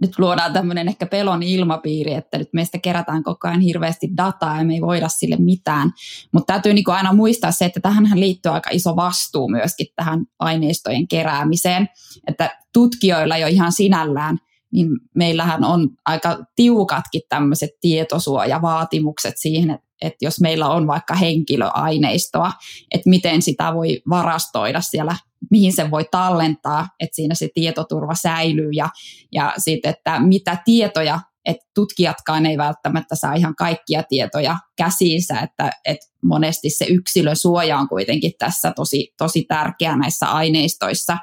nyt 0.03 0.19
luodaan 0.19 0.53
tämmöinen 0.53 0.89
ehkä 0.89 1.07
pelon 1.07 1.43
ilmapiiri, 1.43 2.15
että 2.15 2.39
nyt 2.39 2.49
meistä 2.53 2.79
kerätään 2.79 3.23
koko 3.23 3.49
ajan 3.49 3.61
hirveästi 3.61 4.09
dataa 4.17 4.59
ja 4.59 4.65
me 4.65 4.75
ei 4.75 4.81
voida 4.81 5.09
sille 5.09 5.37
mitään. 5.39 5.91
Mutta 6.33 6.53
täytyy 6.53 6.75
niinku 6.75 6.91
aina 6.91 7.13
muistaa 7.13 7.53
se, 7.53 7.65
että 7.65 7.81
tähän 7.81 8.21
liittyy 8.21 8.53
aika 8.53 8.71
iso 8.73 8.97
vastuu 8.97 9.49
myöskin 9.49 9.87
tähän 9.97 10.25
aineistojen 10.39 11.09
keräämiseen, 11.09 11.89
että 12.27 12.59
tutkijoilla 12.73 13.37
jo 13.37 13.47
ihan 13.47 13.73
sinällään 13.73 14.39
niin 14.73 14.89
meillähän 15.15 15.65
on 15.65 15.91
aika 16.05 16.39
tiukatkin 16.57 17.23
tämmöiset 17.29 17.71
tietosuojavaatimukset 17.81 19.35
siihen, 19.37 19.71
että 19.71 19.91
että 20.03 20.25
jos 20.25 20.41
meillä 20.41 20.69
on 20.69 20.87
vaikka 20.87 21.15
henkilöaineistoa, 21.15 22.53
että 22.91 23.11
miten 23.11 23.43
sitä 23.43 23.75
voi 23.75 24.03
varastoida 24.11 24.81
siellä, 24.81 25.17
mihin 25.51 25.73
se 25.73 25.91
voi 25.91 26.05
tallentaa, 26.11 26.89
että 27.01 27.17
siinä 27.17 27.35
se 27.35 27.49
tietoturva 27.55 28.15
säilyy 28.15 28.71
ja, 28.71 28.89
ja 29.33 29.55
sitten, 29.59 29.91
että 29.91 30.21
mitä 30.21 30.57
tietoja, 30.65 31.21
että 31.45 31.67
tutkijatkaan 31.75 32.47
ei 32.47 32.59
välttämättä 32.59 33.15
saa 33.17 33.35
ihan 33.35 33.55
kaikkia 33.57 34.03
tietoja 34.03 34.57
käsiinsä, 34.77 35.41
että, 35.41 35.71
että 35.85 36.07
monesti 36.25 36.71
se 36.71 36.85
yksilön 36.85 37.37
suoja 37.37 37.79
on 37.79 37.89
kuitenkin 37.89 38.33
tässä 38.39 38.73
tosi, 38.77 39.15
tosi 39.19 39.45
tärkeä 39.49 39.97
näissä 39.97 40.27
aineistoissa. 40.27 41.19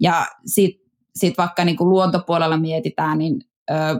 Ja 0.00 0.26
sitten 0.46 0.85
sit 1.16 1.38
vaikka 1.38 1.64
niin 1.64 1.76
kuin 1.76 1.90
luontopuolella 1.90 2.56
mietitään, 2.56 3.18
niin 3.18 3.40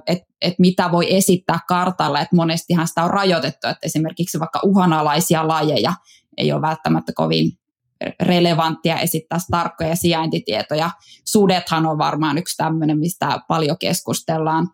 että 0.07 0.27
et 0.43 0.55
mitä 0.59 0.93
voi 0.93 1.17
esittää 1.17 1.59
kartalla, 1.69 2.21
että 2.21 2.37
monestihan 2.37 2.89
sitä 2.89 3.05
on 3.05 3.11
rajoitettu, 3.11 3.69
että 3.69 3.87
esimerkiksi 3.87 4.41
vaikka 4.41 4.61
uhanalaisia 4.65 5.49
lajeja 5.49 5.95
ei 6.37 6.53
ole 6.53 6.63
välttämättä 6.63 7.13
kovin 7.15 7.53
relevanttia 8.23 8.99
esittää 8.99 9.39
tarkkoja 9.51 9.97
sijaintitietoja. 9.97 10.91
Sudethan 11.27 11.87
on 11.87 11.99
varmaan 11.99 12.39
yksi 12.39 12.57
tämmöinen, 12.57 12.99
mistä 12.99 13.39
paljon 13.49 13.77
keskustellaan, 13.81 14.69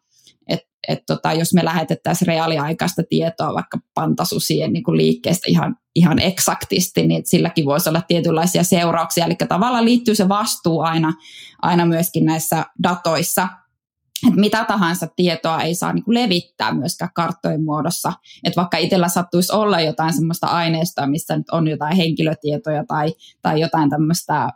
että 0.88 1.02
et 1.02 1.06
tota, 1.06 1.32
jos 1.32 1.54
me 1.54 1.64
lähetettäisiin 1.64 2.26
reaaliaikaista 2.26 3.02
tietoa 3.08 3.54
vaikka 3.54 3.78
pantasusien 3.94 4.72
niin 4.72 4.84
kuin 4.84 4.96
liikkeestä 4.96 5.44
ihan, 5.48 5.76
ihan 5.94 6.18
eksaktisti, 6.18 7.06
niin 7.06 7.22
silläkin 7.26 7.64
voisi 7.64 7.88
olla 7.88 8.02
tietynlaisia 8.08 8.64
seurauksia. 8.64 9.26
Eli 9.26 9.36
tavallaan 9.48 9.84
liittyy 9.84 10.14
se 10.14 10.28
vastuu 10.28 10.80
aina, 10.80 11.12
aina 11.62 11.86
myöskin 11.86 12.24
näissä 12.26 12.64
datoissa– 12.82 13.48
että 14.28 14.40
mitä 14.40 14.64
tahansa 14.64 15.06
tietoa 15.16 15.62
ei 15.62 15.74
saa 15.74 15.92
niin 15.92 16.04
kuin 16.04 16.14
levittää 16.14 16.74
myöskään 16.74 17.10
karttojen 17.14 17.64
muodossa. 17.64 18.12
Että 18.44 18.56
vaikka 18.56 18.76
itsellä 18.76 19.08
sattuisi 19.08 19.52
olla 19.52 19.80
jotain 19.80 20.12
sellaista 20.12 20.46
aineistoa, 20.46 21.06
missä 21.06 21.36
nyt 21.36 21.50
on 21.50 21.68
jotain 21.68 21.96
henkilötietoja 21.96 22.84
tai, 22.88 23.14
tai 23.42 23.60
jotain 23.60 23.90
tämmöistä 23.90 24.48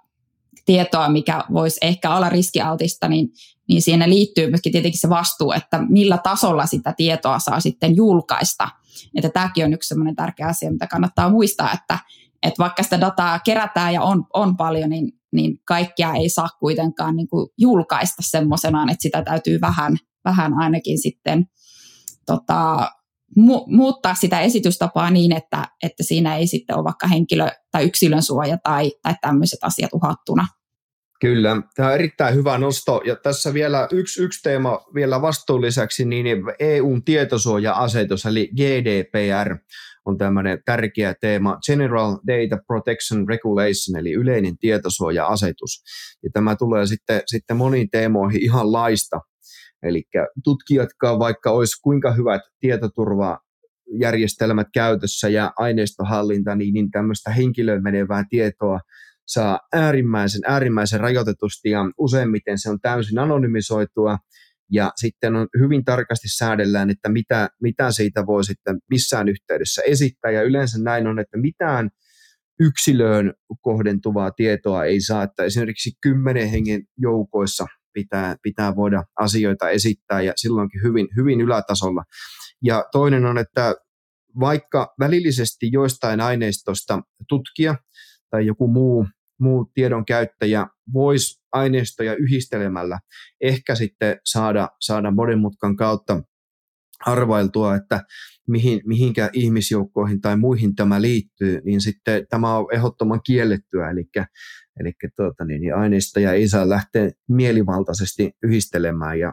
tietoa, 0.65 1.09
mikä 1.09 1.45
voisi 1.53 1.79
ehkä 1.83 2.17
olla 2.17 2.29
riskialtista, 2.29 3.09
niin, 3.09 3.29
niin 3.69 3.83
siinä 3.83 4.09
liittyy 4.09 4.51
myöskin 4.51 4.73
tietenkin 4.73 5.01
se 5.01 5.09
vastuu, 5.09 5.53
että 5.53 5.83
millä 5.89 6.19
tasolla 6.19 6.67
sitä 6.67 6.95
tietoa 6.97 7.39
saa 7.39 7.61
sitten 7.61 7.97
julkaista. 7.97 8.69
Että 9.15 9.29
tämäkin 9.29 9.65
on 9.65 9.73
yksi 9.73 9.89
sellainen 9.89 10.17
tärkeä 10.17 10.47
asia, 10.47 10.73
mitä 10.73 10.87
kannattaa 10.87 11.31
muistaa, 11.31 11.73
että, 11.73 11.99
että 12.43 12.59
vaikka 12.59 12.83
sitä 12.83 13.01
dataa 13.01 13.39
kerätään 13.39 13.95
ja 13.95 14.03
on, 14.03 14.25
on 14.35 14.57
paljon, 14.57 14.91
niin 14.91 15.13
niin 15.37 15.61
kaikkia 15.65 16.13
ei 16.13 16.29
saa 16.29 16.49
kuitenkaan 16.61 17.17
niin 17.17 17.29
kuin 17.29 17.49
julkaista 17.59 18.23
semmoisenaan, 18.23 18.91
että 18.91 19.03
sitä 19.03 19.23
täytyy 19.23 19.61
vähän, 19.61 19.97
vähän 20.25 20.55
ainakin 20.55 20.99
sitten 20.99 21.47
tota, 22.27 22.91
mu- 23.39 23.77
muuttaa 23.77 24.15
sitä 24.15 24.41
esitystapaa 24.41 25.11
niin, 25.11 25.33
että, 25.33 25.69
että 25.83 26.03
siinä 26.03 26.37
ei 26.37 26.47
sitten 26.47 26.77
ole 26.77 26.85
vaikka 26.85 27.07
henkilö- 27.07 27.57
tai 27.71 27.85
yksilön 27.85 28.23
suoja 28.23 28.59
tai, 28.59 28.93
tai 29.03 29.15
tämmöiset 29.21 29.59
asiat 29.63 29.93
uhattuna. 29.93 30.47
Kyllä, 31.21 31.63
tämä 31.75 31.89
on 31.89 31.95
erittäin 31.95 32.35
hyvä 32.35 32.59
nosto. 32.59 33.03
Ja 33.05 33.17
tässä 33.17 33.55
vielä 33.55 33.89
yksi, 33.93 34.23
yksi 34.23 34.43
teema 34.43 34.81
vielä 34.95 35.23
vastuun 35.23 35.61
lisäksi, 35.61 36.05
niin 36.05 36.27
EUn 36.59 37.05
tietosuoja-asetus, 37.05 38.27
eli 38.27 38.51
GDPR, 38.57 39.57
on 40.07 40.19
tämmöinen 40.19 40.59
tärkeä 40.65 41.15
teema, 41.21 41.59
General 41.67 42.13
Data 42.13 42.63
Protection 42.67 43.29
Regulation, 43.29 43.99
eli 43.99 44.13
yleinen 44.13 44.59
tietosuoja-asetus. 44.59 45.83
Ja 46.23 46.31
tämä 46.33 46.57
tulee 46.57 46.87
sitten, 46.87 47.23
sitten 47.27 47.57
moniin 47.57 47.91
teemoihin 47.91 48.43
ihan 48.43 48.73
laista. 48.73 49.21
Eli 49.83 50.03
tutkijatkaan, 50.45 51.19
vaikka 51.19 51.51
olisi 51.51 51.81
kuinka 51.83 52.13
hyvät 52.13 52.43
tietoturvajärjestelmät 52.61 54.67
käytössä 54.75 55.29
ja 55.29 55.53
aineistohallinta, 55.57 56.55
niin, 56.55 56.75
niin 56.75 56.91
tämmöistä 56.91 57.31
henkilöön 57.31 57.83
menevää 57.83 58.25
tietoa 58.31 58.81
saa 59.27 59.61
äärimmäisen, 59.73 60.41
äärimmäisen 60.47 61.01
rajoitetusti 61.01 61.71
ja 61.71 61.81
useimmiten 61.99 62.59
se 62.59 62.71
on 62.71 62.81
täysin 62.81 63.19
anonymisoitua 63.19 64.19
ja 64.73 64.93
sitten 64.97 65.37
on 65.37 65.49
hyvin 65.59 65.85
tarkasti 65.85 66.29
säädellään, 66.29 66.91
että 66.91 67.09
mitä, 67.09 67.49
mitä 67.63 67.91
siitä 67.91 68.27
voi 68.27 68.45
sitten 68.45 68.79
missään 68.91 69.29
yhteydessä 69.29 69.83
esittää 69.87 70.31
ja 70.31 70.43
yleensä 70.43 70.79
näin 70.83 71.07
on, 71.07 71.19
että 71.19 71.39
mitään 71.39 71.91
yksilöön 72.61 73.35
kohdentuvaa 73.61 74.31
tietoa 74.31 74.85
ei 74.85 75.01
saa, 75.01 75.23
että 75.23 75.45
esimerkiksi 75.45 75.91
kymmenen 76.03 76.49
hengen 76.49 76.83
joukoissa 76.99 77.67
pitää, 77.93 78.37
pitää 78.43 78.77
voida 78.77 79.05
asioita 79.21 79.71
esittää 79.71 80.21
ja 80.21 80.33
silloinkin 80.37 80.83
hyvin, 80.83 81.09
hyvin 81.17 81.41
ylätasolla. 81.41 82.05
Ja 82.63 82.85
toinen 82.93 83.25
on, 83.25 83.39
että 83.39 83.75
vaikka 84.41 84.95
välillisesti 85.01 85.69
joistain 85.73 86.21
aineistosta 86.21 87.03
tutkija 87.29 87.77
tai 88.31 88.47
joku 88.47 88.69
muu 88.69 89.07
muu 89.41 89.71
tiedon 89.75 90.05
käyttäjä 90.05 90.67
voisi 90.93 91.43
aineistoja 91.53 92.15
yhdistelemällä 92.15 92.99
ehkä 93.41 93.75
sitten 93.75 94.21
saada, 94.25 94.69
saada 94.81 95.11
monimutkan 95.11 95.77
kautta 95.77 96.23
arvailtua, 97.07 97.77
että 97.77 98.01
mihin, 98.49 98.81
mihinkä 98.87 99.31
ihmisjoukkoihin 99.33 100.21
tai 100.21 100.37
muihin 100.37 100.75
tämä 100.75 101.03
liittyy, 101.03 101.61
niin 101.65 101.81
sitten 101.81 102.27
tämä 102.31 102.57
on 102.57 102.67
ehdottoman 102.73 103.21
kiellettyä, 103.27 103.91
eli, 103.91 104.05
eli 104.81 104.93
tuota, 105.17 105.45
niin, 105.45 105.61
niin 105.61 105.75
aineistoja 105.75 106.33
ei 106.33 106.49
saa 106.49 106.69
lähteä 106.69 107.11
mielivaltaisesti 107.29 108.33
yhdistelemään 108.43 109.19
ja 109.19 109.33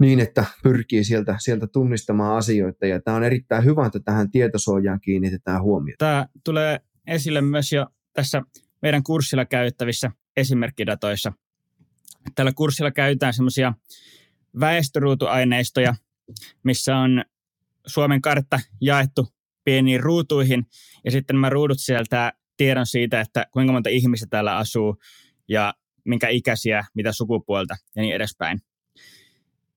niin, 0.00 0.20
että 0.20 0.44
pyrkii 0.62 1.04
sieltä, 1.04 1.36
sieltä 1.38 1.66
tunnistamaan 1.66 2.36
asioita, 2.36 2.86
ja 2.86 3.00
tämä 3.02 3.16
on 3.16 3.24
erittäin 3.24 3.64
hyvä, 3.64 3.86
että 3.86 4.00
tähän 4.04 4.30
tietosuojaan 4.30 5.00
kiinnitetään 5.00 5.62
huomiota. 5.62 6.04
Tämä 6.04 6.26
tulee 6.44 6.80
esille 7.06 7.40
myös 7.40 7.72
jo 7.72 7.86
tässä 8.12 8.42
meidän 8.82 9.02
kurssilla 9.02 9.44
käyttävissä 9.44 10.10
esimerkkidatoissa. 10.36 11.32
Tällä 12.34 12.52
kurssilla 12.52 12.90
käytetään 12.90 13.34
semmoisia 13.34 13.72
väestöruutuaineistoja, 14.60 15.94
missä 16.62 16.96
on 16.96 17.24
Suomen 17.86 18.22
kartta 18.22 18.60
jaettu 18.80 19.28
pieniin 19.64 20.00
ruutuihin, 20.00 20.66
ja 21.04 21.10
sitten 21.10 21.36
nämä 21.36 21.48
ruudut 21.48 21.80
sieltä 21.80 22.32
tiedon 22.56 22.86
siitä, 22.86 23.20
että 23.20 23.46
kuinka 23.52 23.72
monta 23.72 23.88
ihmistä 23.88 24.26
täällä 24.30 24.56
asuu, 24.56 24.96
ja 25.48 25.74
minkä 26.04 26.28
ikäisiä, 26.28 26.84
mitä 26.94 27.12
sukupuolta, 27.12 27.76
ja 27.96 28.02
niin 28.02 28.14
edespäin. 28.14 28.60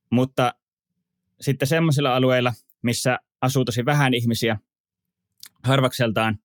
Mutta 0.10 0.54
sitten 1.42 1.68
semmoisilla 1.68 2.16
alueilla, 2.16 2.54
missä 2.82 3.20
asuu 3.42 3.66
tosi 3.66 3.86
vähän 3.86 4.14
ihmisiä 4.14 4.58
harvakseltaan, 5.64 6.40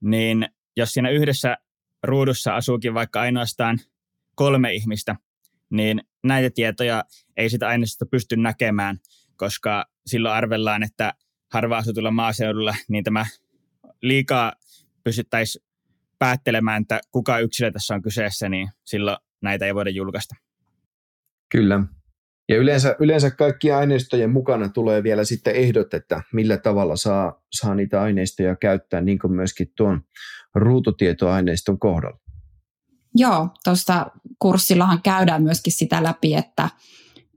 niin 0.00 0.48
jos 0.76 0.92
siinä 0.92 1.10
yhdessä 1.10 1.56
ruudussa 2.06 2.56
asuukin 2.56 2.94
vaikka 2.94 3.20
ainoastaan 3.20 3.78
kolme 4.34 4.72
ihmistä, 4.72 5.16
niin 5.70 6.00
näitä 6.24 6.50
tietoja 6.54 7.04
ei 7.36 7.50
sitä 7.50 7.68
aineistosta 7.68 8.06
pysty 8.06 8.36
näkemään, 8.36 8.98
koska 9.36 9.86
silloin 10.06 10.34
arvellaan, 10.34 10.82
että 10.82 11.14
harva 11.52 11.76
asutulla 11.76 12.10
maaseudulla, 12.10 12.74
niin 12.88 13.04
tämä 13.04 13.26
liikaa 14.02 14.52
pysyttäisiin 15.04 15.64
päättelemään, 16.18 16.82
että 16.82 17.00
kuka 17.12 17.38
yksilö 17.38 17.70
tässä 17.70 17.94
on 17.94 18.02
kyseessä, 18.02 18.48
niin 18.48 18.68
silloin 18.84 19.18
näitä 19.42 19.66
ei 19.66 19.74
voida 19.74 19.90
julkaista. 19.90 20.34
Kyllä. 21.50 21.80
Ja 22.48 22.56
yleensä, 22.56 22.96
yleensä 23.00 23.30
kaikki 23.30 23.72
aineistojen 23.72 24.30
mukana 24.30 24.68
tulee 24.68 25.02
vielä 25.02 25.24
sitten 25.24 25.54
ehdot, 25.54 25.94
että 25.94 26.22
millä 26.32 26.56
tavalla 26.56 26.96
saa, 26.96 27.42
saa 27.52 27.74
niitä 27.74 28.02
aineistoja 28.02 28.56
käyttää, 28.56 29.00
niin 29.00 29.18
kuin 29.18 29.32
myöskin 29.32 29.72
tuon 29.76 30.00
ruututietoaineiston 30.54 31.78
kohdalla. 31.78 32.18
Joo, 33.14 33.48
tuosta 33.64 34.06
kurssillahan 34.38 35.02
käydään 35.02 35.42
myöskin 35.42 35.72
sitä 35.72 36.02
läpi, 36.02 36.34
että, 36.34 36.68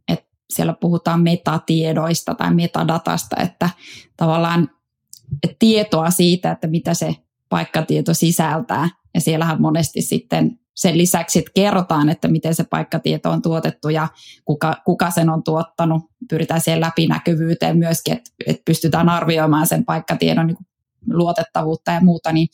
että 0.07 0.25
siellä 0.53 0.73
puhutaan 0.73 1.21
metatiedoista 1.21 2.35
tai 2.35 2.53
metadatasta, 2.53 3.35
että 3.41 3.69
tavallaan 4.17 4.69
tietoa 5.59 6.09
siitä, 6.09 6.51
että 6.51 6.67
mitä 6.67 6.93
se 6.93 7.15
paikkatieto 7.49 8.13
sisältää. 8.13 8.89
Ja 9.13 9.21
siellähän 9.21 9.61
monesti 9.61 10.01
sitten 10.01 10.59
sen 10.75 10.97
lisäksi, 10.97 11.39
että 11.39 11.51
kerrotaan, 11.55 12.09
että 12.09 12.27
miten 12.27 12.55
se 12.55 12.63
paikkatieto 12.63 13.31
on 13.31 13.41
tuotettu 13.41 13.89
ja 13.89 14.07
kuka, 14.45 14.81
kuka 14.85 15.11
sen 15.11 15.29
on 15.29 15.43
tuottanut. 15.43 16.03
Pyritään 16.29 16.61
siihen 16.61 16.81
läpinäkyvyyteen 16.81 17.77
myöskin, 17.77 18.13
että, 18.13 18.29
että 18.47 18.61
pystytään 18.65 19.09
arvioimaan 19.09 19.67
sen 19.67 19.85
paikkatiedon 19.85 20.47
niin 20.47 20.57
luotettavuutta 21.13 21.91
ja 21.91 22.01
muuta, 22.01 22.31
niin 22.31 22.47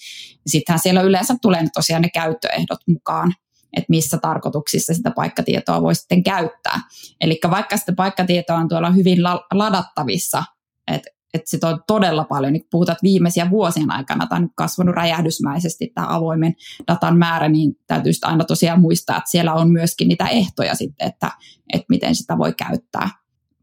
sittenhän 0.47 0.80
siellä 0.80 1.01
yleensä 1.01 1.36
tulee 1.41 1.66
tosiaan 1.74 2.01
ne 2.01 2.10
käyttöehdot 2.14 2.80
mukaan, 2.88 3.34
että 3.78 3.89
missä 3.89 4.18
tarkoituksissa 4.18 4.93
sitä 4.93 5.12
paikkatietoa 5.12 5.82
voi 5.82 5.95
sitten 5.95 6.24
käyttää. 6.24 6.82
Eli 7.22 7.39
vaikka 7.49 7.78
sitä 7.78 7.93
paikkatietoa 7.93 8.58
on 8.58 8.70
tuolla 8.70 8.91
hyvin 8.91 9.24
ladattavissa, 9.54 10.43
että 10.88 11.10
että 11.34 11.49
sitä 11.49 11.68
on 11.68 11.84
todella 11.88 12.24
paljon, 12.24 12.54
niin 12.54 12.66
puhutaan, 12.72 12.93
että 12.93 13.04
viimeisiä 13.04 13.49
vuosien 13.49 13.91
aikana 13.91 14.28
tämä 14.28 14.39
on 14.39 14.49
kasvanut 14.56 14.95
räjähdysmäisesti 14.95 15.91
tämä 15.95 16.08
avoimen 16.10 16.56
datan 16.88 17.18
määrä, 17.18 17.49
niin 17.49 17.76
täytyy 17.88 18.12
aina 18.22 18.43
tosiaan 18.43 18.82
muistaa, 18.82 19.18
että 19.18 19.30
siellä 19.30 19.54
on 19.54 19.72
myöskin 19.72 20.08
niitä 20.08 20.28
ehtoja 20.28 20.76
sitten, 20.76 21.08
että, 21.08 21.32
että 21.74 21.86
miten 21.89 22.16
sitä 22.16 22.38
voi 22.38 22.54
käyttää. 22.54 23.10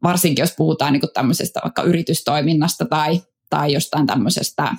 Varsinkin 0.03 0.43
jos 0.43 0.55
puhutaan 0.57 0.93
niin 0.93 1.03
tämmöisestä 1.15 1.61
vaikka 1.65 1.83
yritystoiminnasta 1.83 2.85
tai, 2.85 3.23
tai 3.51 3.73
jostain 3.73 4.07
tämmöisestä 4.07 4.75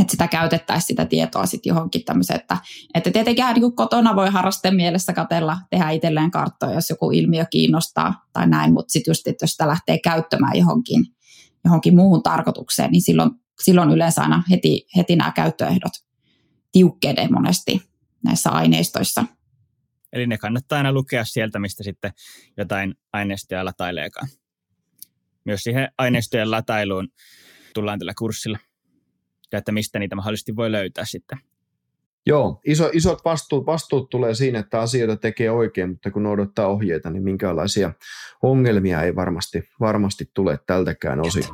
että 0.00 0.10
sitä 0.10 0.28
käytettäisiin 0.28 0.86
sitä 0.86 1.04
tietoa 1.04 1.46
sitten 1.46 1.70
johonkin 1.70 2.04
tämmöiseen, 2.04 2.40
että, 2.40 2.58
että 2.94 3.10
tietenkään 3.10 3.54
niin 3.54 3.76
kotona 3.76 4.16
voi 4.16 4.30
harrasteen 4.30 4.76
mielessä 4.76 5.12
katella, 5.12 5.58
tehdä 5.70 5.90
itselleen 5.90 6.30
karttoja, 6.30 6.74
jos 6.74 6.90
joku 6.90 7.10
ilmiö 7.10 7.44
kiinnostaa 7.50 8.26
tai 8.32 8.46
näin, 8.46 8.72
mutta 8.72 8.92
sitten 8.92 9.10
just, 9.10 9.26
että 9.26 9.42
jos 9.42 9.50
sitä 9.50 9.68
lähtee 9.68 9.98
käyttämään 9.98 10.58
johonkin, 10.58 11.04
johonkin 11.64 11.96
muuhun 11.96 12.22
tarkoitukseen, 12.22 12.90
niin 12.90 13.02
silloin, 13.02 13.30
silloin 13.62 13.90
yleensä 13.90 14.22
aina 14.22 14.42
heti, 14.50 14.86
heti 14.96 15.16
nämä 15.16 15.32
käyttöehdot 15.32 15.92
tiukkenee 16.72 17.28
monesti 17.28 17.82
näissä 18.24 18.50
aineistoissa. 18.50 19.24
Eli 20.12 20.26
ne 20.26 20.38
kannattaa 20.38 20.76
aina 20.78 20.92
lukea 20.92 21.24
sieltä, 21.24 21.58
mistä 21.58 21.84
sitten 21.84 22.12
jotain 22.56 22.94
aineistoja 23.12 23.64
lataileekaan. 23.64 24.28
Myös 25.44 25.60
siihen 25.60 25.88
aineistojen 25.98 26.50
latailuun 26.50 27.08
tullaan 27.74 27.98
tällä 27.98 28.12
kurssilla 28.18 28.58
ja 29.52 29.58
että 29.58 29.72
mistä 29.72 29.98
niitä 29.98 30.16
mahdollisesti 30.16 30.56
voi 30.56 30.72
löytää 30.72 31.04
sitten. 31.04 31.38
Joo, 32.26 32.60
iso, 32.66 32.90
isot 32.92 33.24
vastuut, 33.24 33.66
vastuut 33.66 34.10
tulee 34.10 34.34
siinä, 34.34 34.58
että 34.58 34.80
asioita 34.80 35.16
tekee 35.16 35.50
oikein, 35.50 35.90
mutta 35.90 36.10
kun 36.10 36.22
noudattaa 36.22 36.66
ohjeita, 36.66 37.10
niin 37.10 37.22
minkälaisia 37.22 37.92
ongelmia 38.42 39.02
ei 39.02 39.16
varmasti, 39.16 39.68
varmasti 39.80 40.30
tule 40.34 40.58
tältäkään 40.66 41.20
osin. 41.20 41.44